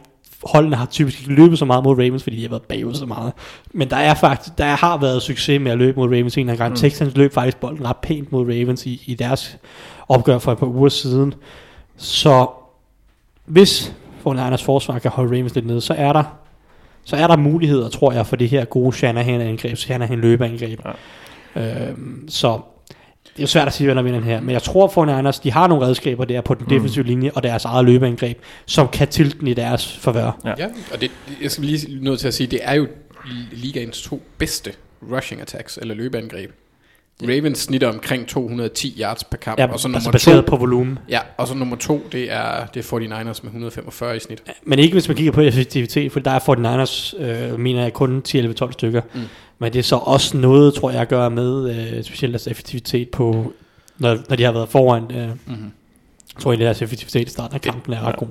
[0.45, 3.07] holdene har typisk ikke løbet så meget mod Ravens, fordi de har været bagud så
[3.07, 3.33] meget.
[3.73, 6.71] Men der er faktisk, der har været succes med at løbe mod Ravens en gang.
[6.71, 6.77] Mm.
[6.77, 9.57] Texans løb faktisk bolden ret pænt mod Ravens i, i deres
[10.09, 11.35] opgør for et par uger siden.
[11.97, 12.47] Så
[13.45, 13.95] hvis
[14.25, 16.25] hvor Niners forsvar kan holde Ravens lidt nede, så er der
[17.05, 20.81] så er der muligheder, tror jeg, for det her gode Shanahan-angreb, Shanahan løbeangreb.
[21.57, 21.89] Ja.
[21.89, 22.61] Øhm, så
[23.37, 24.41] det er svært at sige, hvem der vinder her.
[24.41, 26.69] Men jeg tror for Niners, de har nogle redskaber der på den mm.
[26.69, 30.41] defensive linje og deres eget løbeangreb, som kan tilte den i deres favør.
[30.45, 30.55] Ja.
[30.59, 31.11] ja, og det,
[31.43, 32.87] jeg skal lige nødt til at sige, det er jo
[33.53, 34.73] ligaens to bedste
[35.13, 36.51] rushing attacks, eller løbeangreb.
[37.23, 39.59] Ravens snitter omkring 210 yards per kamp.
[39.59, 40.99] Ja, og så nummer altså baseret to, på volumen.
[41.09, 44.43] Ja, og så nummer to, det er, det er 49ers med 145 i snit.
[44.47, 47.93] Ja, men ikke hvis man kigger på effektivitet, for der er 49ers, øh, mener jeg,
[47.93, 49.03] kun 10-11-12 stykker.
[49.15, 49.21] Mm.
[49.59, 53.09] Men det er så også noget, tror jeg, at gøre med øh, specielt deres effektivitet
[53.09, 53.53] på,
[53.99, 55.03] når, når de har været foran.
[55.03, 55.73] Øh, mm-hmm.
[56.35, 58.27] Jeg tror at deres effektivitet i starten af kampen er ret ja.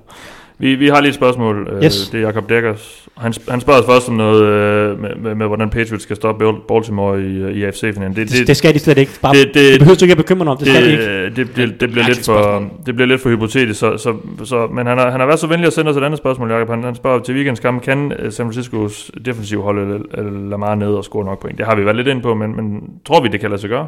[0.63, 1.67] Vi, vi har lige et spørgsmål.
[1.71, 2.09] Øh, yes.
[2.09, 3.07] Det er Jacob Dekkers.
[3.17, 6.45] Han, han spørger os først om noget øh, med, med, med, hvordan Patriots skal stoppe
[6.67, 8.15] Baltimore i, øh, i AFC-finalen.
[8.15, 9.11] Det, det, det, skal de slet ikke.
[9.21, 10.57] Bare, det, det, det behøver du ikke at bekymre dig om.
[10.57, 11.25] Det, det skal de ikke.
[11.25, 13.79] Det, det, det, det, bliver lidt for, det bliver lidt for hypotetisk.
[13.79, 16.03] Så, så, så, men han har, han har været så venlig at sende os et
[16.03, 16.69] andet spørgsmål, Jacob.
[16.69, 20.03] Han, han spørger til weekends kamp, kan San Franciscos defensiv holde
[20.49, 21.57] Lamar nede og score nok point?
[21.57, 23.69] Det har vi været lidt ind på, men, men tror vi, det kan lade sig
[23.69, 23.87] gøre?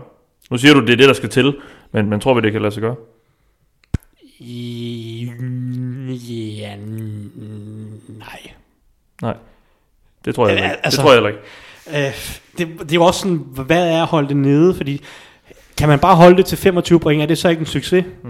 [0.51, 1.55] Nu siger du, det er det, der skal til,
[1.93, 2.95] men, men tror vi, det kan lade sig gøre?
[4.39, 5.29] I,
[6.59, 6.75] ja,
[8.07, 8.51] nej.
[9.21, 9.33] Nej.
[10.25, 10.67] Det tror jeg ikke.
[10.83, 12.07] Altså, det tror jeg heller ikke.
[12.07, 12.13] Øh,
[12.57, 14.73] det, det er jo også sådan, hvad er at holde det nede?
[14.75, 15.01] Fordi
[15.77, 18.05] kan man bare holde det til 25 point, er det så ikke en succes?
[18.23, 18.29] Mm.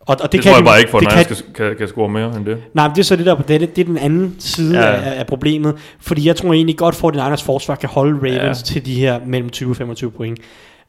[0.00, 1.88] Og, og det, Det, kan tror jeg bare ikke, for at kan, kan, kan, kan
[1.88, 2.62] score mere end det.
[2.74, 4.92] Nej, men det er så det der, det er, det er den anden side Ja.
[4.92, 5.76] af, af, problemet.
[6.00, 8.64] Fordi jeg tror egentlig godt, at Niners forsvar kan holde Ravens Ja.
[8.64, 10.38] til de her mellem 20 og 25 point.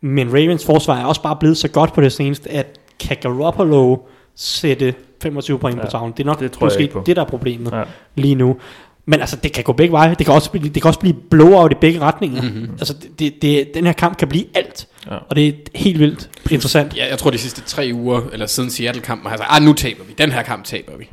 [0.02, 3.98] Men Ravens forsvar er også bare blevet så godt på det seneste, at kan Garoppolo
[4.36, 5.86] sætte 25 point Ja.
[5.86, 6.14] på tavlen.
[6.18, 7.84] Det er nok Det tror jeg måske det, der er problemet ja.
[8.16, 8.58] lige nu.
[9.06, 10.16] Men altså, det kan gå begge veje.
[10.18, 12.42] Det kan også blive, det kan også blive blowout i begge retninger.
[12.42, 12.72] Mm-hmm.
[12.72, 14.88] Altså, det, det, det, den her kamp kan blive alt.
[15.12, 15.16] Ja.
[15.30, 16.98] Og det er helt vildt interessant.
[16.98, 19.74] Ja, jeg tror de sidste tre uger, eller siden Seattle-kampen, har jeg sagt, ah, nu
[19.74, 20.14] taber vi.
[20.18, 21.10] Den her kamp taber vi.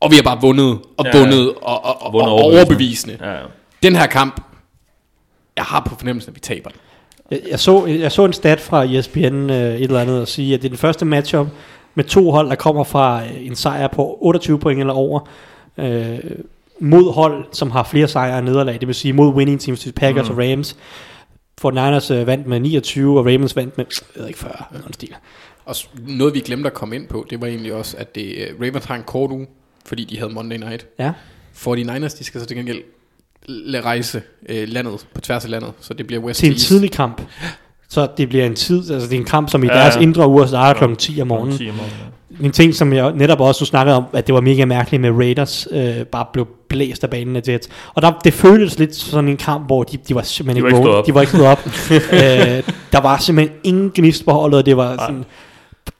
[0.00, 1.22] Og vi har bare vundet, og Ja, ja.
[1.22, 3.18] vundet, og, og, og, Vundet og overbevisende.
[3.20, 3.40] Ja, ja.
[3.82, 4.40] Den her kamp,
[5.56, 6.78] jeg har på fornemmelsen, at vi taber den.
[7.30, 10.54] Jeg, jeg, så, jeg så en stat fra ESPN øh, et eller andet og sige,
[10.54, 11.46] at det er den første matchup
[11.94, 15.20] med to hold, der kommer fra øh, en sejr på 28 point eller over,
[15.78, 16.18] øh,
[16.84, 19.92] mod hold, som har flere sejre og nederlag, det vil sige mod winning teams, til
[19.92, 20.36] Packers Mm.
[20.38, 20.76] og Rams.
[21.60, 24.80] For Niners øh, vandt med 29, og Ravens vandt med, jeg ved ikke, 40 eller
[24.80, 25.14] noget stil.
[25.64, 25.74] Og
[26.08, 28.84] noget, vi glemte at komme ind på, det var egentlig også, at det, øh, Ravens
[28.84, 29.46] har en kort uge,
[29.86, 30.86] fordi de havde Monday Night.
[30.98, 31.12] Ja.
[31.56, 32.82] 49ers, de skal så til gengæld
[33.48, 36.66] lade rejse øh, landet, på tværs af landet, så det bliver West Til en East.
[36.66, 37.22] tidlig kamp.
[37.88, 39.96] Så det bliver en tid, altså det er en kamp, som i Ja, ja, deres
[39.96, 40.00] ja.
[40.00, 41.58] indre uger starter klokken 10 om morgenen.
[41.58, 41.96] 10 om morgenen.
[42.40, 42.44] ja.
[42.46, 45.68] En ting, som jeg netop også snakkede om, at det var mega mærkeligt med Raiders,
[45.70, 47.68] øh, bare blev blæst af banen af Jets.
[47.94, 50.78] Og der, det føltes lidt sådan en kamp, hvor de, de var simpelthen De var
[50.78, 51.06] ikke stået op.
[51.06, 51.66] De var ikke stået op.
[52.12, 52.62] øh,
[52.92, 55.24] der var simpelthen ingen gnist på holdet, og det var sådan,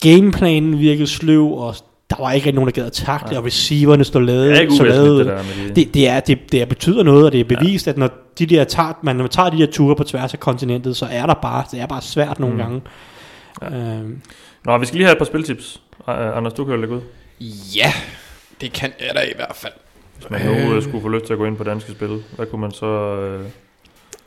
[0.03, 1.75] gameplanen virkede sløv, og
[2.11, 4.49] der var ikke rigtig nogen, der gad at takle, og receiverne stod lavet.
[4.49, 5.19] Det er ikke så lavet.
[5.19, 5.75] det der med de...
[5.75, 7.91] Det, det, er, det, det er betyder noget, og det er bevist, ja.
[7.93, 10.41] at når de der tager, man, når man tager de der ture på tværs af
[10.41, 12.61] kontinentet, så er der bare, det er bare svært nogle Mm.
[12.61, 12.81] gange.
[13.63, 13.77] Ja.
[13.77, 14.21] Øhm,
[14.65, 15.81] Nå, vi skal lige have et par spiltips.
[16.07, 17.01] Anders, du kan jo lægge ud.
[17.77, 17.93] Ja,
[18.61, 19.73] det kan jeg da i hvert fald.
[20.17, 22.47] Hvis man nu øh, skulle få lyst til at gå ind på danske spil, hvad
[22.47, 22.87] kunne man så...
[22.87, 23.47] Øh,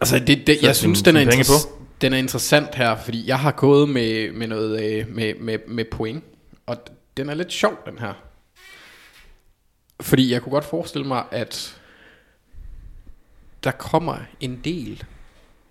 [0.02, 1.70] Altså, det, det, jeg synes, den er, interess-
[2.02, 5.86] den er interessant her, fordi jeg har gået med, med noget øh, med, med, med
[5.92, 6.24] point,
[6.66, 6.78] og
[7.18, 8.14] den er lidt sjov, den her.
[10.02, 11.78] Fordi jeg kunne godt forestille mig, at
[13.64, 15.04] der kommer en del.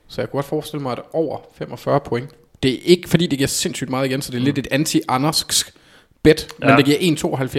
[0.08, 2.30] Så jeg kunne godt forestille mig, at over 45 point.
[2.62, 5.72] Det er ikke, fordi det giver sindssygt meget igen, så det er lidt et anti-andersk
[6.22, 6.76] bet, men Ja.
[6.76, 6.98] det giver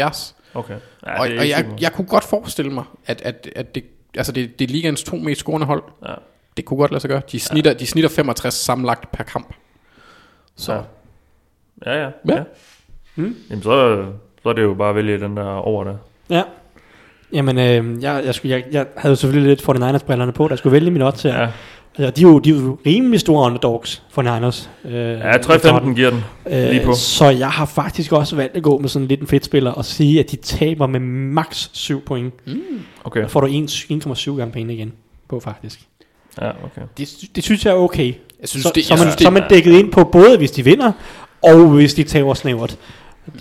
[0.05, 0.33] 1,72.
[0.53, 0.75] Okay.
[1.05, 3.83] Ja, og og jeg, jeg kunne godt forestille mig, at, at, at det,
[4.17, 5.83] altså det, det er ligands to mest scorende hold.
[6.07, 6.13] Ja.
[6.57, 7.21] Det kunne godt lade sig gøre.
[7.31, 7.77] De snitter, ja.
[7.77, 9.53] de snitter 65 sammenlagt per kamp.
[10.55, 10.79] Så Ja.
[11.85, 11.95] ja.
[11.95, 12.35] Ja, ja.
[12.35, 12.43] Ja.
[13.15, 13.35] Mm.
[13.49, 14.05] Jamen, så,
[14.43, 15.97] så er det jo bare at vælge den der over der.
[16.29, 16.43] Ja.
[17.33, 20.73] Jamen, øh, jeg, jeg, skulle, jeg, jeg havde jo selvfølgelig lidt 49ers-brillerne på, der skulle
[20.73, 21.41] vælge min odds her.
[21.41, 21.51] Ja.
[21.97, 24.69] Altså, de, er jo, de er jo rimelig store underdogs for Niners.
[24.85, 26.23] Øh, ja 3-15 giver den.
[26.45, 26.89] lige på.
[26.89, 29.71] Øh, så jeg har faktisk også valgt at gå med sådan lidt en fedt spiller
[29.71, 32.33] og sige, at de taber med max 7 point.
[33.03, 33.21] Okay.
[33.21, 34.93] Der får du 1 1,7 gange penge igen
[35.29, 35.79] på faktisk.
[36.41, 36.81] Ja, okay.
[36.97, 38.13] Det, det synes jeg er okay.
[38.39, 40.63] Jeg synes, så, det, så, man, synes, så man dækket ind på både, hvis de
[40.63, 40.91] vinder,
[41.43, 42.77] og hvis de taber snævert.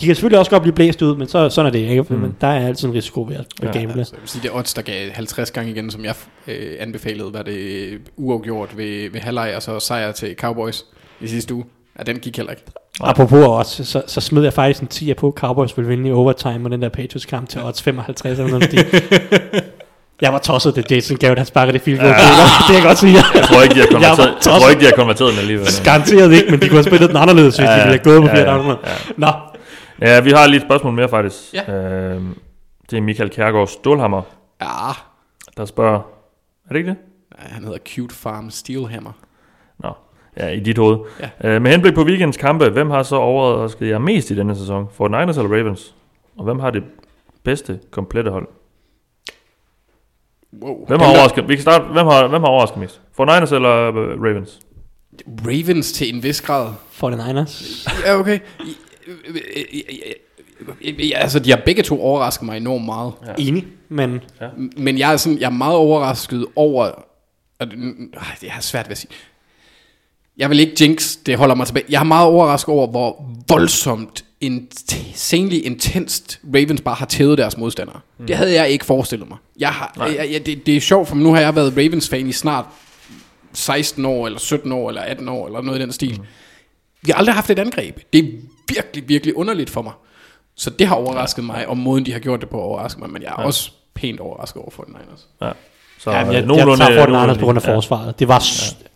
[0.00, 2.02] De kan selvfølgelig også godt blive blæst ud, men så, sådan er det ikke.
[2.08, 2.16] Mm.
[2.18, 3.98] Men der er altid en risiko ved at Ja, ja, gamble.
[3.98, 6.14] altså, jeg vil sige, det er odds, der gav 50 gange igen, som jeg
[6.48, 10.84] øh, anbefalede, var det øh, uafgjort ved, ved halvleg, og så sejr til Cowboys
[11.20, 11.64] i sidste uge.
[11.98, 12.62] Ja, den gik heller ikke.
[13.00, 13.10] Nej.
[13.10, 16.64] Apropos odds, så, så smed jeg faktisk en 10 på, Cowboys ville vinde i overtime,
[16.66, 18.74] og den der Patriots kamp til odds 55 eller noget.
[20.20, 22.08] Jeg var tosset, det Jason Garrett, han sparkede det field goal.
[22.10, 22.16] Ja.
[22.16, 22.22] Ja.
[22.58, 23.12] Det kan jeg godt sige.
[23.34, 24.70] Jeg tror ikke, de har Jeg konverteret, jeg tror tosset.
[24.70, 25.66] ikke, de har konverteret den alligevel.
[25.84, 27.86] Garanteret ikke, men de kunne have spillet den anderledes, hvis Ja, de ja.
[27.88, 28.56] ville have gået på Ja, ja.
[28.56, 28.78] 400.
[29.16, 29.26] Nå,
[30.00, 31.54] Ja, vi har lige et spørgsmål mere faktisk.
[31.54, 31.72] Ja.
[31.74, 32.34] Øhm,
[32.90, 34.22] det er Michael Kjærgaard Stålhammer,
[34.60, 34.92] Ja,
[35.56, 35.98] der spørger...
[36.64, 36.96] Er det ikke det?
[37.38, 39.12] Nej, han hedder Cute Farm Steelhammer.
[39.78, 39.92] Nå,
[40.36, 40.98] ja, i dit hoved.
[41.20, 41.48] Ja.
[41.48, 44.88] Øh, med henblik på weekends kampe, hvem har så overrasket jer mest i denne sæson?
[44.94, 45.94] For Niners eller Ravens?
[46.38, 46.82] Og hvem har det
[47.44, 48.48] bedste komplette hold?
[50.62, 50.76] Wow.
[50.76, 53.00] Hvem Dem har der- overrasket, vi kan starte, hvem har, hvem har overrasket mest?
[53.12, 54.60] For Niners eller øh, Ravens?
[55.46, 56.72] Ravens til en vis grad.
[56.92, 57.88] 49ers.
[58.06, 58.38] Ja, okay.
[60.84, 63.12] Ja, altså, de har begge to overrasket mig enormt meget.
[63.26, 63.32] Ja.
[63.38, 64.20] Enig, men
[64.76, 66.90] Men jeg er, sådan, jeg er meget overrasket over...
[67.60, 67.78] Det, øh,
[68.40, 69.10] det er svært ved at sige.
[70.36, 71.86] Jeg vil ikke jinx, det holder mig tilbage.
[71.88, 78.00] Jeg er meget overrasket over, hvor voldsomt insanely intenst Ravens bare har tævet deres modstandere.
[78.18, 78.26] Mm.
[78.26, 79.38] Det havde jeg ikke forestillet mig.
[79.58, 82.32] Jeg har, jeg, jeg, det, det er sjovt, for nu har jeg været Ravens-fan i
[82.32, 82.64] snart
[83.52, 86.18] 16 år, eller 17 år, eller 18 år, eller noget i den stil.
[86.18, 86.26] Mm.
[87.02, 87.98] Vi har aldrig haft et angreb.
[88.12, 88.32] Det er
[88.68, 89.92] virkelig, virkelig underligt for mig.
[90.54, 93.22] Så det har overrasket mig, og måden de har gjort det på overrasket mig, men
[93.22, 93.46] jeg er ja.
[93.46, 95.26] også pænt overrasket over for den Niners.
[95.42, 95.50] Ja.
[95.98, 98.18] Så ja, øh, jeg, jeg tager 49ers nogenlunde på grund af forsvaret.
[98.18, 98.44] Det var,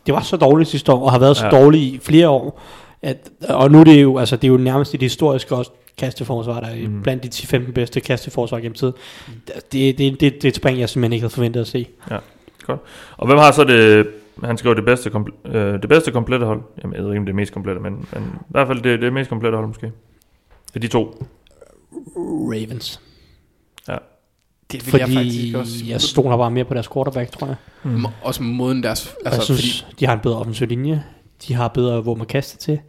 [0.07, 1.51] det var så dårligt sidste år, og har været så Ja.
[1.51, 2.63] dårligt i flere år.
[3.03, 6.61] At, og nu er det jo, altså, det er jo nærmest et historisk også kasteforsvar,
[6.61, 7.03] der er mm.
[7.03, 8.93] blandt de 10-15 bedste kasteforsvar gennem tid.
[9.73, 11.87] Det, det, det, det er et spring, jeg simpelthen ikke havde forventet at se.
[12.11, 12.17] Ja,
[12.67, 12.81] godt.
[13.17, 14.07] Og hvem har så det,
[14.45, 16.63] han skriver det bedste, kompl- øh, det bedste komplette hold?
[16.83, 19.01] Jamen, jeg ved ikke, om det er mest komplette, men, men i hvert fald det,
[19.03, 19.93] det mest komplette hold måske.
[20.75, 21.27] De to.
[22.17, 23.01] Ravens.
[23.89, 23.97] Ja.
[24.73, 25.85] Det vil jeg faktisk Fordi også.
[25.87, 27.57] jeg stoler bare mere på deres quarterback, tror jeg.
[27.83, 28.07] Mm.
[28.23, 29.07] Også måden deres...
[29.07, 31.05] Altså, Altså, jeg synes, fordi, de har en bedre offensiv linje.
[31.49, 32.81] De har bedre våben at kaste til.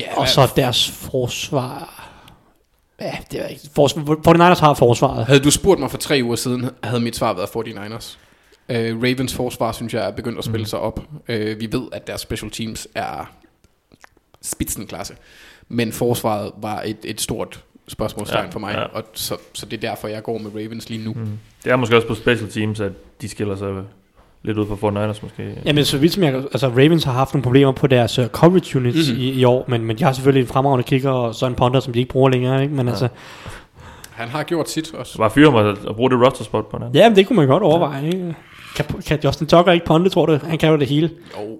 [0.00, 1.98] ja, Og så deres forsvar...
[3.00, 3.62] Ja, det er ikke...
[3.74, 5.26] Forsvar, 49ers har forsvaret.
[5.26, 8.16] Havde du spurgt mig for tre uger siden, havde mit svar været 49ers.
[8.68, 11.00] Uh, Ravens forsvar, synes jeg, er begyndt at spille sig op.
[11.28, 13.32] Uh, vi ved, at deres special teams er
[14.42, 15.14] spidsenklasse.
[15.68, 18.82] Men forsvaret var et, et stort spørgsmålstegn Ja, for mig, ja.
[18.82, 21.12] og så, så det er derfor, jeg går med Ravens lige nu.
[21.12, 21.38] Mm.
[21.64, 23.68] Det er måske også på special teams, at de skiller sig
[24.42, 25.58] lidt ud fra 49ers måske.
[25.64, 26.34] Jamen, så vidt som jeg...
[26.34, 29.16] Altså, Ravens har haft nogle problemer på deres uh, coverage units Mhm.
[29.18, 29.28] mm-hmm.
[29.36, 31.80] i, i, år, men, men de har selvfølgelig en fremragende kicker og så en punter,
[31.80, 32.74] som de ikke bruger længere, ikke?
[32.74, 32.92] Men ja.
[32.92, 33.08] altså...
[34.10, 35.12] Han har gjort sit også.
[35.12, 36.96] Så bare fyre mig at bruge det roster spot på hinanden.
[36.96, 38.34] Ja, men det kunne man godt overveje, ikke?
[38.76, 40.38] Kan, kan Justin Tucker ikke ponte, tror du?
[40.44, 41.10] Han kan jo det hele.
[41.38, 41.58] Jo,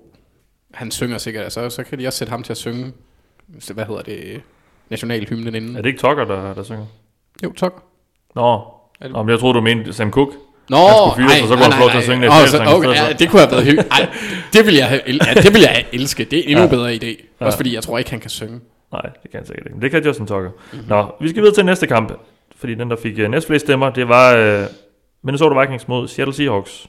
[0.74, 2.92] han synger sikkert, altså, så kan de også sætte ham til at synge,
[3.74, 4.40] hvad hedder det,
[4.90, 5.76] nationalhymnen inden.
[5.76, 6.86] Er det ikke Tucker, der, der synger?
[7.44, 7.72] Jo, tak.
[8.34, 8.60] Nå, Er
[9.02, 10.28] det- Nå men jeg troede, du mente Sam Cook.
[10.68, 12.76] Nå, Han skulle fyres, og så kunne han få lov til at synge Åh, så-
[12.76, 13.94] okay, ja, det kunne have været hyggeligt.
[14.52, 16.30] Det vil jeg ja, det vil jeg have elsket.
[16.30, 16.68] Det er en endnu Ja.
[16.70, 17.24] bedre idé.
[17.40, 17.46] Ja.
[17.46, 18.60] Også fordi jeg tror ikke, han kan synge.
[18.92, 19.74] Nej, det kan han sikkert ikke.
[19.74, 20.50] Men det kan Justin Tucker.
[20.50, 20.88] Mm-hmm.
[20.88, 22.12] Nå, vi skal videre til næste kamp.
[22.56, 24.66] Fordi den, der fik uh, næstflest stemmer, det var uh,
[25.24, 26.86] Minnesota Vikings mod Seattle Seahawks.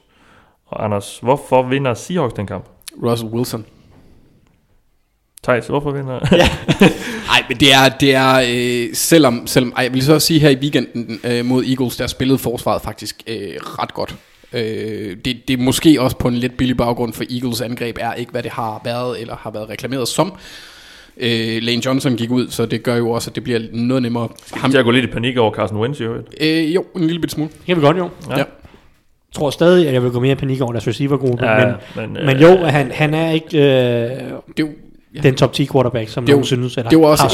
[0.66, 2.64] Og Anders, hvorfor vinder Seahawks den kamp?
[3.02, 3.64] Russell Wilson.
[5.42, 6.20] Thijs, hvorfor vinder...
[7.30, 10.40] Nej, men det er, det er øh, selvom, selvom ej, jeg vil så også sige
[10.40, 14.16] her i weekenden øh, mod Eagles, der spillede forsvaret faktisk øh, ret godt.
[14.52, 18.14] Øh, det, det er måske også på en lidt billig baggrund, for Eagles angreb er
[18.14, 20.34] ikke, hvad det har været, eller har været reklameret som.
[21.16, 24.28] Øh, Lane Johnson gik ud, så det gør jo også, at det bliver noget nemmere.
[24.52, 26.34] Ham, til at gå lidt i panik over Carson Wentz i øvrigt.
[26.40, 27.50] øh, jo, en lille bit smule.
[27.50, 28.10] Det kan vi godt, jo.
[28.30, 28.38] Ja.
[28.38, 28.44] Ja.
[29.34, 31.74] Jeg tror stadig, at jeg vil gå mere i panik over deres receivergruppe, Ja, men,
[31.96, 34.10] men, men, men jo, han, han er ikke øh,
[34.56, 34.68] Det
[35.14, 35.20] ja.
[35.20, 36.76] den top 10 quarterback, som Det nogen synes.
[36.76, 37.30] Eller det var også har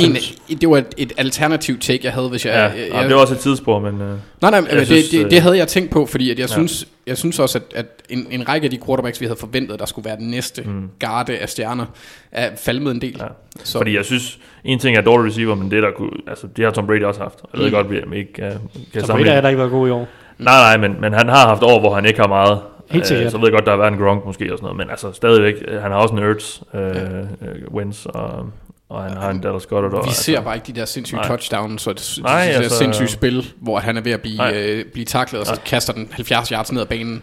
[0.51, 2.53] en, det var et, et alternativt take, jeg havde, hvis jeg...
[2.53, 3.95] Ja, jeg, ja, det var også et tidsspor, men...
[3.95, 6.39] Uh, Nej, nej, men det, synes, det, øh, det havde jeg tænkt på, fordi at
[6.39, 6.53] jeg, Ja.
[6.55, 9.79] synes, jeg synes også, at, at en, en række af de quarterbacks, vi havde forventet,
[9.79, 10.89] der skulle være den næste mm.
[10.99, 11.87] garde af stjerner,
[12.33, 13.17] er falmet en del.
[13.21, 13.25] Ja.
[13.65, 16.65] Så, Fordi jeg synes, en ting er dårlig receiver, men det der kunne, altså det
[16.65, 17.39] har Tom Brady også haft.
[17.53, 17.75] Jeg ved Mm.
[17.75, 18.53] godt, at vi ikke uh,
[18.93, 20.09] kan Så Brady har ikke været god i år.
[20.45, 22.61] Nej, nej, men, men han har haft år, hvor han ikke har meget.
[22.91, 23.25] Helt sikkert.
[23.27, 24.91] Øh, så ved jeg godt, der har været en Gronk måske og sådan noget, men
[24.91, 26.97] altså stadigvæk, øh, han har også en Ertz, øh, ja.
[27.75, 28.47] Wins, og,
[28.89, 29.91] og han har en Dallas Goddard.
[29.93, 31.29] Vi altså, ser bare ikke de der sindssyge Nej.
[31.29, 34.21] touchdowns, og det, Nej, nej, det der altså- sindssyge spil, hvor han er ved at
[34.21, 34.53] blive, Nej.
[34.57, 35.63] øh, blive taklet, og så Nej.
[35.67, 37.23] kaster den 70 yards ned ad banen.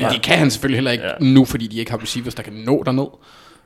[0.00, 0.10] Nej.
[0.10, 1.10] Det kan han selvfølgelig heller ikke Ja.
[1.20, 1.32] ja.
[1.34, 3.06] nu, fordi de ikke har receivers, der kan nå derned.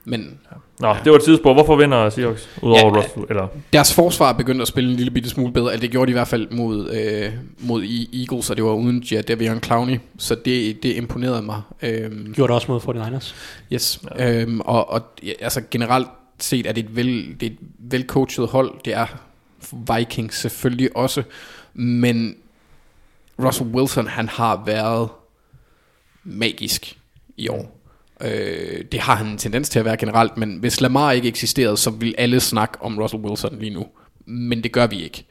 [0.04, 0.38] Men
[0.80, 1.54] Nå, det var et tidsspor.
[1.54, 2.48] Hvorfor vinder Seahawks?
[2.62, 3.48] Udover Ja, ja, Russell, eller...
[3.72, 5.72] Deres forsvar er begyndt at spille en lille bitte smule bedre.
[5.72, 7.82] Altså, det gjorde de i hvert fald mod, øh, mod
[8.12, 9.98] Eagles, og det var uden Jadavion Clowney.
[10.18, 11.62] Så det, det imponerede mig.
[11.82, 13.34] Øhm, Gjorde det også mod 49ers.
[13.72, 14.00] yes.
[14.18, 14.40] Ja.
[14.42, 18.46] Øhm, og, og ja, altså generelt set er det et, vel, det er et velcoachet
[18.48, 18.74] hold.
[18.84, 19.06] Det er
[19.72, 21.22] Vikings selvfølgelig også.
[21.74, 22.34] Men
[23.38, 25.08] Russell Wilson, han har været
[26.24, 26.98] magisk
[27.36, 27.79] i år.
[28.24, 31.76] Øh, det har han en tendens til at være generelt, men hvis Lamar ikke eksisterede,
[31.76, 33.86] så vil alle snakke om Russell Wilson lige nu.
[34.26, 35.26] Men det gør vi ikke.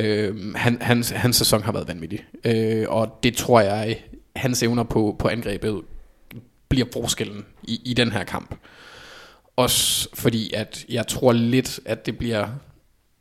[0.00, 2.24] Øh, han, hans, hans sæson har været vanvittig.
[2.44, 4.04] Øh, og det tror jeg,
[4.36, 5.80] hans evner på, på angrebet
[6.68, 8.54] bliver forskellen i, i den her kamp.
[9.56, 12.48] Også fordi, at jeg tror lidt, at det bliver,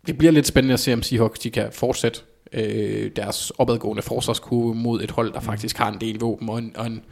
[0.07, 2.19] det bliver lidt spændende at se, om Seahawks de kan fortsætte
[2.53, 6.71] øh, deres opadgående forsvarskurve mod et hold, der faktisk har en del våben og en,
[6.77, 7.03] og en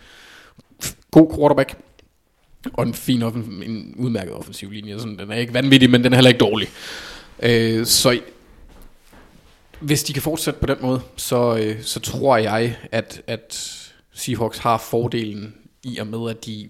[1.11, 1.75] god quarterback.
[2.73, 4.99] Og en fin, offen, en udmærket offensiv linje.
[4.99, 6.69] Sådan, den er ikke vanvittig, men den er heller ikke dårlig.
[7.39, 8.19] Øh, så
[9.79, 13.77] hvis de kan fortsætte på den måde, så, øh, så tror jeg, at, at
[14.13, 16.69] Seahawks har fordelen i og med, at de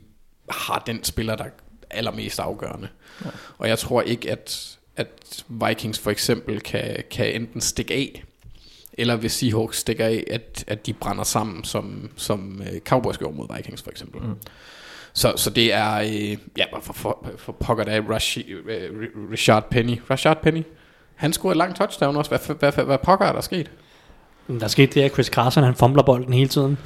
[0.49, 1.49] har den spiller, der er
[1.89, 2.87] allermest afgørende.
[3.25, 3.29] Ja.
[3.57, 8.23] Og jeg tror ikke, at, at Vikings for eksempel kan, kan enten stikke af,
[8.93, 13.37] eller hvis Seahawks stikker af, at, at de brænder sammen, som, som øh, Cowboys gjorde
[13.37, 14.21] mod Vikings for eksempel.
[14.21, 14.35] Mm.
[15.13, 18.89] Så, så det er, øh, ja, for, for, for pokker det af Rashi, øh,
[19.31, 19.99] Richard Penny.
[20.09, 20.63] Rashard Penny,
[21.15, 22.31] han scorede et langt touchdown også.
[22.31, 23.71] Hvad, hvad, hvad, hvad pokker er der sket?
[24.59, 26.77] Der skete det, at Chris Carson han fumbler bolden hele tiden.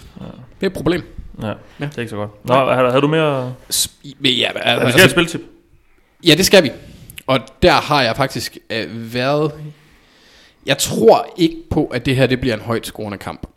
[0.60, 1.04] Det er et problem.
[1.42, 1.54] Ja, Ja.
[1.80, 2.46] det er ikke så godt.
[2.46, 3.54] Nå, havde, havde du mere...
[3.72, 5.42] S- Ja, Ja, vi skal altså, have et spiltip.
[6.26, 6.72] Ja, det skal vi.
[7.28, 9.52] Og der har jeg faktisk øh, været...
[10.66, 13.48] Jeg tror ikke på, at det her det bliver en højt scorende kamp.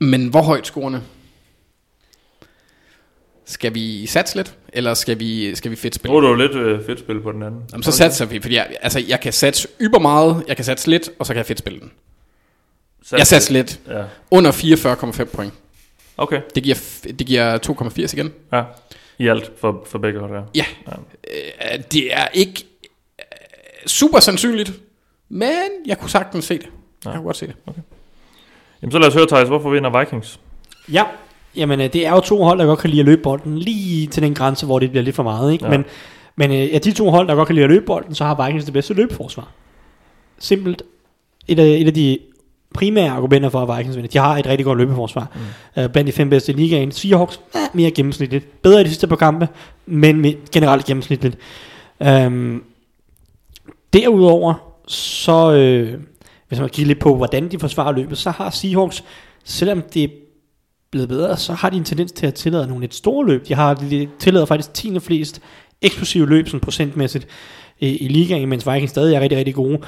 [0.00, 1.02] Men hvor højt scorende?
[3.44, 4.54] Skal vi satse lidt?
[4.72, 6.16] Eller skal vi, skal vi fedt spille?
[6.16, 7.62] Er det jo lidt øh, fedt spil på den anden.
[7.72, 10.90] Jamen, så satser vi, fordi jeg, altså, jeg kan satse yber meget, jeg kan satse
[10.90, 11.92] lidt, og så kan jeg fedt spille den.
[13.12, 13.80] Jeg satser lidt.
[13.88, 15.52] Ja, Under 44,5 point.
[16.16, 16.40] okay.
[16.54, 18.32] Det giver, det giver 2,80 igen.
[18.52, 18.62] Ja.
[19.18, 20.42] i alt for, for begge hold her.
[20.54, 20.64] Ja,
[21.74, 22.64] øh, det er ikke
[23.18, 23.24] øh,
[23.86, 24.72] super sandsynligt,
[25.30, 26.68] men jeg kunne sagtens se det.
[27.04, 27.54] Jeg kunne godt se det.
[28.82, 30.40] Jamen så lad os høre, Thijs, hvorfor vinder Vikings?
[30.92, 31.04] Ja,
[31.56, 34.06] jamen øh, det er jo to hold, der godt kan lide at løbe bolden lige
[34.06, 35.52] til den grænse, hvor det bliver lidt for meget.
[35.52, 35.64] Ikke?
[35.64, 35.70] Ja.
[35.70, 35.76] Ja.
[35.76, 35.86] Men,
[36.36, 38.46] men øh, af de to hold, der godt kan lide at løbe bolden, så har
[38.46, 39.48] Vikings det bedste løbeforsvar.
[40.38, 40.82] Simpelt.
[41.48, 42.18] Et af, et af de
[42.74, 44.10] primære argumenter for, at Vikings vinder.
[44.10, 45.26] De har et rigtig godt løbeforsvar.
[45.74, 45.82] Mm.
[45.84, 46.92] Uh, blandt de fem bedste i ligaen.
[46.92, 48.62] Seahawks er mere gennemsnitligt.
[48.62, 49.48] Bedre i de sidste par kampe,
[49.86, 51.38] men generelt gennemsnitligt.
[52.00, 52.64] Um,
[53.92, 56.00] derudover, så øh,
[56.48, 59.04] hvis man kigger lidt på, hvordan de forsvarer løbet, så har Seahawks,
[59.44, 60.08] selvom det er
[60.90, 63.48] blevet bedre, så har de en tendens til at tillade nogle lidt store løb.
[63.48, 65.00] De har de tillader faktisk 10.
[65.00, 65.40] flest
[65.82, 67.26] eksplosive løb sådan procentmæssigt
[67.78, 69.78] i, i ligaen, mens Vikings stadig er rigtig, rigtig gode.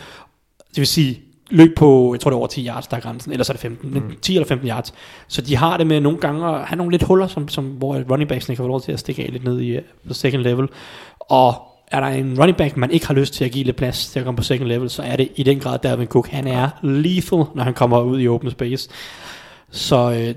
[0.68, 1.20] Det vil sige,
[1.50, 3.54] løb på, jeg tror det er over 10 yards, der er grænsen, eller så er
[3.54, 4.14] det 15, mm.
[4.22, 4.94] 10 eller 15 yards.
[5.28, 8.02] Så de har det med nogle gange at have nogle lidt huller, som, som, hvor
[8.10, 10.68] running backs kan få lov til at stikke af lidt ned i uh, second level.
[11.20, 14.06] Og er der en running back, man ikke har lyst til at give lidt plads
[14.06, 16.28] til at komme på second level, så er det i den grad Dalvin Cook.
[16.28, 18.88] Han er lethal, når han kommer ud i open space.
[19.70, 20.34] Så øh,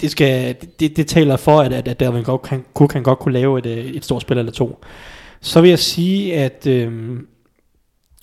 [0.00, 3.18] det, skal, det, det taler for, at, at, at Dalvin Cook kan, Cook kan godt
[3.18, 4.84] kunne lave et, øh, et stort spil eller to.
[5.40, 7.18] Så vil jeg sige, at øh,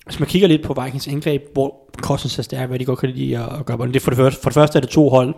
[0.06, 3.10] hvis man kigger lidt på Vikings angreb, hvor Cousins er stærk, hvad de godt kan
[3.10, 3.94] lide at, at gøre bolden.
[3.94, 5.34] Det for det, første, for det første er det to hold,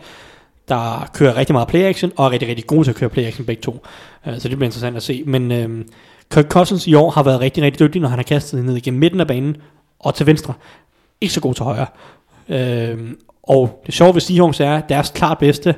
[0.70, 3.24] der kører rigtig meget play action, og er rigtig, rigtig gode til at køre play
[3.24, 3.86] action begge to.
[4.26, 5.22] Uh, så det bliver interessant at se.
[5.26, 5.84] Men uh,
[6.30, 9.00] Kirk Cousins i år har været rigtig, rigtig dygtig, når han har kastet ned igennem
[9.00, 9.56] midten af banen,
[9.98, 10.54] og til venstre.
[11.20, 11.86] Ikke så god til højre.
[12.48, 13.00] Uh,
[13.42, 15.74] og det sjove ved Seahawks er, at deres klart bedste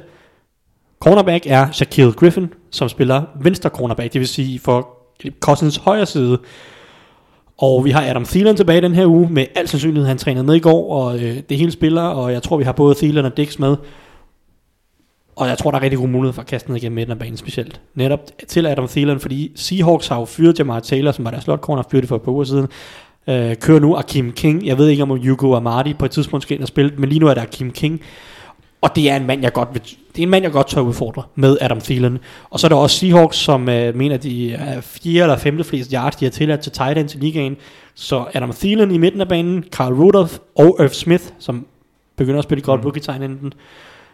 [1.00, 4.88] cornerback er Shaquille Griffin, som spiller venstre cornerback, det vil sige for
[5.40, 6.38] Cousins højre side.
[7.58, 10.54] Og vi har Adam Thielen tilbage den her uge, med al sandsynlighed, han trænede med
[10.54, 13.36] i går, og øh, det hele spiller, og jeg tror, vi har både Thielen og
[13.36, 13.76] Dix med.
[15.36, 17.18] Og jeg tror, der er rigtig god mulighed for at kaste ned igennem midten af
[17.18, 17.80] banen specielt.
[17.94, 21.60] Netop til Adam Thielen, fordi Seahawks har jo fyret Jamar Taylor, som var deres slot
[21.60, 22.68] corner, fyret det for et par uger siden.
[23.28, 24.66] Øh, kører nu Akim King.
[24.66, 27.18] Jeg ved ikke, om Hugo Amadi på et tidspunkt skal ind og spille, men lige
[27.18, 28.00] nu er der Akim King.
[28.80, 30.80] Og det er en mand, jeg godt vil, det er en mand, jeg godt tør
[30.80, 32.18] udfordre med Adam Thielen.
[32.50, 35.90] Og så er der også Seahawks, som øh, mener, de er fjerde eller femte flest
[35.92, 37.56] yards, de har tilladt til tight end til ligaen.
[37.94, 41.66] Så Adam Thielen i midten af banen, Carl Rudolph og Irv Smith, som
[42.16, 42.84] begynder at spille godt mm.
[42.84, 43.52] rookie tight enden,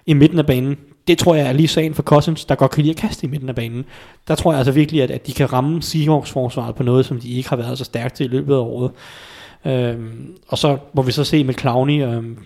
[0.06, 0.76] i midten af banen.
[1.08, 3.30] Det tror jeg er lige sagen for Cousins, der godt kan lide at kaste i
[3.30, 3.84] midten af banen.
[4.28, 7.20] Der tror jeg altså virkelig, at, at de kan ramme Seahawks forsvaret på noget, som
[7.20, 8.90] de ikke har været så stærkt til i løbet af året.
[9.64, 12.38] Øhm, og så må vi så se med Clowney, øhm,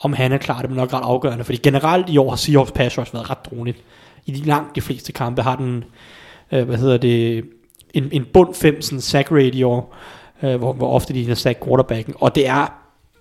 [0.00, 2.72] om han er klar, det er nok ret afgørende, fordi generelt i år har Seahawks
[2.72, 3.78] pass rush været ret dronigt.
[4.26, 5.84] I de langt de fleste kampe har den,
[6.52, 7.44] øh, hvad hedder det,
[7.94, 9.96] en, en bund 5 sådan sack rate i år,
[10.42, 12.72] øh, hvor, hvor ofte de har sack quarterbacken, og det er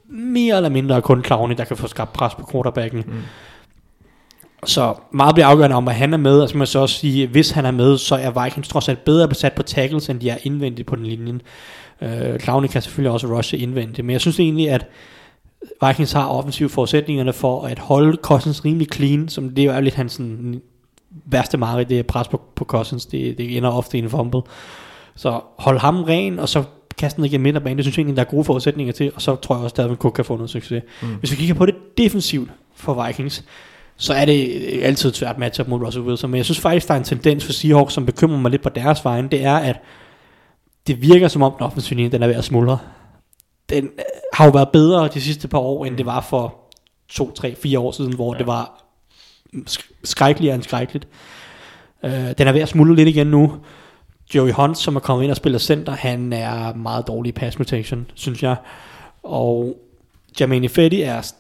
[0.10, 3.03] mere eller mindre kun Clowney, der kan få skabt pres på quarterbacken.
[3.07, 3.14] Mm.
[4.65, 6.95] Så meget bliver afgørende om, at han er med, og så må jeg så også
[6.95, 10.19] sige, hvis han er med, så er Vikings trods alt bedre besat på tackles, end
[10.19, 11.41] de er indvendigt på den linjen.
[12.02, 14.88] Øh, Clowney kan selvfølgelig også rushe indvendigt, men jeg synes egentlig, at
[15.88, 20.14] Vikings har offensive forudsætningerne for at holde Cousins rimelig clean, som det er lidt hans
[20.14, 20.61] sådan,
[21.26, 24.41] værste mareridt, det er pres på, på Cousins, det, det ender ofte i en fumble.
[25.15, 26.64] Så hold ham ren, og så
[26.98, 29.36] kaste den igennem midterbanen, det synes jeg egentlig, der er gode forudsætninger til, og så
[29.36, 30.84] tror jeg også, at Dalvin Cook kan få noget succes.
[31.02, 31.07] Mm.
[31.19, 33.44] Hvis vi kigger på det defensivt for Vikings,
[34.00, 36.94] så er det altid et svært matchup mod Russell Wilson, men jeg synes faktisk, der
[36.94, 39.80] er en tendens for Seahawks, som bekymrer mig lidt på deres vegne, det er, at
[40.88, 42.78] det virker som om den offensive linje, den er ved at smuldre.
[43.70, 44.04] Den øh,
[44.34, 46.56] har jo været bedre de sidste par år, end det var for
[47.10, 48.38] to, tre, fire år siden, hvor ja.
[48.38, 48.84] det var
[49.56, 51.08] sk- skrækkeligere end skrækkeligt.
[52.04, 53.54] Uh, den er ved at smuldre lidt igen nu.
[54.36, 57.58] Joey Hunt, som er kommet ind og spiller center, han er meget dårlig i pass
[57.58, 58.56] protection, synes jeg.
[59.24, 59.78] Og
[60.40, 61.32] Jermaine Fetty er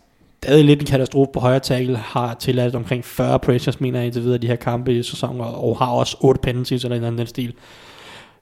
[0.43, 4.23] stadig lidt en katastrofe på højre tackle, har tilladt omkring 40 pressures, mener jeg indtil
[4.23, 7.27] videre, de her kampe i sæsonen, og har også 8 penalties eller en anden den
[7.27, 7.53] stil.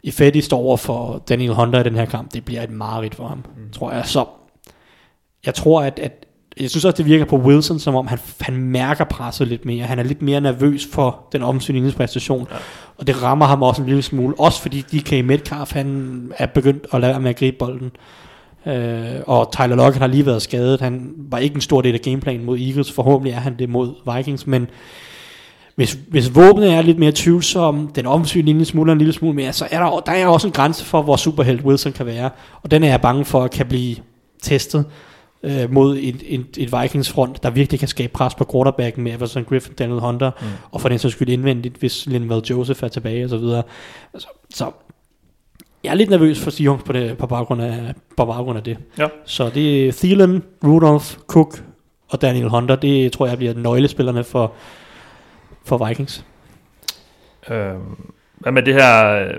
[0.03, 3.15] I Fetty står over for Daniel Hunter i den her kamp, det bliver et mareridt
[3.15, 3.71] for ham, mm.
[3.71, 4.05] tror jeg.
[4.05, 4.25] Så
[5.45, 6.25] jeg tror, at, at
[6.59, 9.85] jeg synes også, det virker på Wilson, som om han, han mærker presset lidt mere.
[9.85, 12.47] Han er lidt mere nervøs for den offensive præstation.
[12.51, 12.57] Ja.
[12.97, 14.39] Og det rammer ham også en lille smule.
[14.39, 17.91] Også fordi DK Metcalf, han er begyndt at lade være med at gribe bolden.
[18.67, 20.81] Øh, og Tyler Lockett har lige været skadet.
[20.81, 22.91] Han var ikke en stor del af gameplanen mod Eagles.
[22.91, 24.47] Forhåbentlig er han det mod Vikings.
[24.47, 24.67] Men
[25.75, 29.53] hvis, hvis våbnet er lidt mere tvivlsom, den offensive linje smuldrer en lille smule mere,
[29.53, 32.29] så er der, der er også en grænse for, hvor superhelt Wilson kan være.
[32.61, 33.95] Og den er jeg bange for, at kan blive
[34.41, 34.85] testet
[35.43, 39.13] øh, mod et, et, et Vikings front, der virkelig kan skabe pres på quarterbacken med
[39.13, 40.47] Everson Griffin, Daniel Hunter, mm.
[40.71, 43.63] og for den så skyld indvendigt, hvis Linval Joseph er tilbage og så videre.
[44.13, 44.71] Altså, så
[45.87, 48.77] jeg er lidt nervøs for Seahawks på, det, på, baggrund af, på baggrund af det.
[48.97, 49.07] Ja.
[49.25, 51.63] Så det er Thielen, Rudolph, Cook
[52.09, 52.75] og Daniel Hunter.
[52.75, 54.53] Det tror jeg bliver nøglespillerne for,
[55.65, 56.25] for Vikings.
[57.49, 57.79] Øhm,
[58.37, 59.33] Hvad med det her øh,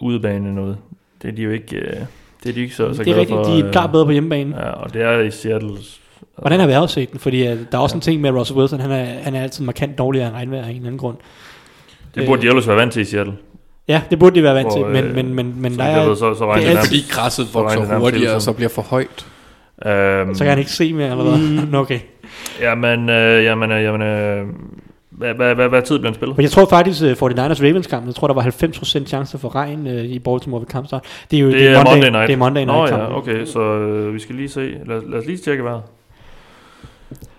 [0.00, 0.78] udebane noget?
[1.22, 1.96] Det er de jo ikke, øh,
[2.42, 3.44] det er de ikke så, så det er rigtigt, for.
[3.44, 4.56] de er øh, klart bedre på hjemmebane.
[4.56, 5.76] Ja, og det er i Seattle.
[6.38, 7.18] Hvordan har været set den?
[7.18, 9.64] Fordi uh, der er også en ting med Russell Wilson, han er, han er altid
[9.64, 11.16] markant dårligere end regnvejr af en eller anden grund.
[12.14, 13.34] Det burde de ellers være vant til i Seattle.
[13.92, 16.08] Ja, det burde de være vant til, men, øh, men, men, men Så, der er,
[16.08, 16.86] ved, så, så det det er nærmest.
[16.86, 19.26] Fordi græsset Så det vokser nærmest hurtigere, og så bliver for højt.
[19.86, 21.66] Øhm, så kan han ikke se mere, eller hvad?
[21.70, 22.00] Nå, okay.
[22.60, 24.46] Jamen, øh, jamen, øh, jamen øh,
[25.10, 26.36] hvad, hvad, hvad, hvad tid bliver den spillet?
[26.36, 29.54] Men jeg tror faktisk, uh, 49ers Ravens kamp, jeg tror, der var 90% chance for
[29.54, 31.04] regn uh, i Baltimore ved kampstart.
[31.30, 32.26] Det er jo Det er Monday Night.
[32.26, 33.02] Det er Monday Night Nå kamp.
[33.02, 34.60] ja, okay, så øh, vi skal lige se.
[34.86, 35.82] Lad, lad os lige tjekke vejret.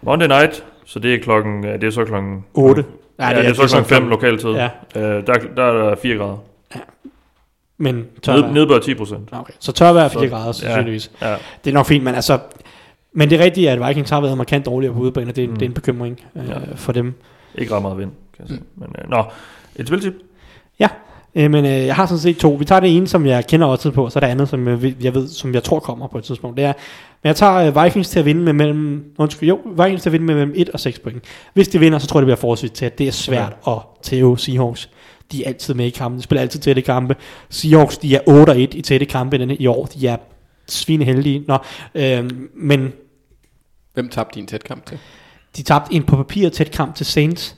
[0.02, 2.46] Monday Night, så det er klokken, det er så klokken...
[2.54, 2.84] 8.
[3.20, 4.50] Ja, det, er, så klokken 5 lokal tid.
[4.50, 6.38] Ja, Øh, der, der er der 4 grader.
[7.78, 8.46] men tørvejr.
[8.46, 9.30] Ned, nedbør 10 procent.
[9.32, 9.54] Okay.
[9.60, 10.52] Så tørvejr er 4 Så- grader, ja.
[10.54, 11.12] sandsynligvis.
[11.22, 11.36] Ja.
[11.64, 12.40] Det er nok fint, men altså...
[13.16, 15.48] Men det er rigtigt, at Vikings har været markant dårligere på udebane, og det, er,
[15.48, 15.54] Mm.
[15.56, 16.56] det er en bekymring uh, Ja.
[16.76, 17.14] for dem.
[17.56, 18.62] Ikke ret meget vind, kan jeg sige.
[18.76, 19.24] Men, øh, nå,
[19.76, 20.14] et spiltip.
[21.36, 22.50] Øh, men øh, jeg har sådan set to.
[22.52, 24.68] Vi tager det ene, som jeg kender også på, så er der andet, som
[25.02, 26.58] jeg ved, som jeg tror kommer på et tidspunkt.
[26.58, 26.74] Det er,
[27.24, 30.14] men jeg tager øh, Vikings til at vinde med mellem, undskyld, jo, Vikings til at
[30.14, 31.24] vinde med mellem 1 og 6 point.
[31.54, 34.40] Hvis de vinder, så tror jeg, det bliver forholdsvis til, det er svært at tæve
[34.40, 34.90] Seahawks.
[35.32, 37.16] De er altid med i kampen, de spiller altid tætte kampe.
[37.50, 39.86] Seahawks, de er 8 og 1 i tætte kampe denne, i år.
[39.86, 40.18] De er
[40.68, 41.44] svineheldige.
[41.48, 41.58] Nå,
[41.96, 42.94] øh, men
[43.94, 45.00] Hvem tabte din tæt kamp til?
[45.58, 47.56] de tabte en på papir tæt kamp til Saints.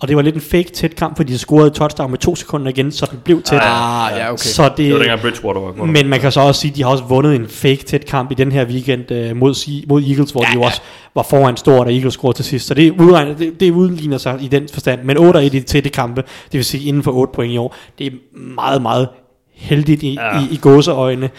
[0.00, 2.68] Og det var lidt en fake tæt kamp, fordi de scorede touchdown med to sekunder
[2.68, 3.58] igen, så den blev tæt.
[3.62, 4.36] Ah, ja, okay.
[4.36, 5.84] Så det, Det var dengang Bridgewater var.
[5.84, 8.30] men man kan så også sige, at de har også vundet en fake tæt kamp
[8.30, 10.80] i den her weekend øh, mod, mod Eagles, hvor ja, de jo også
[11.14, 12.66] var foran stort, og Eagles scorede til sidst.
[12.66, 15.00] Så det, er udregnet, det, det udligner sig i den forstand.
[15.04, 17.56] Men 8 1 i de tætte kampe, det vil sige inden for 8 point i
[17.56, 18.10] år, det er
[18.54, 19.08] meget, meget
[19.54, 20.36] heldigt i, Ja.
[20.36, 20.42] ja.
[20.42, 21.30] i, i gåseøjne.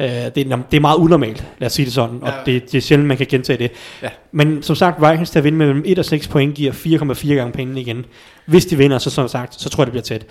[0.00, 2.52] Øh, det, er, det er meget unormalt, lad os sige det sådan, og Ja.
[2.52, 3.70] det, det er sjældent, man kan gentage det.
[4.02, 4.08] Ja.
[4.32, 7.34] Men som sagt, Vikings til at vinde med mellem 1 og 6 point giver 4,4
[7.34, 8.04] gange pengene igen.
[8.46, 10.26] Hvis de vinder, så som sagt, så tror jeg, det bliver tæt.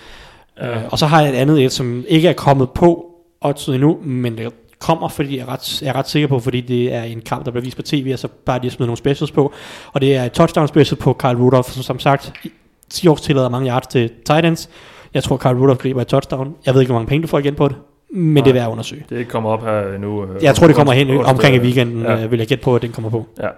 [0.60, 0.70] Ja.
[0.76, 3.06] Øh, og så har jeg et andet et, som ikke er kommet på
[3.40, 6.60] oddset endnu, men det kommer, fordi jeg er, ret, jeg er ret sikker på, fordi
[6.60, 8.86] det er en kamp, der bliver vist på tv, og så bare de har smidt
[8.86, 9.52] nogle specials på.
[9.92, 12.32] Og det er et touchdown special på Carl Rudolph, som som sagt,
[12.90, 14.68] Seahawks tillader mange yards til Titans.
[15.14, 16.54] Jeg tror, Carl Rudolph griber et touchdown.
[16.66, 17.76] Jeg ved ikke, hvor mange penge du får igen på det,
[18.12, 18.42] men Nej.
[18.44, 19.04] det er værd at undersøge.
[19.08, 20.24] Det er ikke kommet op her endnu.
[20.24, 22.16] øh, Jeg tror, det kommer hen omkring i weekenden, Ja.
[22.16, 22.26] ja.
[22.26, 23.26] vil jeg gætte på, at den kommer på.
[23.42, 23.48] Ja.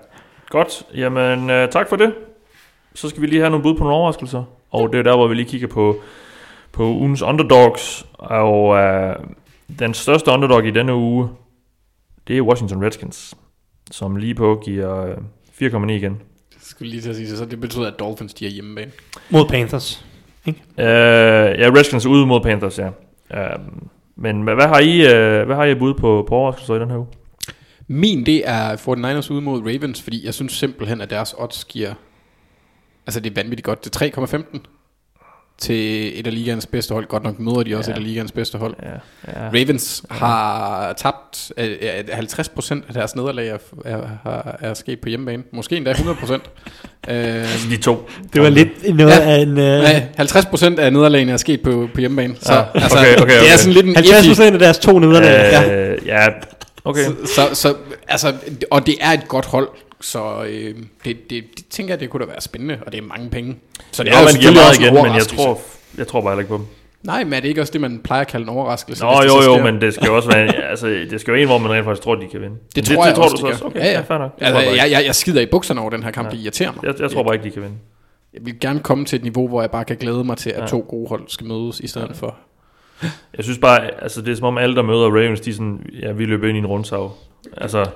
[0.49, 0.83] Godt.
[0.95, 2.15] Jamen, øh, tak for det.
[2.95, 4.45] Så skal vi lige have nogle bud på nogle overraskelser.
[4.71, 5.97] Og det er der, hvor vi lige kigger på,
[6.73, 8.07] på ugens underdogs.
[8.13, 9.17] Og øh,
[9.79, 11.29] den største underdog i denne uge,
[12.29, 13.35] det er Washington Redskins,
[13.91, 15.17] som lige på giver øh,
[15.63, 16.03] 4,9 igen.
[16.53, 18.91] Jeg skulle lige til at sige det, så det betyder, at Dolphins de er hjemmebane.
[19.31, 20.05] Mod Panthers.
[20.47, 22.87] Øh, ja, Redskins ude mod Panthers, ja.
[23.35, 23.59] Øh,
[24.17, 26.97] men hvad, har I øh, hvad har I bud på, på overraskelser i den her
[26.97, 27.07] uge?
[27.89, 31.95] Min, det er 49ers ude mod Ravens, fordi jeg synes simpelthen, at deres odds giver...
[33.07, 33.85] Altså, det er vanvittigt godt.
[33.85, 34.59] Det er 3,15
[35.63, 37.07] til et af ligaens bedste hold.
[37.07, 37.95] Godt nok møder de også Ja.
[37.97, 38.75] et af ligaens bedste hold.
[38.83, 38.89] Ja,
[39.43, 39.49] ja.
[39.49, 45.09] Ravens har tabt øh, øh, 50% af deres nederlag er, er, er, er sket på
[45.09, 45.43] hjemmebane.
[45.53, 46.33] Måske endda 100%.
[47.09, 47.15] øh,
[47.71, 48.09] De to.
[48.33, 49.21] Det var lidt noget Ja.
[49.21, 49.59] af en...
[49.59, 52.35] Øh, nej, 50% af nederlagene er sket på, på hjemmebane.
[52.41, 53.57] Så Ja, altså, okay, okay, det er okay.
[53.57, 55.31] sådan lidt en 50 iffy- procent af deres to nederlag.
[55.53, 55.75] ja.
[55.93, 56.27] Øh, ja,
[56.85, 57.05] okay.
[57.05, 57.75] Så, så, så
[58.09, 58.33] altså,
[58.71, 59.69] og det er et godt hold,
[60.03, 60.75] så øh,
[61.05, 63.57] det, det, det tænker jeg, det kunne da være spændende, og det er mange penge.
[63.93, 65.61] Så det Ja, er jo selvfølgelig meget også en igen, men jeg tror,
[65.99, 66.67] jeg tror bare ikke på dem.
[67.03, 69.05] Nej, men er det ikke også det, man plejer at kalde en overraskelse?
[69.05, 69.63] Nå, det jo, jo, sker?
[69.65, 72.15] men det skal også være, altså, det skal jo en, hvor man rent faktisk tror,
[72.15, 72.57] de kan vinde.
[72.75, 73.69] Det tror jeg tror også, du de så gør.
[73.71, 74.01] Okay, Ja, ja.
[74.01, 74.39] fair nok.
[74.39, 76.33] Det Altså, jeg, jeg, bare jeg, jeg skider i bukserne over den her kamp, Ja.
[76.33, 76.85] det irriterer mig.
[76.85, 77.77] jeg, jeg tror bare ikke, de kan vinde.
[78.35, 80.61] Jeg vil gerne komme til et niveau, hvor jeg bare kan glæde mig til, at
[80.63, 80.67] Ja.
[80.67, 82.37] to gode hold skal mødes, i stedet for...
[83.37, 85.87] Jeg synes bare, altså det er som om alle, der møder Ravens, de er sådan,
[86.03, 87.13] ja, vi løber ind i en rundsav.
[87.57, 87.85] Altså,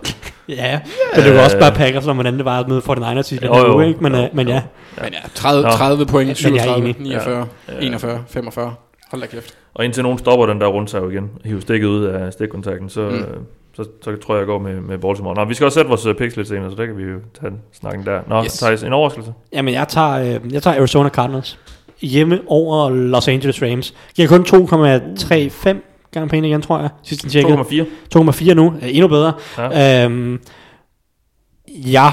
[0.48, 0.80] Ja,
[1.16, 3.44] men det var også bare Packers, når man andet var at møde 49ers i den
[3.46, 3.74] Jo, her jo.
[3.76, 4.02] uge, ikke?
[4.02, 4.62] Men, Jo, øh, men ja,
[5.02, 5.70] Men ja, 30, Nå.
[5.70, 6.96] 30 point, Men jeg er 37, enig.
[7.00, 7.72] 49, Ja.
[7.86, 8.74] 41, 45.
[9.10, 9.54] Hold da kæft.
[9.74, 13.08] og indtil nogen stopper den der rundsav igen, hiver stikket ud af stikkontakten, så, Mm.
[13.16, 13.24] mm.
[13.76, 15.34] så, så, tror jeg, jeg går med, med Baltimore.
[15.34, 17.18] Nå, vi skal også sætte vores øh, picks lidt senere, så der kan vi jo
[17.40, 18.20] tage den snakken der.
[18.28, 18.52] Nå, Yes.
[18.52, 19.32] Thijs, en overraskelse?
[19.52, 20.12] jamen jeg tager,
[20.44, 21.58] øh, jeg tager Arizona Cardinals
[22.00, 23.94] hjemme over Los Angeles Rams.
[24.16, 25.76] Giver kun 2,35
[26.28, 27.58] penge igen, tror jeg, sidst tjekkede.
[27.58, 28.18] 2,4.
[28.18, 29.32] 2,4 nu, endnu bedre.
[29.58, 30.04] Ja.
[30.04, 30.40] Øhm,
[31.68, 32.12] jeg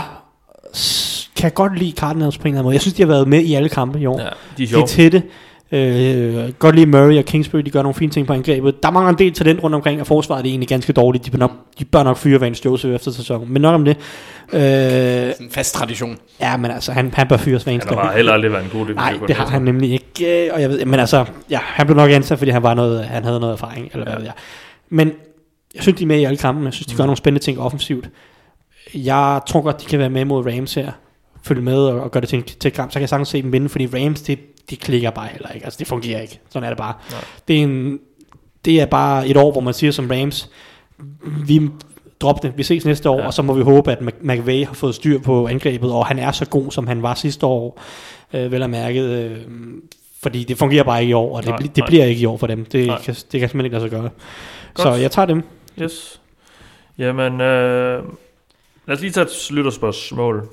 [1.36, 2.74] kan godt lide Cardinals på en eller anden måde.
[2.74, 4.20] Jeg synes, de har været med i alle kampe i år.
[4.22, 4.28] Ja,
[4.58, 5.24] de er De er tætte.
[5.74, 8.84] Øh, godt lide Murray og Kingsbury, de gør nogle fine ting på angrebet.
[8.84, 11.26] Der mangler en del talent rundt omkring, og forsvaret er egentlig ganske dårligt.
[11.26, 13.54] De bør nok, de bør nok fyre Vance Joseph efter sæsonen.
[13.54, 13.98] Men nok om det.
[14.54, 16.18] Øh, Sådan en fast tradition.
[16.42, 18.80] ja, men altså, han, han bør fyres eneste Han har heller aldrig været en god
[18.80, 20.46] defensiv Nej, det har han nemlig ikke.
[20.48, 23.06] øh, Og jeg ved, men altså, ja, han blev nok ansat, fordi han, var noget,
[23.06, 23.90] han havde noget erfaring.
[23.94, 24.18] Eller hvad Ja.
[24.18, 24.34] ved jeg.
[24.90, 25.12] Men
[25.76, 26.66] jeg synes, de er med i alle kampe.
[26.66, 28.10] Jeg synes, de gør nogle spændende ting offensivt.
[28.94, 30.92] Jeg tror godt, de kan være med mod Rams her.
[31.44, 32.92] Følge med og, og gøre det til, en- til et kamp.
[32.92, 34.40] Så kan jeg sagtens se dem vinde, fordi Rams, det,
[34.70, 35.66] det klikker bare heller ikke.
[35.66, 36.40] Altså, det fungerer ikke.
[36.50, 36.94] Sådan er det bare.
[37.48, 38.00] Det er, en,
[38.66, 40.50] det er bare et år, hvor man siger som Rams,
[41.46, 41.70] vi
[42.20, 43.26] drop det, vi ses næste år, Ja.
[43.26, 46.20] og så må vi håbe, at Mc- McVay har fået styr på angrebet, og han
[46.20, 47.82] er så god, som han var sidste år,
[48.34, 49.38] øh, vel at mærke, øh,
[50.22, 51.88] fordi det fungerer bare ikke i år, og det, Nej, bli- det nej.
[51.88, 52.66] bliver ikke i år for dem.
[52.66, 53.02] Det, Nej.
[53.02, 54.10] kan, det kan simpelthen ikke lade sig gøre.
[54.74, 54.88] Godt.
[54.88, 55.44] Så jeg tager dem.
[55.82, 56.22] Yes.
[56.98, 58.04] Jamen, øh,
[58.88, 60.48] lad os lige tage et lytterspørgsmål.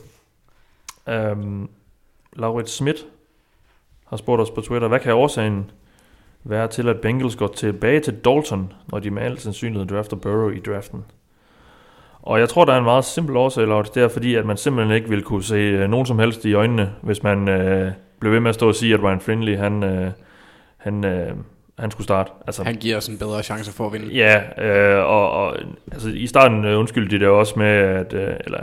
[1.32, 1.70] Um,
[2.36, 2.96] Laurits Schmidt
[4.10, 5.70] har spurgt os på Twitter, hvad kan årsagen
[6.44, 10.50] være til, at Bengals går tilbage til Dalton, når de med al sandsynlighed drafter Burrow
[10.50, 11.04] i draften?
[12.22, 13.90] Og jeg tror, der er en meget simpel årsag, Laurits.
[13.90, 16.54] Det er fordi, at man simpelthen ikke vil kunne se øh, nogen som helst i
[16.54, 19.82] øjnene, hvis man øh, blev ved med at stå og sige, at Ryan Finley, han,
[19.82, 20.10] øh,
[20.76, 21.32] han, øh,
[21.78, 22.30] han skulle starte.
[22.46, 24.06] Altså, Han giver os en bedre chance for at vinde.
[24.14, 25.56] Ja, øh, og, og
[25.92, 28.60] altså, i starten øh, undskyldte de det også med, at, øh, eller,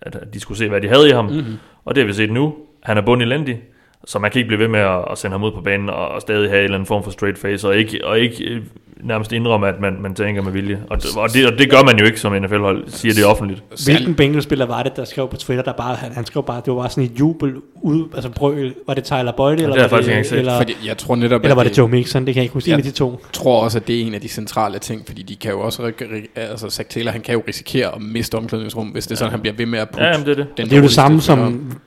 [0.00, 1.24] at de skulle se, hvad de havde i ham.
[1.24, 1.56] Mm-hmm.
[1.84, 2.54] Og det har vi set nu.
[2.82, 3.62] Han er bund elendig,
[4.06, 6.20] så man kan ikke blive ved med at, sende ham ud på banen og, og
[6.20, 8.62] stadig have en eller anden form for straight face, og ikke, og ikke øh,
[9.00, 10.82] nærmest indrømme, at man, man tænker med vilje.
[10.90, 13.62] Og, det- og, det, og det gør man jo ikke som NFL-hold, siger det offentligt.
[13.84, 16.72] Hvilken Bengals-spiller var det, der skrev på Twitter, der bare, han, han skrev bare, det
[16.74, 17.52] var bare sådan et jubel
[17.82, 20.98] ud, altså brøl, var det Tyler Boyd, eller, jeg var det, ikke eller, Fordi jeg
[20.98, 22.76] tror netop, eller var at det Joe Mixon, det kan jeg ikke huske, en Ja.
[22.76, 23.20] af de to.
[23.32, 25.92] tror også, at det er en af de centrale ting, fordi de kan jo også,
[26.36, 29.40] altså Zach Taylor, han kan jo risikere at miste omklædningsrum, hvis det er sådan, han
[29.40, 30.56] bliver ved med at putte Ja, jamen, det er det.
[30.56, 31.38] den Det er jo det samme som,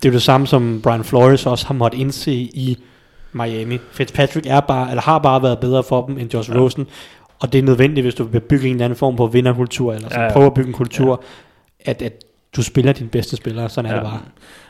[0.04, 2.78] det er jo det samme som Brian Flores også har måttet indse i
[3.34, 3.78] Miami.
[3.92, 6.58] Fitzpatrick er bare, eller har bare været bedre for dem end Josh Ja.
[6.60, 6.88] Rosen,
[7.40, 10.10] og det er nødvendigt, hvis du vil bygge en eller anden form på vinderkultur, eller
[10.10, 10.34] sådan, Ja, ja.
[10.34, 11.24] prøve at bygge en kultur,
[11.86, 12.14] at, at
[12.56, 14.00] du spiller dine bedste spillere, sådan er Ja.
[14.02, 14.20] det bare.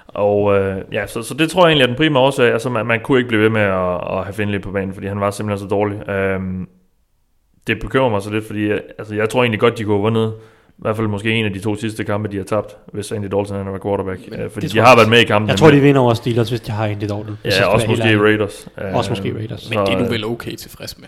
[0.07, 2.53] Og øh, ja, så, så det tror jeg egentlig er den primære årsag.
[2.53, 5.07] Altså, man, man kunne ikke blive ved med at, at have Finley på banen, fordi
[5.07, 6.09] han var simpelthen så dårlig.
[6.09, 6.67] Øhm,
[7.67, 10.01] det bekymrer mig så lidt, fordi øh, altså, jeg tror egentlig godt, de kunne have
[10.03, 10.33] vundet
[10.79, 13.25] i hvert fald måske en af de to sidste kampe, de har tabt, hvis Andy
[13.25, 14.31] Dalton han var quarterback.
[14.31, 15.49] Men Øh, fordi det de har været med i kampen.
[15.49, 17.37] Jeg tror, de vinder over Steelers, hvis de har Andy Dalton.
[17.45, 18.21] Ja, også måske ærlig.
[18.21, 18.67] Raiders.
[18.77, 19.69] Også Øh, måske Raiders.
[19.69, 21.07] Men det er du vel okay tilfreds med?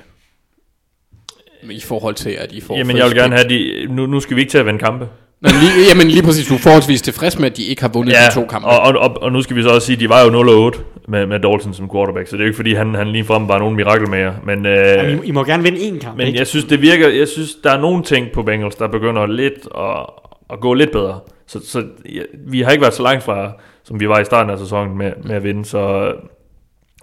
[1.63, 2.77] Men I forhold til, at I får...
[2.77, 3.87] Jamen, jeg vil gerne have de...
[3.89, 5.07] Nu, nu skal vi ikke til at vinde kampe.
[5.41, 8.15] Nå, lige, jamen lige præcis, du er forholdsvis tilfreds med, at de ikke har vundet
[8.15, 8.67] de to kampe.
[8.67, 10.81] og, og, og, og, nu skal vi så også sige, at de var jo 0-8
[11.07, 13.47] med, med Dalton som quarterback, så det er jo ikke fordi, han, han lige frem
[13.47, 14.33] var nogen mirakelmager.
[14.45, 16.39] Men, øh, Jamen, I, I må gerne vinde én kamp, Men ikke?
[16.39, 19.67] jeg synes, det virker, jeg synes, der er nogle ting på Bengals, der begynder lidt
[19.77, 20.05] at,
[20.53, 21.19] at gå lidt bedre.
[21.47, 23.51] Så, så ja, vi har ikke været så langt fra,
[23.83, 26.13] som vi var i starten af sæsonen med, med at vinde, så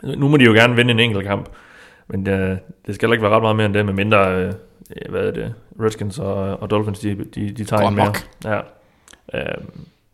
[0.04, 1.48] øh, nu må de jo gerne vinde en enkelt kamp.
[2.08, 2.56] Men øh,
[2.86, 4.52] det skal heller ikke være ret meget mere end det, med mindre, øh,
[5.08, 8.12] hvad er det, Redskins og, og Dolphins, de, de, de tager Går en mere.
[8.44, 8.58] Ja.
[9.34, 9.54] Øh,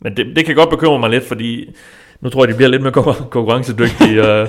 [0.00, 1.74] men det, det kan godt bekymre mig lidt, fordi
[2.20, 4.26] nu tror jeg, de bliver lidt mere konkur- konkurrencedygtige.
[4.40, 4.48] øh,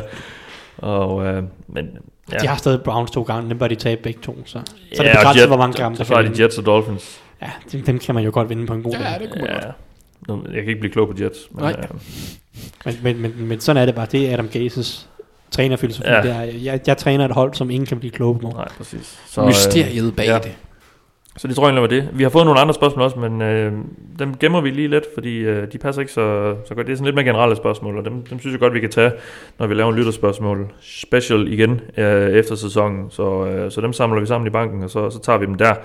[0.78, 1.90] og, øh, men,
[2.32, 2.38] ja.
[2.38, 4.38] De har stadig Browns to gange, dem bør de tabe begge to.
[4.46, 4.52] Så,
[4.94, 6.44] så er det Ja, og begrænset, Jet- hvor mange kampe, Så, så har kan de.
[6.44, 7.22] Jets og Dolphins.
[7.42, 9.20] Ja, dem, dem kan man jo godt vinde på en god Ja, dag.
[9.20, 9.64] det kunne man godt.
[9.66, 9.72] Ja.
[10.28, 11.40] Nu, jeg kan ikke blive klog på Jets.
[11.52, 11.76] Men, Nej.
[11.78, 12.00] øh,
[12.86, 14.08] Men, men, men, men sådan er det bare.
[14.12, 15.10] Det er Adam Gases
[15.52, 16.08] trænerfilosofi.
[16.10, 16.16] Ja.
[16.16, 16.22] Ja.
[16.22, 18.48] Det er, jeg, jeg træner et hold, som ingen kan blive kloge på.
[18.50, 19.20] nej, præcis.
[19.28, 20.34] Så, Mysteriet bag ja.
[20.34, 20.40] ja.
[20.40, 20.52] det.
[21.38, 22.10] Så det tror jeg egentlig var det.
[22.18, 23.74] Vi har fået nogle andre spørgsmål også, men øh,
[24.20, 26.88] dem gemmer vi lige lidt, fordi øh, de passer ikke så, så godt.
[26.88, 28.90] Det er sådan lidt mere generelle spørgsmål, og dem, dem synes jeg godt, vi kan
[28.90, 29.12] tage,
[29.60, 33.12] når vi laver en lytterspørgsmål special igen øh, efter sæsonen.
[33.12, 35.56] Så, øh, så dem samler vi sammen i banken, og så, så tager vi dem
[35.56, 35.76] der.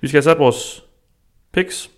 [0.00, 0.84] Vi skal have sat vores
[1.52, 1.90] picks,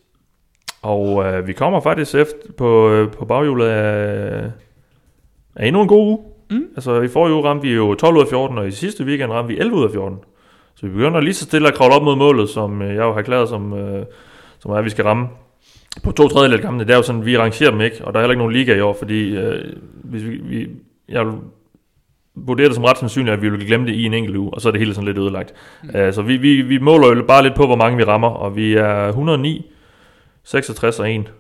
[0.83, 4.51] og øh, vi kommer faktisk efter på, øh, på baghjulet af,
[5.57, 6.19] af endnu en god uge.
[6.51, 6.65] Mm.
[6.77, 9.33] Altså i forrige uge ramte vi jo 12 ud af 14, og i sidste weekend
[9.33, 10.19] ramte vi 11 ud af 14.
[10.77, 13.13] Så vi begynder lige så stille at kravle op mod målet, som øh, jeg jo
[13.13, 14.07] har erklæret, som, øh,
[14.59, 15.29] som er, at vi skal ramme.
[16.03, 18.19] På to tredjedel af kampene, det er jo sådan, vi rangerer dem ikke, og der
[18.19, 19.73] er heller ikke nogen liga i år, fordi øh,
[20.05, 20.69] hvis vi, vi,
[21.09, 21.35] jeg vil
[22.35, 24.61] vurdere det som ret sandsynligt, at vi vil glemme det i en enkelt uge, og
[24.61, 25.55] så er det hele sådan lidt ødelagt.
[25.83, 25.89] Mm.
[26.01, 28.57] Uh, så vi, vi, vi måler jo bare lidt på, hvor mange vi rammer, og
[28.57, 29.71] vi er 109,
[30.45, 31.33] 66 og 1.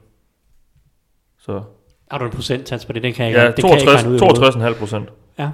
[1.38, 1.62] Så
[2.10, 3.02] Har du en procentsats på det?
[3.02, 4.74] Den kan jeg ja, ikke 62, regne ud i hovedet.
[4.74, 5.08] 62,5 procent.
[5.38, 5.50] Ja.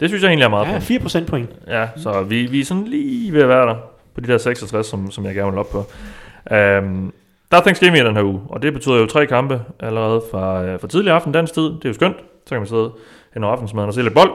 [0.00, 0.82] Det synes jeg egentlig er meget Ja, pænt.
[0.84, 1.50] 4 procentpoint.
[1.68, 3.74] Ja, så vi, vi er sådan lige ved at være der
[4.14, 5.78] på de der 66, som, som jeg gerne vil op på.
[6.50, 7.12] Um,
[7.50, 10.64] der er Thanksgiving i den her uge, og det betyder jo tre kampe allerede fra,
[10.64, 11.62] øh, fra tidlig aften dansk tid.
[11.62, 12.16] Det er jo skønt.
[12.46, 12.90] Så kan man sidde
[13.34, 14.30] hen over aftensmaden og se lidt bold.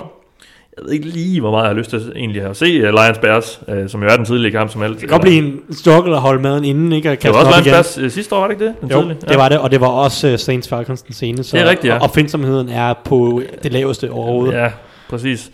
[0.77, 3.17] Jeg ved ikke lige, hvor meget jeg har lyst til egentlig at se uh, Lions
[3.17, 4.91] Bears, uh, som jo er den tidlige kamp, som alt.
[4.93, 7.11] Det kan godt blive en struggle at holde maden inden, ikke?
[7.11, 7.67] Og Det var også Lions.
[7.67, 8.81] Bears uh, sidste år, var det ikke det?
[8.81, 9.19] Den Jo, tidlige?
[9.29, 11.43] det var det, og det var også uh, Saints Falcons den seneste.
[11.43, 11.97] Så Det er rigtigt, ja.
[11.97, 14.53] og Opfindsomheden er på det laveste overhovedet.
[14.53, 14.69] Ja,
[15.09, 15.51] præcis.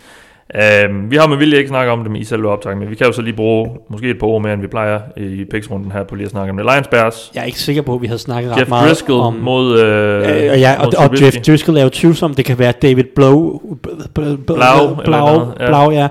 [0.88, 3.06] Um, vi har med vilje ikke snakket om dem i selve optagen, men vi kan
[3.06, 6.04] jo så lige bruge måske et par ord mere, end vi plejer i picksrunden her
[6.04, 6.66] på lige at snakke om det.
[6.66, 9.20] Lions Bears, Jeg er ikke sikker på, at vi havde snakket ret Jeff meget Driscoll
[9.20, 9.34] om...
[9.34, 11.24] mod, øh, Øh, og, ja, og, mod og Trubisky.
[11.24, 12.34] Jeff Driscoll er jo tvivlsom.
[12.34, 13.60] Det kan være David Blow,
[14.46, 15.66] Blau, Blau, ja.
[15.66, 16.08] Blau, ja.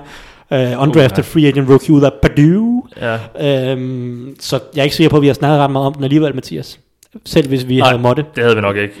[0.50, 2.82] Uh, undrafted Uh, free agent rookie ud af Purdue.
[3.00, 5.94] Ja, Um, så jeg er ikke sikker på, at vi har snakket ret meget om
[5.94, 6.80] den alligevel, Mathias.
[7.24, 7.88] Selv hvis vi Nej.
[7.88, 8.24] havde måtte.
[8.34, 8.94] det havde vi nok ikke.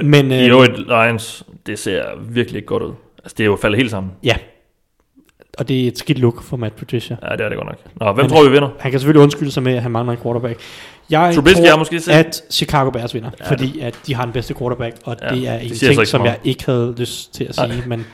[0.00, 2.92] Uh, Men, I øh, øvrigt, Lions, det ser virkelig ikke godt ud.
[3.26, 4.12] Altså, det er jo faldet helt sammen.
[4.22, 4.36] Ja.
[5.58, 7.16] Og det er et skidt look for Matt Patricia.
[7.22, 7.78] Ja, det er det godt nok.
[8.00, 8.68] Nå, hvem Men- tror vi vinder?
[8.80, 10.60] Han kan selvfølgelig undskylde sig med, at han mangler en quarterback.
[11.10, 14.24] Jeg Trubisky tror, er måske selv- at Chicago Bears vinder, ja, fordi at de har
[14.24, 17.44] den bedste quarterback, og Ja, det er en ting, som jeg ikke havde lyst til
[17.44, 17.86] at sige, Nej.
[17.86, 18.06] men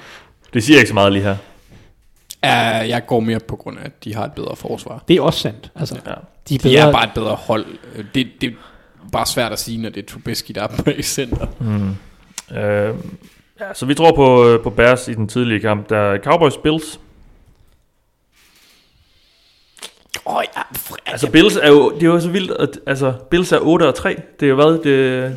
[0.55, 1.37] Det siger ikke så meget lige her.
[2.45, 2.59] Ja,
[2.89, 5.05] jeg går mere på grund af, at de har et bedre forsvar.
[5.09, 5.71] det er også sandt.
[5.77, 6.11] Altså, Ja.
[6.49, 6.89] de er De bedre.
[6.89, 7.65] er bare et bedre hold.
[8.15, 8.53] Det, det er
[9.13, 11.47] bare svært at sige, når det er Trubisky, der er på i center.
[12.55, 12.95] Øh,
[13.61, 15.89] ja, så vi tror på, øh, på Bears i den tidlige kamp.
[15.89, 17.01] Der er Cowboys Bills.
[20.25, 20.63] Oh, ja,
[21.07, 23.95] Altså Bills er jo, det er jo så vildt, at, altså Bills er 8 og
[23.95, 24.17] 3.
[24.41, 24.67] Det er jo hvad?
[24.73, 24.85] Det,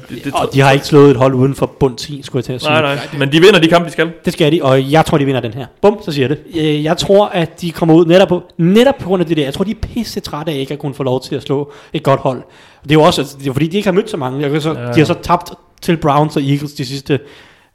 [0.09, 2.45] det, det, Og de har ikke slået et hold uden for bund 10, skulle jeg
[2.45, 2.69] til at sige.
[2.71, 4.11] Nej, nej, men de vinder de kampe, de skal.
[4.25, 5.65] Det skal de, og jeg tror, de vinder den her.
[5.81, 6.59] Bum, så siger jeg det.
[6.61, 9.43] Øh, Jeg tror, at de kommer ud netop på, netop på grund af det der.
[9.43, 11.71] Jeg tror, de er pisse trætte af ikke at kunne få lov til at slå
[11.93, 12.41] et godt hold.
[12.83, 14.41] Det er jo også, det er fordi, de ikke har mødt så mange.
[14.41, 14.91] Jeg kan så, ja.
[14.91, 15.51] De har så tabt
[15.81, 17.19] til Browns og Eagles de sidste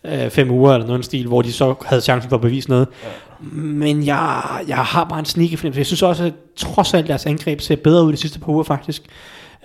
[0.06, 2.88] øh, fem uger, eller noget stil, hvor de så havde chancen for at bevise noget.
[3.04, 3.08] Ja.
[3.52, 5.78] Men jeg, jeg har bare en sneaky fornemmelse.
[5.78, 8.62] Jeg synes også, at trods alt deres angreb ser bedre ud de sidste par uger,
[8.64, 9.02] faktisk.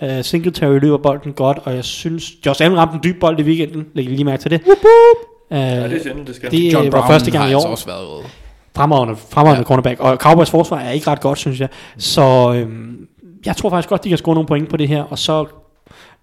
[0.02, 3.42] Uh, Singletary løber bolden godt, og jeg synes, Josh Allen ramte en dyb bold i
[3.42, 3.86] weekenden.
[3.94, 4.60] Læg lige mærke til det.
[4.66, 6.50] Uh, Ja, det er sjældent, det skal.
[6.50, 8.24] det John var Brown første gang har i altså år også været
[8.76, 9.58] fremragende, fremragende Ja.
[9.58, 9.64] ja.
[9.64, 10.00] cornerback.
[10.00, 11.68] Og Cowboys forsvar er ikke ret godt, synes jeg.
[11.98, 12.96] Så øhm,
[13.46, 15.02] jeg tror faktisk godt, de kan score nogle point på det her.
[15.02, 15.46] Og så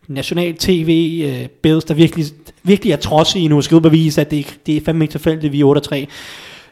[0.07, 2.25] national tv, øh, Bills, der virkelig,
[2.63, 5.53] virkelig er trodsige nu, skal ud og bevise, at det, det er fandme ikke tilfældigt,
[5.53, 6.07] vi er 8-3.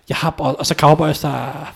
[0.10, 1.74] Jeg har, og, og så Cowboys, der er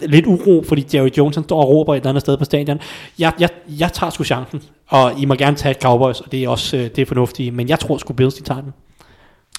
[0.00, 2.80] lidt uro, fordi Jerry Jones han står og råber et eller andet sted på stadion.
[3.18, 6.44] Jeg, jeg, jeg tager sgu chancen, og I må gerne tage et Cowboys, og det
[6.44, 8.72] er også øh, det er fornuftigt, men jeg tror sgu Bills, de tager den.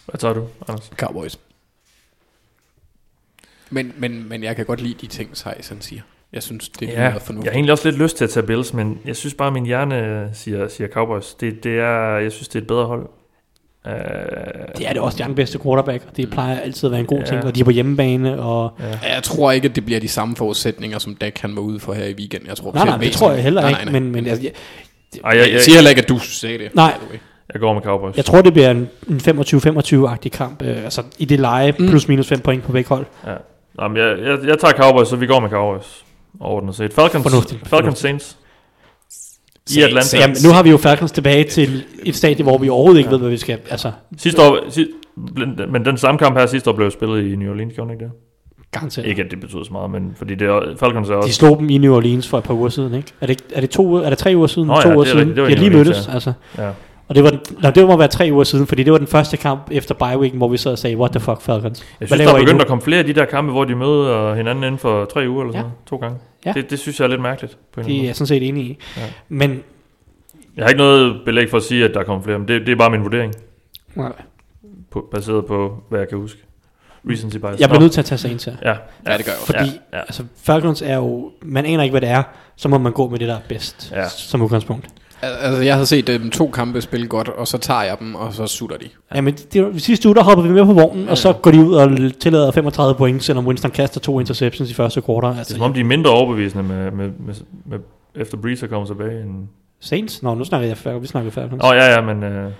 [0.06, 0.92] Hvad tager du, Anders?
[0.98, 1.40] Cowboys.
[3.70, 6.02] Men, men, men jeg kan godt lide de ting, han siger.
[6.34, 7.54] Jeg synes, det Ja, lyder jeg har fornuftigt.
[7.56, 10.30] egentlig også lidt lyst til at tage Bills, men jeg synes bare, at min hjerne
[10.34, 11.34] siger, siger Cowboys.
[11.34, 13.02] Det, det er, jeg synes, det er et bedre hold.
[13.86, 13.92] Uh,
[14.78, 17.00] Det er det også, de er den bedste quarterback, og det plejer altid at være
[17.02, 17.26] en god Ja.
[17.26, 18.72] ting, og de er på hjemmebane, og...
[18.80, 21.80] Ja, Jeg tror ikke, at det bliver de samme forudsætninger, som Dak han var ude
[21.80, 22.50] for her i weekenden.
[22.50, 24.00] Jeg tror, Nej, nej, det tror jeg heller ikke, nej, nej.
[24.00, 24.52] men, men altså, jeg,
[25.24, 26.76] Ej, jeg, Jeg, jeg, siger heller ikke, at du sagde det.
[26.76, 26.94] Nej.
[27.54, 28.18] jeg går med Cowboys.
[28.18, 31.88] jeg tror, det bliver en, en 25-25-agtig kamp, øh, altså i det leje, Mm.
[31.88, 33.06] plus minus 5 point på begge hold.
[33.28, 33.34] Ja.
[33.76, 36.06] Nå, men jeg, jeg, jeg tager Cowboys, så vi går med Cowboys.
[36.40, 36.94] Overordnet set.
[36.94, 37.68] Falcons, Fornuftigt.
[37.68, 37.98] Falcons.
[38.00, 38.38] Saints.
[39.78, 40.02] I Atlanta.
[40.08, 40.14] Saints.
[40.44, 43.18] Jamen, nu har vi jo Falcons tilbage til et stadie, hvor vi overhovedet ikke ved,
[43.20, 44.88] hvad vi skal, altså, Sidste år, si,
[45.70, 48.12] men den samme kamp her sidste år blev spillet i New Orleans, gjorde ikke det?
[48.72, 49.08] garanteret.
[49.08, 51.34] Ikke at det betyder så meget, men fordi det er, Falcons er De også...
[51.34, 53.12] slog dem i New Orleans for et par uger siden, ikke?
[53.22, 54.68] Er det, er det, to, er det tre uger siden?
[54.68, 55.20] Nå ja, to er uger siden?
[55.20, 55.36] rigtigt.
[55.36, 56.14] Det var de har lige mødtes, ja.
[56.14, 56.34] altså.
[56.58, 56.72] Ja.
[57.12, 59.08] Og det var, den, nej, det må være tre uger siden, fordi det var den
[59.08, 61.84] første kamp efter bye weeken, hvor vi sad og sagde, what the fuck Falcons.
[62.00, 64.36] Jeg synes, der er begyndt at komme flere af de der kampe, hvor de møder
[64.36, 65.72] hinanden inden for tre uger eller sådan Ja.
[65.86, 66.18] To gange.
[66.46, 66.54] Ja.
[66.54, 67.58] Det, det synes jeg er lidt mærkeligt.
[67.74, 68.78] På en Det er jeg sådan set enig i.
[68.98, 69.02] Ja.
[69.30, 69.64] Men
[70.58, 72.72] Jeg har ikke noget belæg for at sige, at der kommer flere, men det, det
[72.72, 73.34] er bare min vurdering,
[73.96, 74.12] nej,
[74.92, 76.40] på, baseret på, hvad jeg kan huske.
[77.10, 77.60] Recency bias.
[77.60, 78.54] jeg bliver nødt til at tage Saints her.
[78.64, 78.74] Ja, Ja,
[79.18, 79.46] det gør jeg også.
[79.46, 80.02] Fordi Ja, ja.
[80.02, 82.24] altså, Falcons er jo, man aner ikke, hvad det er,
[82.56, 84.10] så må man gå med det, der er bedst, ja.
[84.10, 84.88] som udgangspunkt.
[85.22, 88.16] Al- Altså, jeg har set dem to kampe spille godt, og så tager jeg dem,
[88.16, 88.86] og så sutter de.
[89.12, 89.16] Ja.
[89.16, 91.12] Jamen, det, var- sidste uge, der hopper vi med på vognen, ja.
[91.12, 91.90] og så går de ud og
[92.20, 95.30] tillader 35 point, selvom Winston kaster to interceptions i første kvartal.
[95.30, 97.34] Det er Altså, som om, de er mindre overbevisende med, med, med,
[97.66, 97.80] med
[98.16, 99.22] efter Breeze er kommet tilbage.
[99.22, 99.48] End...
[99.82, 100.24] Saints?
[100.24, 101.02] Nå, nu snakker jeg Falcons.
[101.02, 101.32] Vi snakker.
[101.64, 102.24] Åh, oh, ja, ja, men...
[102.24, 102.52] Øh,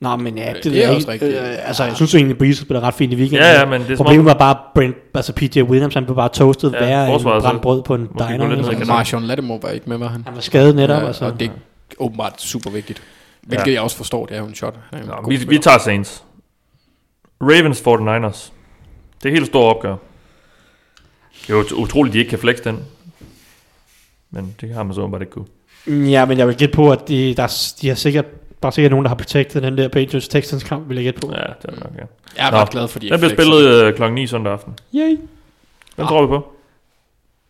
[0.00, 1.34] Nå, men ja, det, Det ved er jeg også rigtigt.
[1.34, 3.46] Øh, altså, jeg synes jo egentlig, Breeze spiller ret fint i weekenden.
[3.46, 6.28] ja, ja, men det er Problemet var bare, Brent, altså PJ Williams, han blev bare
[6.28, 8.48] toastet Ja, end forsvaret, så brændt brød på en diner.
[8.56, 8.84] lidt Altså.
[8.86, 10.22] Marshawn Lattimore var ikke med, var han?
[10.26, 11.02] Han var skadet netop.
[11.02, 11.24] Ja, altså.
[11.24, 11.52] og det er
[11.98, 13.02] åbenbart super vigtigt.
[13.42, 13.72] Hvilket Ja.
[13.72, 14.74] jeg også forstår, det er jo en shot.
[14.90, 16.24] Han er en Nå, vi, vi tager Saints.
[17.40, 18.52] Ravens 49ers.
[19.22, 19.96] Det er helt store opgør.
[21.42, 22.78] Det er jo ut- utroligt, de ikke kan flex den.
[24.30, 25.46] Men det har man så åbenbart ikke kunne.
[25.86, 28.24] Mm, Ja, men jeg vil gætte på, at de, der, er- de har sikkert,
[28.62, 31.20] der er sikkert nogen, der har protected den der Patriots Texans kamp, vil jeg gætte
[31.20, 31.32] på.
[31.32, 32.04] Ja, det er nok, ja.
[32.36, 34.78] Jeg er Nå, ret glad for, de Den bliver spillet øh, klokken 9 søndag aften.
[34.94, 35.16] Yay.
[35.96, 36.08] Hvem Ah.
[36.08, 36.52] tror vi på?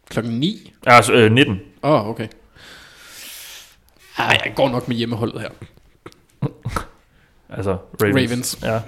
[0.08, 0.72] Klokken 9?
[0.86, 1.60] Ja, altså øh, 19.
[1.82, 2.28] Åh, oh, okay.
[4.18, 5.48] Ej, jeg går nok med hjemmeholdet her.
[7.56, 8.30] Altså Ravens.
[8.30, 8.58] Ravens.
[8.62, 8.78] Ja.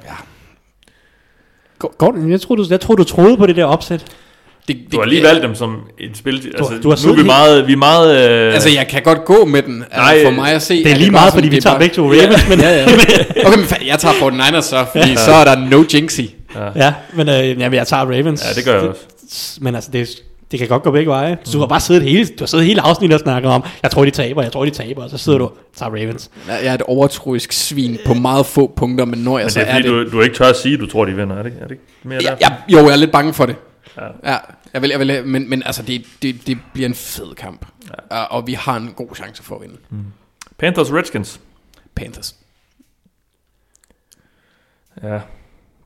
[1.78, 2.28] Går- Går?
[2.28, 4.04] Jeg tror, du, jeg tror, du troede på det der opsæt.
[4.68, 6.34] Det, Du har lige valgt dem som et spil.
[6.58, 7.66] Altså, du har nu er vi helt- meget...
[7.66, 9.82] Vi er meget øh, Altså, jeg kan godt gå med den.
[9.82, 10.84] Altså, Nej, for mig at se...
[10.84, 12.60] Det er lige bare meget, fordi vi det er tager bare- begge to Ravens, men,
[12.60, 12.84] Ja, ja.
[13.46, 15.16] Okay, men jeg tager 49ers så, fordi ja.
[15.16, 16.20] så er der no jinxy.
[16.76, 18.44] ja, men øh, jamen, jeg tager Ravens.
[18.48, 19.58] Ja, det gør jeg også.
[19.60, 20.08] Men altså, det,
[20.54, 21.38] det kan godt gå begge veje.
[21.44, 23.90] Så du har bare siddet hele, du har siddet hele afsnittet og snakket om, jeg
[23.90, 26.30] tror, de taber, jeg tror, de taber, og så sidder du og tager Ravens.
[26.48, 29.68] Jeg er et overtroisk svin på meget få punkter, men når jeg Men så det
[29.68, 30.06] er er fordi, det...
[30.12, 31.36] du, du ikke tør at sige, at du tror, de vinder.
[31.36, 33.56] Er det, er det ikke mere Ja, jeg, jo, jeg er lidt bange for det.
[33.96, 34.32] Ja.
[34.32, 34.36] Ja,
[34.74, 37.66] jeg vil, jeg vil, men, men altså, det, det, det bliver en fed kamp.
[38.10, 38.22] Ja.
[38.22, 39.76] Og vi har en god chance for at vinde.
[40.58, 41.40] Panthers Redskins.
[41.94, 42.36] Panthers.
[45.02, 45.08] Ja.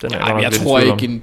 [0.03, 1.23] Den er men jeg i tror ikke, en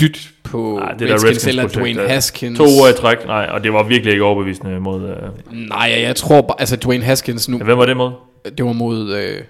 [0.00, 2.58] dyt på Nej, det det Redskins, Redskins eller Dwayne Haskins.
[2.58, 5.08] To uger i træk, nej, og det var virkelig ikke overbevisende mod...
[5.08, 8.12] Øh, Nej, jeg tror bare, altså Dwayne Haskins nu, ja, hvem var det mod?
[8.58, 9.14] det var mod...
[9.16, 9.40] Øh,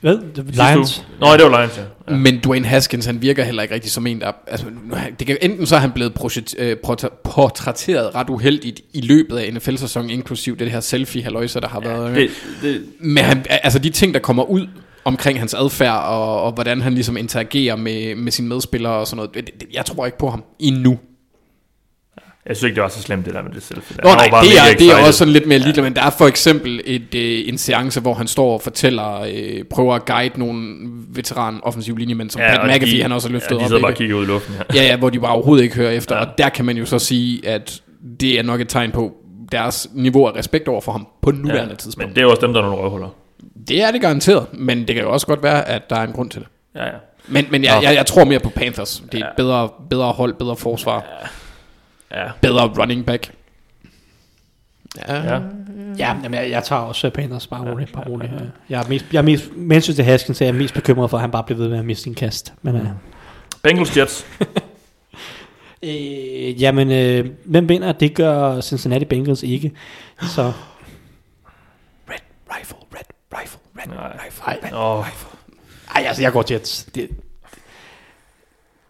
[0.00, 0.18] Hvad?
[0.52, 0.98] Lions?
[0.98, 1.30] Uge?
[1.30, 2.12] Nå, det var Lions, ja.
[2.12, 2.16] Ja.
[2.18, 4.32] Men Dwayne Haskins, han virker heller ikke rigtig som en, der...
[4.46, 8.80] Altså, nu, det kan, enten så er han blevet projekt, øh, portræ- portrætteret ret uheldigt
[8.92, 12.16] i løbet af NFL-sæsonen, inklusiv det her selfie-halløjser, der har været.
[12.16, 12.30] Det,
[12.62, 14.66] det, Men han, altså de ting, der kommer ud
[15.04, 19.16] omkring hans adfærd, og, og hvordan han ligesom interagerer med, med sine medspillere og sådan
[19.34, 20.98] noget, jeg tror ikke på ham endnu.
[22.46, 23.96] jeg synes ikke, det var så slemt, det der med det selfie.
[24.04, 26.10] Nå nej, bare det er, det er også sådan lidt mere ligeglad, men der er
[26.10, 30.38] for eksempel et, øh, en seance, hvor han står og fortæller, øh, prøver at guide
[30.38, 30.76] nogle
[31.08, 33.74] veteran offensiv linjemænd, som ja, Pat og McAfee, de- han også har løftet ja, de
[33.74, 33.80] op.
[33.82, 34.64] bare kigger ud i luften her.
[34.74, 36.14] Ja, ja, hvor de bare overhovedet ikke hører efter.
[36.16, 36.22] Ja.
[36.22, 36.26] Ja.
[36.28, 37.82] Og der kan man jo så sige, at
[38.20, 39.12] det er nok et tegn på
[39.52, 42.08] deres niveau af respekt over for ham på nuværende ja, tidspunkt.
[42.08, 43.08] Men det er også dem, der er nogle røvhuller.
[43.68, 46.12] Det er det garanteret, men det kan jo også godt være, at der er en
[46.12, 46.48] grund til det.
[46.74, 46.92] Ja, ja.
[47.28, 49.02] Men, men jeg, jeg, jeg tror mere på Panthers.
[49.12, 49.34] Det er et Ja.
[49.36, 51.04] bedre, bedre hold, bedre forsvar,
[52.14, 53.32] Ja, bedre running back.
[55.08, 55.14] Ja.
[55.34, 55.40] ja.
[55.98, 57.92] Ja, jamen, jeg, jeg tager også Panthers bare roligt.
[57.92, 58.32] Bare roligt.
[58.32, 58.38] Ja.
[58.68, 61.20] Jeg er mest, jeg er mest, mens til Haskins er jeg mest bekymret for, at
[61.20, 62.54] han bare bliver ved med at miste sin kast.
[62.62, 62.86] Men, øh,
[63.62, 64.26] Bengals Jets.
[65.82, 67.92] øh, jamen, øh, hvem vinder?
[67.92, 69.72] Det gør Cincinnati Bengals ikke.
[70.22, 70.52] Så
[72.08, 72.18] Red
[72.58, 73.13] rifle, red
[73.88, 74.18] Nej.
[74.26, 75.04] rifle, red Åh,
[75.96, 76.84] ej, altså, jeg går Jets.
[76.94, 77.08] Det,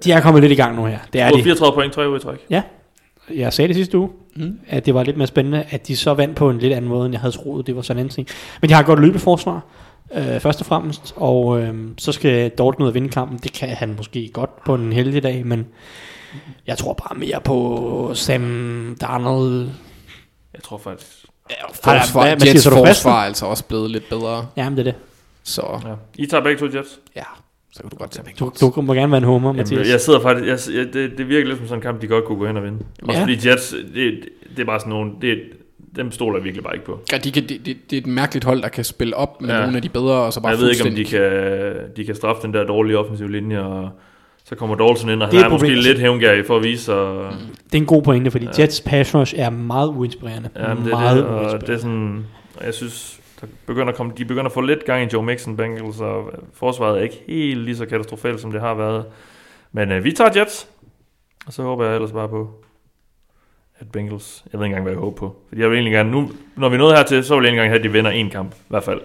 [0.05, 0.99] de er kommet lidt i gang nu her.
[1.13, 1.43] Det er de.
[1.43, 2.39] 34 point, tre uger i træk.
[2.51, 2.63] Ja,
[3.35, 4.59] jeg sagde det sidste uge, Mm.
[4.69, 7.07] at det var lidt mere spændende, at de så vandt på en lidt anden måde,
[7.07, 7.67] end jeg havde troet.
[7.67, 8.29] Det var sådan en ting.
[8.61, 9.61] Men de har et godt løbeforsvar,
[10.15, 13.39] øh, først og fremmest, og øh, så skal Dortmund ud og vinde kampen.
[13.39, 15.67] Det kan han måske godt på en heldig dag, men
[16.67, 19.69] jeg tror bare mere på Sam Darnold.
[20.55, 21.24] Jeg tror faktisk...
[21.51, 24.47] Ja, og Ej, forsvar, hvad- hvad Jets forsvar er altså også blevet lidt bedre.
[24.57, 25.01] Jamen, det er det.
[25.43, 26.23] Så Ja.
[26.23, 27.01] I tager begge to Jets.
[27.17, 27.23] ja,
[27.73, 29.71] så kan du godt tage Du, du må gerne være en homer, Mathias.
[29.79, 30.69] Jamen, jeg sidder faktisk...
[30.69, 32.57] Jeg, jeg, det, det virker lidt som sådan en kamp, de godt kunne gå hen
[32.57, 32.79] og vinde.
[33.03, 33.23] Også Ja.
[33.25, 34.21] fordi Jets, det,
[34.57, 35.13] det er bare sådan nogle...
[35.21, 35.39] Det,
[35.97, 37.01] dem stoler jeg virkelig bare ikke på.
[37.13, 39.49] Ja, de kan, det, det, det er et mærkeligt hold, der kan spille op med
[39.51, 39.55] Ja.
[39.55, 39.61] ja.
[39.61, 42.15] nogle af de bedre, og så bare jeg ved ikke, om de kan, de kan
[42.15, 43.91] straffe den der dårlige offensive linje, og
[44.45, 46.85] så kommer Dalton ind, og Det han er er, måske lidt hævngærig for at vise
[46.85, 46.97] sig.
[47.65, 48.63] Det er en god pointe, fordi ja.
[48.63, 50.51] Jets pass rush er meget uinspirerende.
[50.57, 52.27] Ja, men det meget det, og det er sådan,
[52.65, 55.57] jeg synes, der begynder at komme, de begynder at få lidt gang i Joe Mixon
[55.57, 59.05] Bengals, og forsvaret er ikke helt lige så katastrofalt, som det har været.
[59.73, 60.69] Men øh, vi tager Jets,
[61.47, 62.51] og så håber jeg ellers bare på,
[63.79, 65.37] at Bengals, jeg ved ikke engang, hvad jeg håber på.
[65.49, 67.69] Fordi jeg vil egentlig gerne, nu, når vi nået hertil, så vil jeg egentlig gerne
[67.69, 69.01] have, at de vinder en kamp, i hvert fald.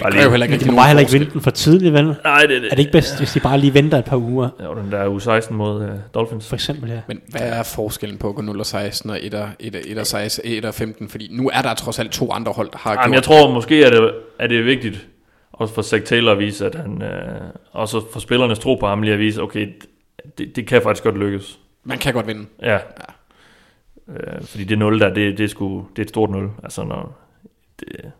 [0.00, 2.04] Bare gør jo heller ikke de nogen bare heller ikke vinde den for tidligt, vel?
[2.24, 4.48] Nej, det, det, Er det ikke bedst, hvis de bare lige venter et par uger,
[4.60, 6.48] Ja, den der U16 mod uh, Dolphins.
[6.48, 7.00] for eksempel her?
[7.08, 9.80] Men hvad er forskellen på at gå 0 og 16 og 1 og, 1 og,
[9.86, 11.08] 1 og, 16, 1 og 15?
[11.08, 13.50] Fordi nu er der trods alt to andre hold, der har Jamen, gjort jeg tror
[13.52, 15.06] måske, at det, at det er vigtigt,
[15.52, 17.40] også for Zach Taylor at vise, at han, øh,
[17.72, 19.68] også for spillernes tro på ham lige at vise, okay,
[20.38, 21.58] det, det kan faktisk godt lykkes.
[21.84, 22.46] Man kan godt vinde.
[22.62, 22.72] Ja.
[22.72, 22.78] ja.
[24.08, 26.50] Øh, fordi det 0 der, det, det, er sgu, det er et stort 0.
[26.62, 27.18] Altså, når
[27.80, 28.12] det,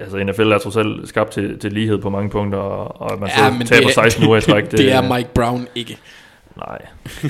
[0.00, 3.20] altså NFL er trods alt skabt til, til lighed på mange punkter, og, og at
[3.20, 4.64] man ja, så taber det er- 16 uger i træk.
[4.70, 5.98] Det, det er Mike Brown ikke.
[6.56, 6.78] Nej.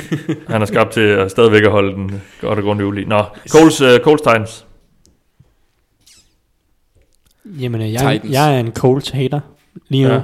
[0.53, 3.07] Han er skabt til at stadigvæk at holde den godt og grundigt ulig.
[3.07, 4.67] Nå, Coles, uh, Coles Titans.
[7.61, 8.33] Jamen, øh, jeg, Titans.
[8.35, 9.41] jeg er en Colts hater
[9.89, 10.15] lige nu.
[10.15, 10.21] Ja,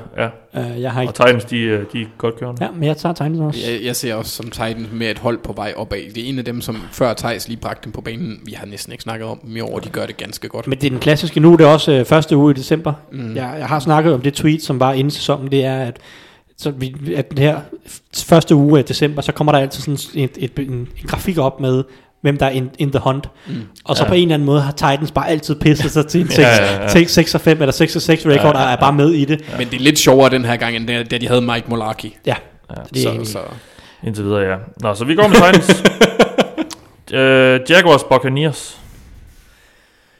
[0.55, 0.75] Ja.
[0.75, 1.11] Uh, jeg har ikke...
[1.11, 2.65] Og Titans, de, øh, de er godt kørende.
[2.65, 3.61] Ja, men jeg tager Titans også.
[3.71, 5.99] Jeg, jeg ser også som Titans med et hold på vej opad.
[6.15, 8.41] Det er en af dem, som før Thijs lige bragte dem på banen.
[8.45, 10.67] Vi har næsten ikke snakket om dem i år, og de gør det ganske godt.
[10.67, 12.93] Men det er den klassiske nu, det er også øh, første uge i december.
[13.13, 13.37] Mm.
[13.37, 15.97] Jeg, jeg har snakket om det tweet, som var inden sæsonen, det er, at,
[16.57, 17.61] så vi, at den her
[18.15, 21.61] første uge af december, så kommer der altid sådan et, et, en, en grafik op
[21.61, 21.85] med,
[22.27, 23.29] hvem der er in, in the hunt.
[23.47, 23.55] Mm.
[23.85, 24.09] Og så Ja.
[24.09, 26.65] på en eller anden måde har Titans bare altid pisset sig til en 6, Ja,
[26.65, 26.89] ja, ja.
[26.89, 29.41] 6, 6 og 5 eller 6 og 6 record, og er bare med i det.
[29.59, 32.17] Men det er lidt sjovere den her gang, end da da de havde Mike Molarki.
[32.27, 32.35] Ja,
[32.71, 32.75] Ja.
[32.95, 33.39] det er Så, egentlig- så
[34.07, 34.57] Indtil videre, ja.
[34.81, 35.83] Nå, så vi går med Titans.
[37.13, 38.79] uh, Jaguars Buccaneers.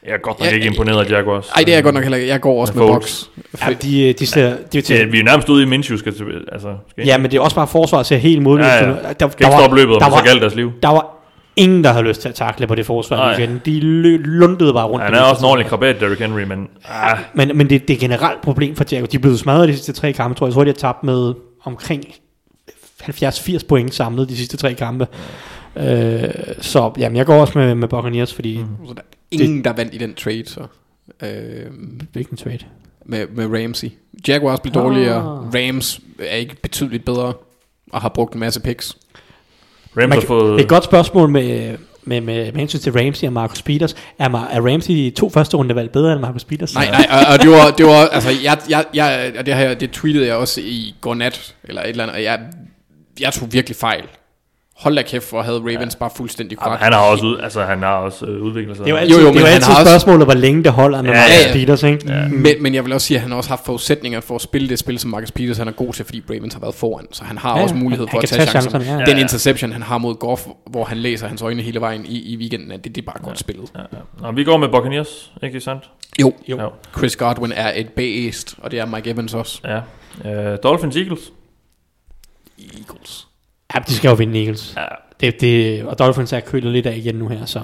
[0.05, 1.47] Jeg er godt nok Ja, ikke imponeret af Jaguars.
[1.55, 2.29] Ej, det er jeg godt nok heller ikke.
[2.29, 2.93] Jeg går også Med med.
[2.93, 3.23] Box.
[3.67, 6.13] Ja, de, de ser, de Det, til, vi er nærmest ude i Minshew, skal
[6.51, 8.67] altså, skal ja, men det er også bare forsvaret ser helt modløst.
[8.69, 8.89] Ja, ja.
[8.91, 10.71] Der, der, ikke stoppe løbet, der, om det var, så galt deres liv.
[10.83, 11.16] der var
[11.57, 13.37] ingen, der havde lyst til at takle på det forsvar.
[13.37, 13.61] Igen.
[13.65, 15.03] De lø, lundede bare rundt.
[15.03, 17.81] Han på er det også en ordentlig krabat, Derrick Henry, men ah, Men, men det,
[17.81, 19.09] det er et generelt problem for Jaguars.
[19.09, 20.49] De er blevet smadret de sidste tre kampe, tror jeg.
[20.49, 22.03] Jeg tror, de har tabt med omkring
[23.03, 25.07] 70-80 point samlet de sidste tre kampe.
[25.75, 26.23] Øh,
[26.61, 28.57] så jamen, jeg går også med, med Buccaneers, fordi...
[28.57, 28.87] Mm.
[28.87, 30.61] Så der er ingen, der vandt i den trade, så.
[31.23, 31.71] Øh,
[32.13, 32.59] Hvilken trade?
[33.07, 33.89] med, med Ramsey.
[34.27, 35.15] Jaguars blev dårligere.
[35.15, 35.53] Ah.
[35.55, 37.33] Rams er ikke betydeligt bedre
[37.91, 38.97] og har brugt en masse picks.
[39.97, 40.61] Rams Man, har fået...
[40.61, 43.95] et godt spørgsmål med, med, med, med hensyn til Ramsey og Marcus Peters.
[44.19, 46.73] Er, er Ramsey i to første rundevalg bedre end Marcus Peters?
[46.73, 49.73] Nej, nej, og, og det var, det var, altså, jeg, jeg, jeg, og det her,
[49.73, 52.39] det tweetede jeg også i går nat, eller et eller andet, og jeg,
[53.19, 54.03] jeg tog virkelig fejl
[54.79, 55.99] hold da kæft, hvor havde Ravens ja.
[55.99, 56.79] bare fuldstændig kvart.
[56.79, 58.85] han har også, ud, altså, han har også øh, udviklet sig.
[58.85, 60.25] Det er jo altid, Jo, jo, det er men jo han altid har også- spørgsmålet,
[60.27, 61.53] hvor længe det holder, når Ja, ja, ja, Marcus ja.
[61.53, 62.13] Peters, ikke?
[62.13, 62.27] Ja.
[62.27, 64.69] Men, men jeg vil også sige, at han har også haft forudsætninger for at spille
[64.69, 67.05] det spil, som Marcus Peters han er god til, fordi Ravens har været foran.
[67.11, 68.69] Så han har Ja, ja, også mulighed for at tage, tage chancerne.
[68.83, 69.05] chancerne, ja.
[69.05, 69.21] Den Ja, ja.
[69.23, 72.71] interception, han har mod Goff, hvor han læser hans øjne hele vejen i, i weekenden,
[72.71, 73.69] det, det er bare godt spillet.
[73.75, 73.97] Ja, ja.
[74.21, 75.89] Nå, vi går med Buccaneers, ikke sandt?
[76.21, 76.33] Jo.
[76.49, 76.57] Jo.
[76.61, 76.67] Ja.
[76.97, 79.61] Chris Godwin er et beast, og det er Mike Evans også.
[80.25, 80.51] Ja.
[80.51, 81.19] Øh, Dolphins, Eagles.
[82.77, 83.26] Eagles.
[83.75, 84.73] Ja, de skal jo vinde Eagles.
[84.77, 84.85] Ja.
[85.19, 87.61] Det, det, og Dolphins er kølet lidt af igen nu her, så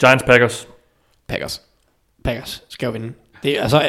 [0.00, 0.68] Giants, Packers.
[1.28, 1.62] Packers.
[2.24, 3.12] Packers skal jo vinde.
[3.42, 3.80] Det, altså,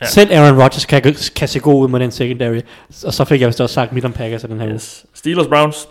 [0.00, 0.06] ja.
[0.06, 2.60] Selv Aaron Rodgers kan, kan se god ud med den secondary.
[3.04, 4.74] Og så fik jeg vist også sagt mit om Packers af den her uge.
[4.74, 5.06] Yes.
[5.14, 5.88] Steelers, Browns.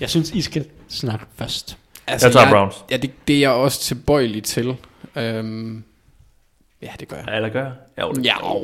[0.00, 1.78] Jeg synes, I skal snakke først.
[2.06, 2.74] Altså, Jeg tager Browns.
[2.90, 4.76] Ja, det, det er jeg også tilbøjelig til.
[5.16, 5.84] Øhm,
[6.82, 7.24] ja, det gør jeg.
[7.28, 7.72] Ja, eller gør jeg?
[7.98, 8.62] Ja, det, Ja, jo,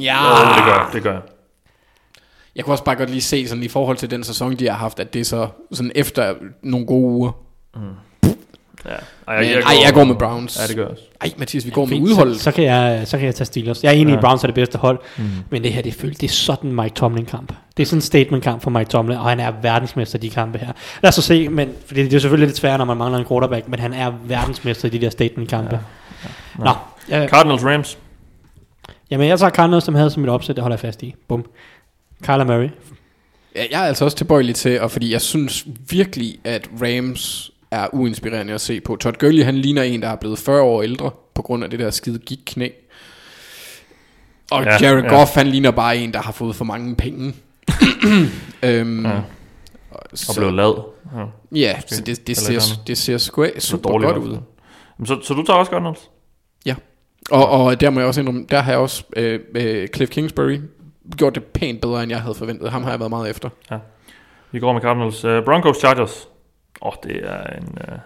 [0.00, 0.18] ja.
[0.56, 0.86] det gør jeg.
[0.92, 1.22] Det gør jeg.
[2.56, 4.76] Jeg kunne også bare godt lige se sådan i forhold til den sæson, de har
[4.76, 7.32] haft, at det er så sådan efter nogle gode uger.
[8.86, 8.90] Ja.
[9.28, 10.58] Ej, Men, ej, jeg går med Browns.
[10.62, 11.02] Ja, det gør jeg også.
[11.20, 12.36] Ej, Mathias, vi går med Fint, udholdet.
[12.36, 13.84] Så, så, kan jeg, så kan jeg tage Steelers.
[13.84, 14.12] Jeg er enig ja.
[14.12, 14.18] Ja.
[14.18, 14.98] i, Browns er det bedste hold.
[15.18, 15.24] Mm.
[15.50, 17.52] Men det her, det, føles, det er sådan en Mike Tomlin-kamp.
[17.76, 20.58] Det er sådan en statement-kamp for Mike Tomlin, og han er verdensmester i de kampe
[20.58, 20.72] her.
[21.02, 23.24] Lad os så se, men, fordi det er selvfølgelig lidt svært, når man mangler en
[23.26, 25.74] quarterback, men han er verdensmester i de der statement-kampe.
[25.74, 26.64] Ja.
[26.64, 26.70] Nå,
[27.08, 27.98] ja, Cardinals, Rams.
[29.10, 31.14] jamen jeg tager Cardinals, som havde som mit opsæt, det holder jeg fast i.
[31.28, 31.44] Bum.
[32.22, 32.68] Kyler Murray.
[33.56, 37.86] Ja, jeg er altså også tilbøjelig til, og fordi jeg synes virkelig, at Rams er
[37.94, 38.96] uinspirerende at se på.
[38.96, 41.78] Todd Gurley, han ligner en, der er blevet 40 år ældre, på grund af det
[41.78, 42.68] der skide gik knæ.
[44.50, 45.08] Og Ja, ja, Jared ja.
[45.08, 47.34] Goff, han ligner bare en, der har fået for mange penge.
[48.62, 49.10] øhm, Ja.
[49.10, 49.20] ja.
[50.28, 50.82] Og blev lad.
[51.16, 51.24] Ja.
[51.58, 54.38] Ja, så det, det, et ser, det ser sgu Så super godt ud.
[55.04, 55.98] Så, så du tager også Cardinals?
[57.30, 60.58] Og, og der må jeg også indrømme, der har jeg også øh, øh, Cliff Kingsbury
[61.16, 62.70] gjort det pænt bedre, end jeg havde forventet.
[62.70, 63.48] Ham har jeg været meget efter.
[64.52, 65.24] Vi går med Cardinals.
[65.24, 66.28] Uh, Broncos, Chargers.
[66.82, 67.78] Åh, oh, det er en...
[67.88, 67.98] Uh,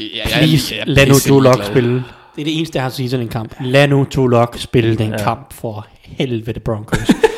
[0.00, 1.94] Ja, Please, lad nu Joe Lock spille.
[2.36, 3.54] Det er det eneste, jeg har at sige til den kamp.
[3.60, 5.16] Lad nu Joe Lock spille den Ja.
[5.18, 5.22] ja.
[5.24, 6.98] kamp for helvede Broncos.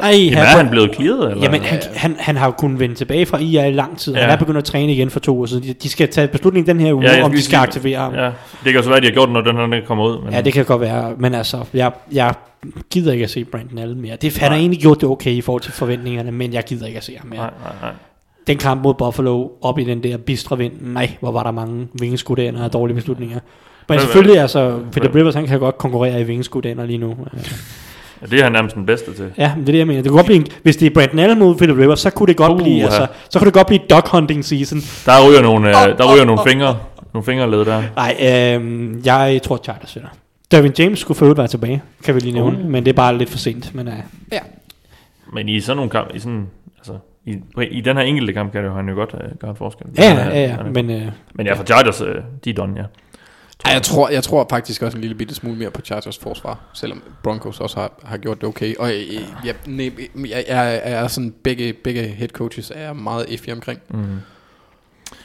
[0.00, 1.42] Nej, jamen, er han blevet clearet, eller?
[1.44, 4.14] Jamen, han, han, han har jo kunnet vende tilbage fra IA i lang tid.
[4.14, 4.20] Ja.
[4.20, 5.62] Han er begyndt at træne igen for to år siden.
[5.62, 8.14] De, de skal tage beslutning den her uge, Ja, om de skal aktivere ham.
[8.14, 8.30] Ja.
[8.64, 10.24] Det kan så være, at de har gjort det, når den her kommer ud.
[10.24, 11.12] Men, ja, det kan godt være.
[11.18, 12.34] Men altså, jeg, jeg
[12.90, 14.16] gider ikke at se Brandon Allen mere.
[14.22, 14.58] Det, han har Nej.
[14.58, 17.28] egentlig gjort det okay i forhold til forventningerne, men jeg gider ikke at se ham
[17.28, 17.38] mere.
[17.40, 17.90] Nej, nej, nej.
[18.46, 21.88] Den kamp mod Buffalo, op i den der bistre vind, nej, hvor var der mange
[22.00, 23.38] vingeskuddænder og dårlige beslutninger.
[23.88, 27.16] Men selvfølgelig, altså, men- Rivers, han kan godt konkurrere i vingeskuddænder lige nu.
[28.22, 29.32] Ja, det er han nærmest den bedste til.
[29.38, 30.02] Ja, men det er det, jeg mener.
[30.02, 32.26] Det kunne godt blive en, hvis det er Brandon Allen mod Philip Rivers, så kunne
[32.26, 32.84] det godt Uh, blive, ja.
[32.84, 34.78] altså, så kunne det godt blive dog hunting season.
[35.06, 36.78] Der ryger nogle, øh, der ryger nogle fingre,
[37.14, 37.82] nogle fingerled der.
[37.96, 40.08] Nej, øhm, jeg tror Chargers vinder.
[40.50, 42.64] Dervin James skulle for være tilbage, kan vi lige nævne, Uh.
[42.70, 43.74] men det er bare lidt for sent.
[43.74, 43.94] Men, uh,
[45.34, 46.46] Men i sådan nogle kamp, i sådan,
[46.78, 46.92] altså,
[47.26, 47.36] i,
[47.70, 49.86] i den her enkelte kamp kan det jo, han jo godt øh, gøre en forskel.
[49.98, 51.02] ja, ja, er- ja, ja, men uh,
[51.34, 52.82] men ja, for Chargers, øh, de er done, ja.
[53.64, 56.58] Ej, jeg, tror, jeg tror faktisk også en lille bitte smule mere på Chargers forsvar,
[56.74, 58.74] selvom Broncos også har, har gjort det okay.
[58.76, 59.14] Og øh,
[59.44, 63.80] jeg, nej, jeg, jeg, er sådan, begge, begge head coaches er jeg meget iffy omkring.
[63.90, 64.04] Mm.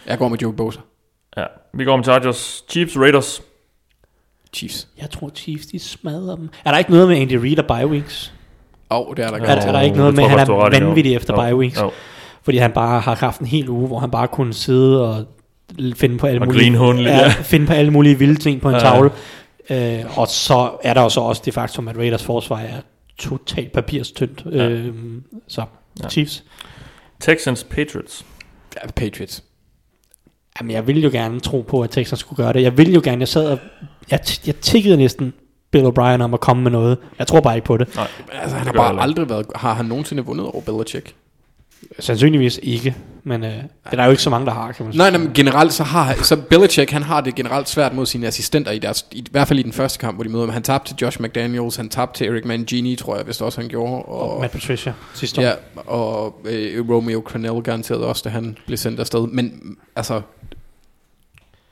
[0.05, 0.79] Jeg går med Joe Bosa.
[1.37, 2.63] Ja, vi går med Chargers.
[2.69, 3.41] Chiefs, Raiders.
[4.53, 4.87] Chiefs.
[4.97, 6.49] jeg tror Chiefs, de smadrer dem.
[6.65, 8.33] Er der ikke noget med Andy Reid og bye weeks?
[8.91, 10.69] Åh, oh, det er der Er, er der ikke noget med, at jeg han er
[10.69, 11.81] vanvittig efter Jo, bye weeks?
[11.81, 11.91] jo.
[12.43, 15.25] Fordi han bare har haft en hel uge, hvor han bare kunne sidde og
[15.95, 16.73] finde på alle Og mulige,
[17.03, 17.29] ja, ja.
[17.29, 18.79] finde på alle mulige vilde ting på en Ja.
[18.79, 19.09] tavle.
[19.69, 22.81] Øh, og så er der jo så også det faktum, at Raiders forsvar er
[23.17, 24.43] totalt papirstyndt.
[24.51, 24.69] Ja.
[24.69, 24.93] Øh,
[25.47, 25.63] så
[26.03, 26.09] Ja.
[26.09, 26.43] Chiefs.
[27.19, 28.25] Texans, Patriots.
[28.75, 29.43] Ja, Patriots.
[30.59, 32.61] Jamen, jeg ville jo gerne tro på, at Texans skulle gøre det.
[32.61, 33.59] Jeg ville jo gerne, jeg sad og,
[34.11, 35.33] jeg, jeg tikkede næsten
[35.71, 36.97] Bill O'Brien om at komme med noget.
[37.19, 37.95] Jeg tror bare ikke på det.
[37.95, 39.45] Nej, Altså, han har bare aldrig været...
[39.55, 41.13] Har han nogensinde vundet over Belichick?
[41.99, 42.95] Sandsynligvis ikke,
[43.27, 44.97] men øh, det er der jo ikke så mange, der har, kan man sige.
[44.97, 48.27] Nej, nej, men generelt så har så Belichick, han har det generelt svært mod sine
[48.27, 50.53] assistenter i deres, i, i hvert fald i den første kamp, hvor de møder ham.
[50.53, 53.69] Han tabte til Josh McDaniels, han tabte til Eric Mangini, tror jeg, hvis også han
[53.69, 53.93] gjorde.
[54.03, 55.81] Og, Og Matt Patricia sidste ja, år.
[55.81, 59.27] og øh, Romeo Crennel garanteret også, da han blev sendt afsted.
[59.27, 60.21] Men altså,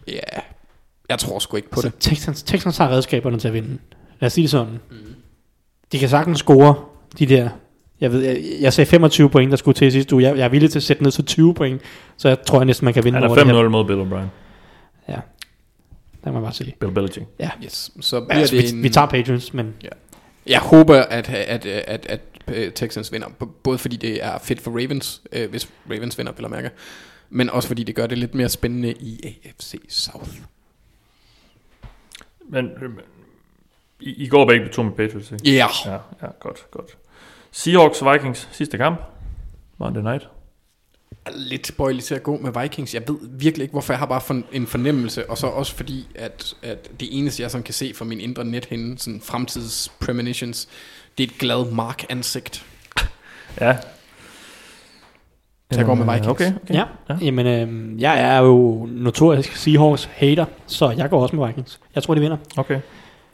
[0.08, 0.40] ja,
[1.10, 1.96] jeg tror sgu ikke på Så det.
[2.00, 3.78] Texans, Texans har redskaberne til at vinde.
[4.20, 4.80] Lad os sige det sådan.
[5.92, 6.76] De kan sagtens score
[7.20, 7.50] de der...
[8.02, 10.24] Jeg, ved, jeg, jeg sagde 25 point, der skulle til sidste uge.
[10.24, 11.82] Jeg, jeg er villig til at sætte ned til 20 point.
[12.18, 14.02] Så jeg tror jeg næsten, man kan vinde Han over det er 5-0 mod Bill
[14.02, 14.28] O'Brien.
[15.08, 15.20] Ja,
[16.24, 16.76] det må man bare sige.
[16.80, 17.26] Bill Belichick.
[17.64, 17.92] Yes.
[18.02, 19.74] Så bliver Altså, det vi, en, vi tager Patriots, men
[20.48, 23.28] Jeg håber, at, at, at, at, at Texans vinder,
[23.64, 26.70] både fordi det er fedt for Ravens, øh, hvis Ravens vinder, vil jeg mærke,
[27.30, 30.30] men også fordi det gør det lidt mere spændende i AFC South.
[32.50, 32.90] Men øh,
[34.00, 35.52] I, I går begge to med Patriots, ikke?
[35.52, 35.70] Ja, yeah.
[35.86, 36.98] Ja, ja, godt, godt.
[37.56, 39.02] Seahawks Vikings sidste kamp.
[39.78, 40.30] Monday night.
[41.26, 42.94] er lidt tilbøjelig til at gå med Vikings.
[42.94, 46.54] Jeg ved virkelig ikke, hvorfor jeg har bare en fornemmelse, og så også fordi, at,
[46.64, 50.70] at det eneste, jeg sådan kan se fra min indre net henne, sådan fremtids premonitions,
[51.18, 52.66] det er et glad mark-ansigt.
[53.62, 53.78] Ja.
[55.72, 56.32] Så jeg går med Jamen, Vikings.
[56.32, 56.74] Okay, okay.
[56.74, 57.18] Ja, ja.
[57.22, 61.80] jamen øh, jeg er jo notorisk Seahawks hater, så jeg går også med Vikings.
[61.96, 62.38] Jeg tror, de vinder.
[62.58, 62.80] okay.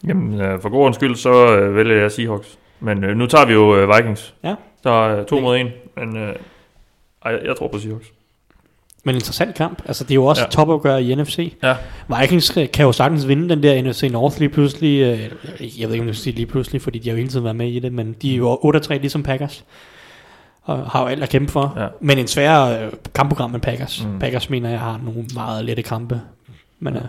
[0.07, 2.57] Jamen, øh, for god ordens skyld, så øh, vælger jeg Seahawks.
[2.82, 4.34] Men øh, nu tager vi jo øh, Vikings.
[4.44, 4.56] Ja.
[4.84, 5.68] Der er øh, to mod en,
[5.98, 6.36] men øh,
[7.26, 8.08] ej, jeg tror på Seahawks.
[9.03, 9.82] Men en interessant kamp.
[9.86, 10.48] Altså, det er jo også Ja.
[10.49, 11.53] topopgør i NFC.
[11.64, 11.76] Ja.
[12.20, 15.02] Vikings kan jo sagtens vinde den der NFC North lige pludselig.
[15.02, 15.20] Øh,
[15.82, 17.44] jeg ved ikke, om jeg skal sige lige pludselig, fordi de har jo hele tiden
[17.44, 19.66] været med i det, men de er jo 8-3 ligesom Packers.
[20.64, 21.74] Og har jo alt at kæmpe for.
[21.78, 21.88] Ja.
[22.02, 24.06] Men en sværere øh, kampprogram end Packers.
[24.06, 24.20] Mm.
[24.20, 26.22] Packers mener jeg har nogle meget lette kampe.
[26.80, 27.02] Men øh,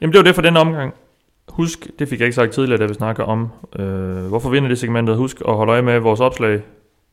[0.00, 0.94] Jamen, det var det for den omgang.
[1.52, 3.48] Husk, det fik jeg ikke sagt tidligere, da vi snakker om,
[3.78, 5.16] øh, hvorfor vinder det segmentet.
[5.16, 6.60] Husk at holde øje med vores opslag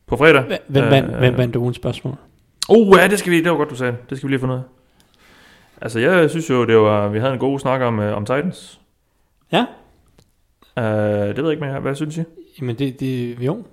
[0.07, 0.43] på fredag.
[0.43, 2.15] hvem, hvem, Øh, vandt, hvem vandt ugens spørgsmål?
[2.69, 3.95] Oh, ja, det skal vi, det var godt, du sagde.
[4.09, 4.17] det.
[4.17, 4.63] Skal vi lige finde ud af.
[5.81, 8.79] Altså, jeg synes jo, det var, vi havde en god snak om, øh, om Titans.
[9.51, 9.65] Ja,
[10.77, 11.79] Uh, det ved jeg ikke mere.
[11.79, 12.23] Hvad synes I?
[12.61, 13.63] jamen det, det jo.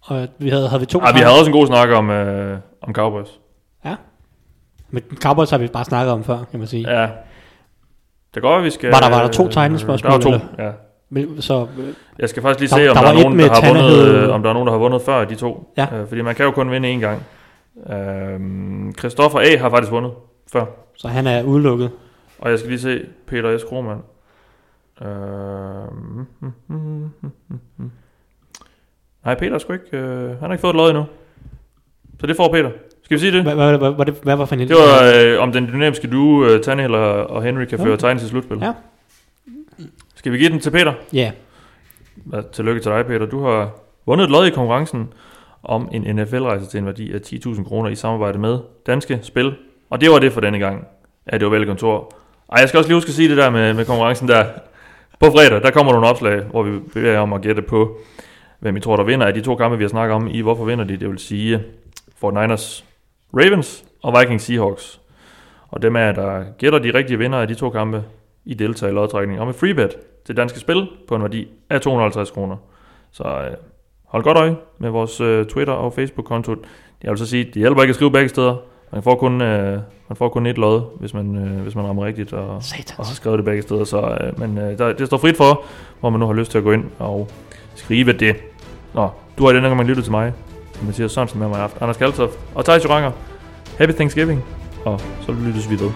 [0.00, 2.58] Og vi havde, havde vi to Ah, vi havde også en god snak om, øh,
[2.82, 3.40] om Cowboys.
[4.90, 7.00] Men Cowboys har vi bare snakket om før, kan man sige.
[7.00, 7.08] Ja.
[8.36, 8.90] Det går, vi skal...
[8.90, 10.66] Var der- var der to Titans-spørgsmål, Der var to, eller?
[10.66, 10.72] ja.
[11.10, 11.84] Men, så øh,
[12.18, 14.34] Jeg skal faktisk lige Der- se, om der der, er nogen, der har vundet, øh,
[14.34, 15.72] om der er nogen, der har vundet før de to.
[15.76, 15.86] Ja.
[15.96, 17.22] Øh, fordi man kan jo kun vinde én gang.
[17.92, 18.40] Øh,
[18.98, 19.56] Christoffer A.
[19.56, 20.12] har faktisk vundet
[20.52, 20.64] før.
[20.96, 21.90] Så han er udelukket.
[22.38, 23.64] Og jeg skal lige se Peter S.
[23.64, 24.00] Krohmann.
[25.02, 25.08] Øh,
[25.92, 26.76] mm, mm, mm,
[27.22, 27.90] mm, mm, mm.
[29.24, 29.96] Nej, Peter er sgu ikke...
[29.96, 31.04] Øh, han har ikke fået et lod endnu.
[32.20, 32.70] Så det får Peter.
[33.06, 33.42] Skal vi sige det?
[33.42, 37.42] Hvad, var for en Det var øh, om den dynamiske duo, øh, Tannehill og, og
[37.42, 38.58] Henry kan føre tegn til slutspil.
[38.62, 38.72] Ja.
[40.14, 40.92] Skal vi give den til Peter?
[41.12, 41.30] Ja,
[42.52, 43.26] tillykke til dig, Peter.
[43.26, 43.70] Du har
[44.06, 45.12] vundet et lod i konkurrencen
[45.62, 49.54] om en NFL-rejse til en værdi af 10.000 kroner i samarbejde med Danske Spil.
[49.90, 50.86] Og det var det for denne gang.
[51.32, 52.14] Ja, det var vel kontor.
[52.52, 54.44] Ej, jeg skal også lige huske at sige det der med, med konkurrencen der.
[55.20, 57.98] På fredag, der kommer nogle opslag, hvor vi bevæger jer om at gætte på,
[58.60, 60.64] hvem I tror, der vinder af de to kampe, vi har snakket om i Hvorfor
[60.64, 60.96] vinder de?
[60.96, 61.62] Det vil sige
[62.18, 62.84] Fort Niners
[63.34, 65.00] Ravens og Vikings Seahawks.
[65.68, 68.04] Og dem er, der gætter de rigtige vinder af de to kampe,
[68.44, 69.96] i deltager i lodtrækning om et freebet
[70.26, 72.56] til danske spil på en værdi af 250 kroner.
[73.10, 73.56] Så øh,
[74.04, 76.56] hold godt øje med vores øh, Twitter og Facebook-konto.
[77.02, 78.56] Jeg vil så sige, det hjælper ikke at skrive begge steder.
[78.92, 82.04] Man får kun, øh, man får kun et lod, hvis man, øh, hvis man rammer
[82.04, 83.08] rigtigt og, og har satans.
[83.08, 83.84] skrevet det begge steder.
[83.84, 85.64] Så, øh, men øh, der, det står frit for,
[86.00, 87.28] hvor man nu har lyst til at gå ind og
[87.74, 88.36] skrive det.
[88.94, 89.08] Nå,
[89.38, 90.32] du har i denne gang lyttet til mig,
[90.82, 93.12] Mathias Sørensen med mig i aften, Anders Kaltoft og Thijs Joranger.
[93.78, 94.44] Happy Thanksgiving,
[94.84, 95.90] og så lyttes vi ved.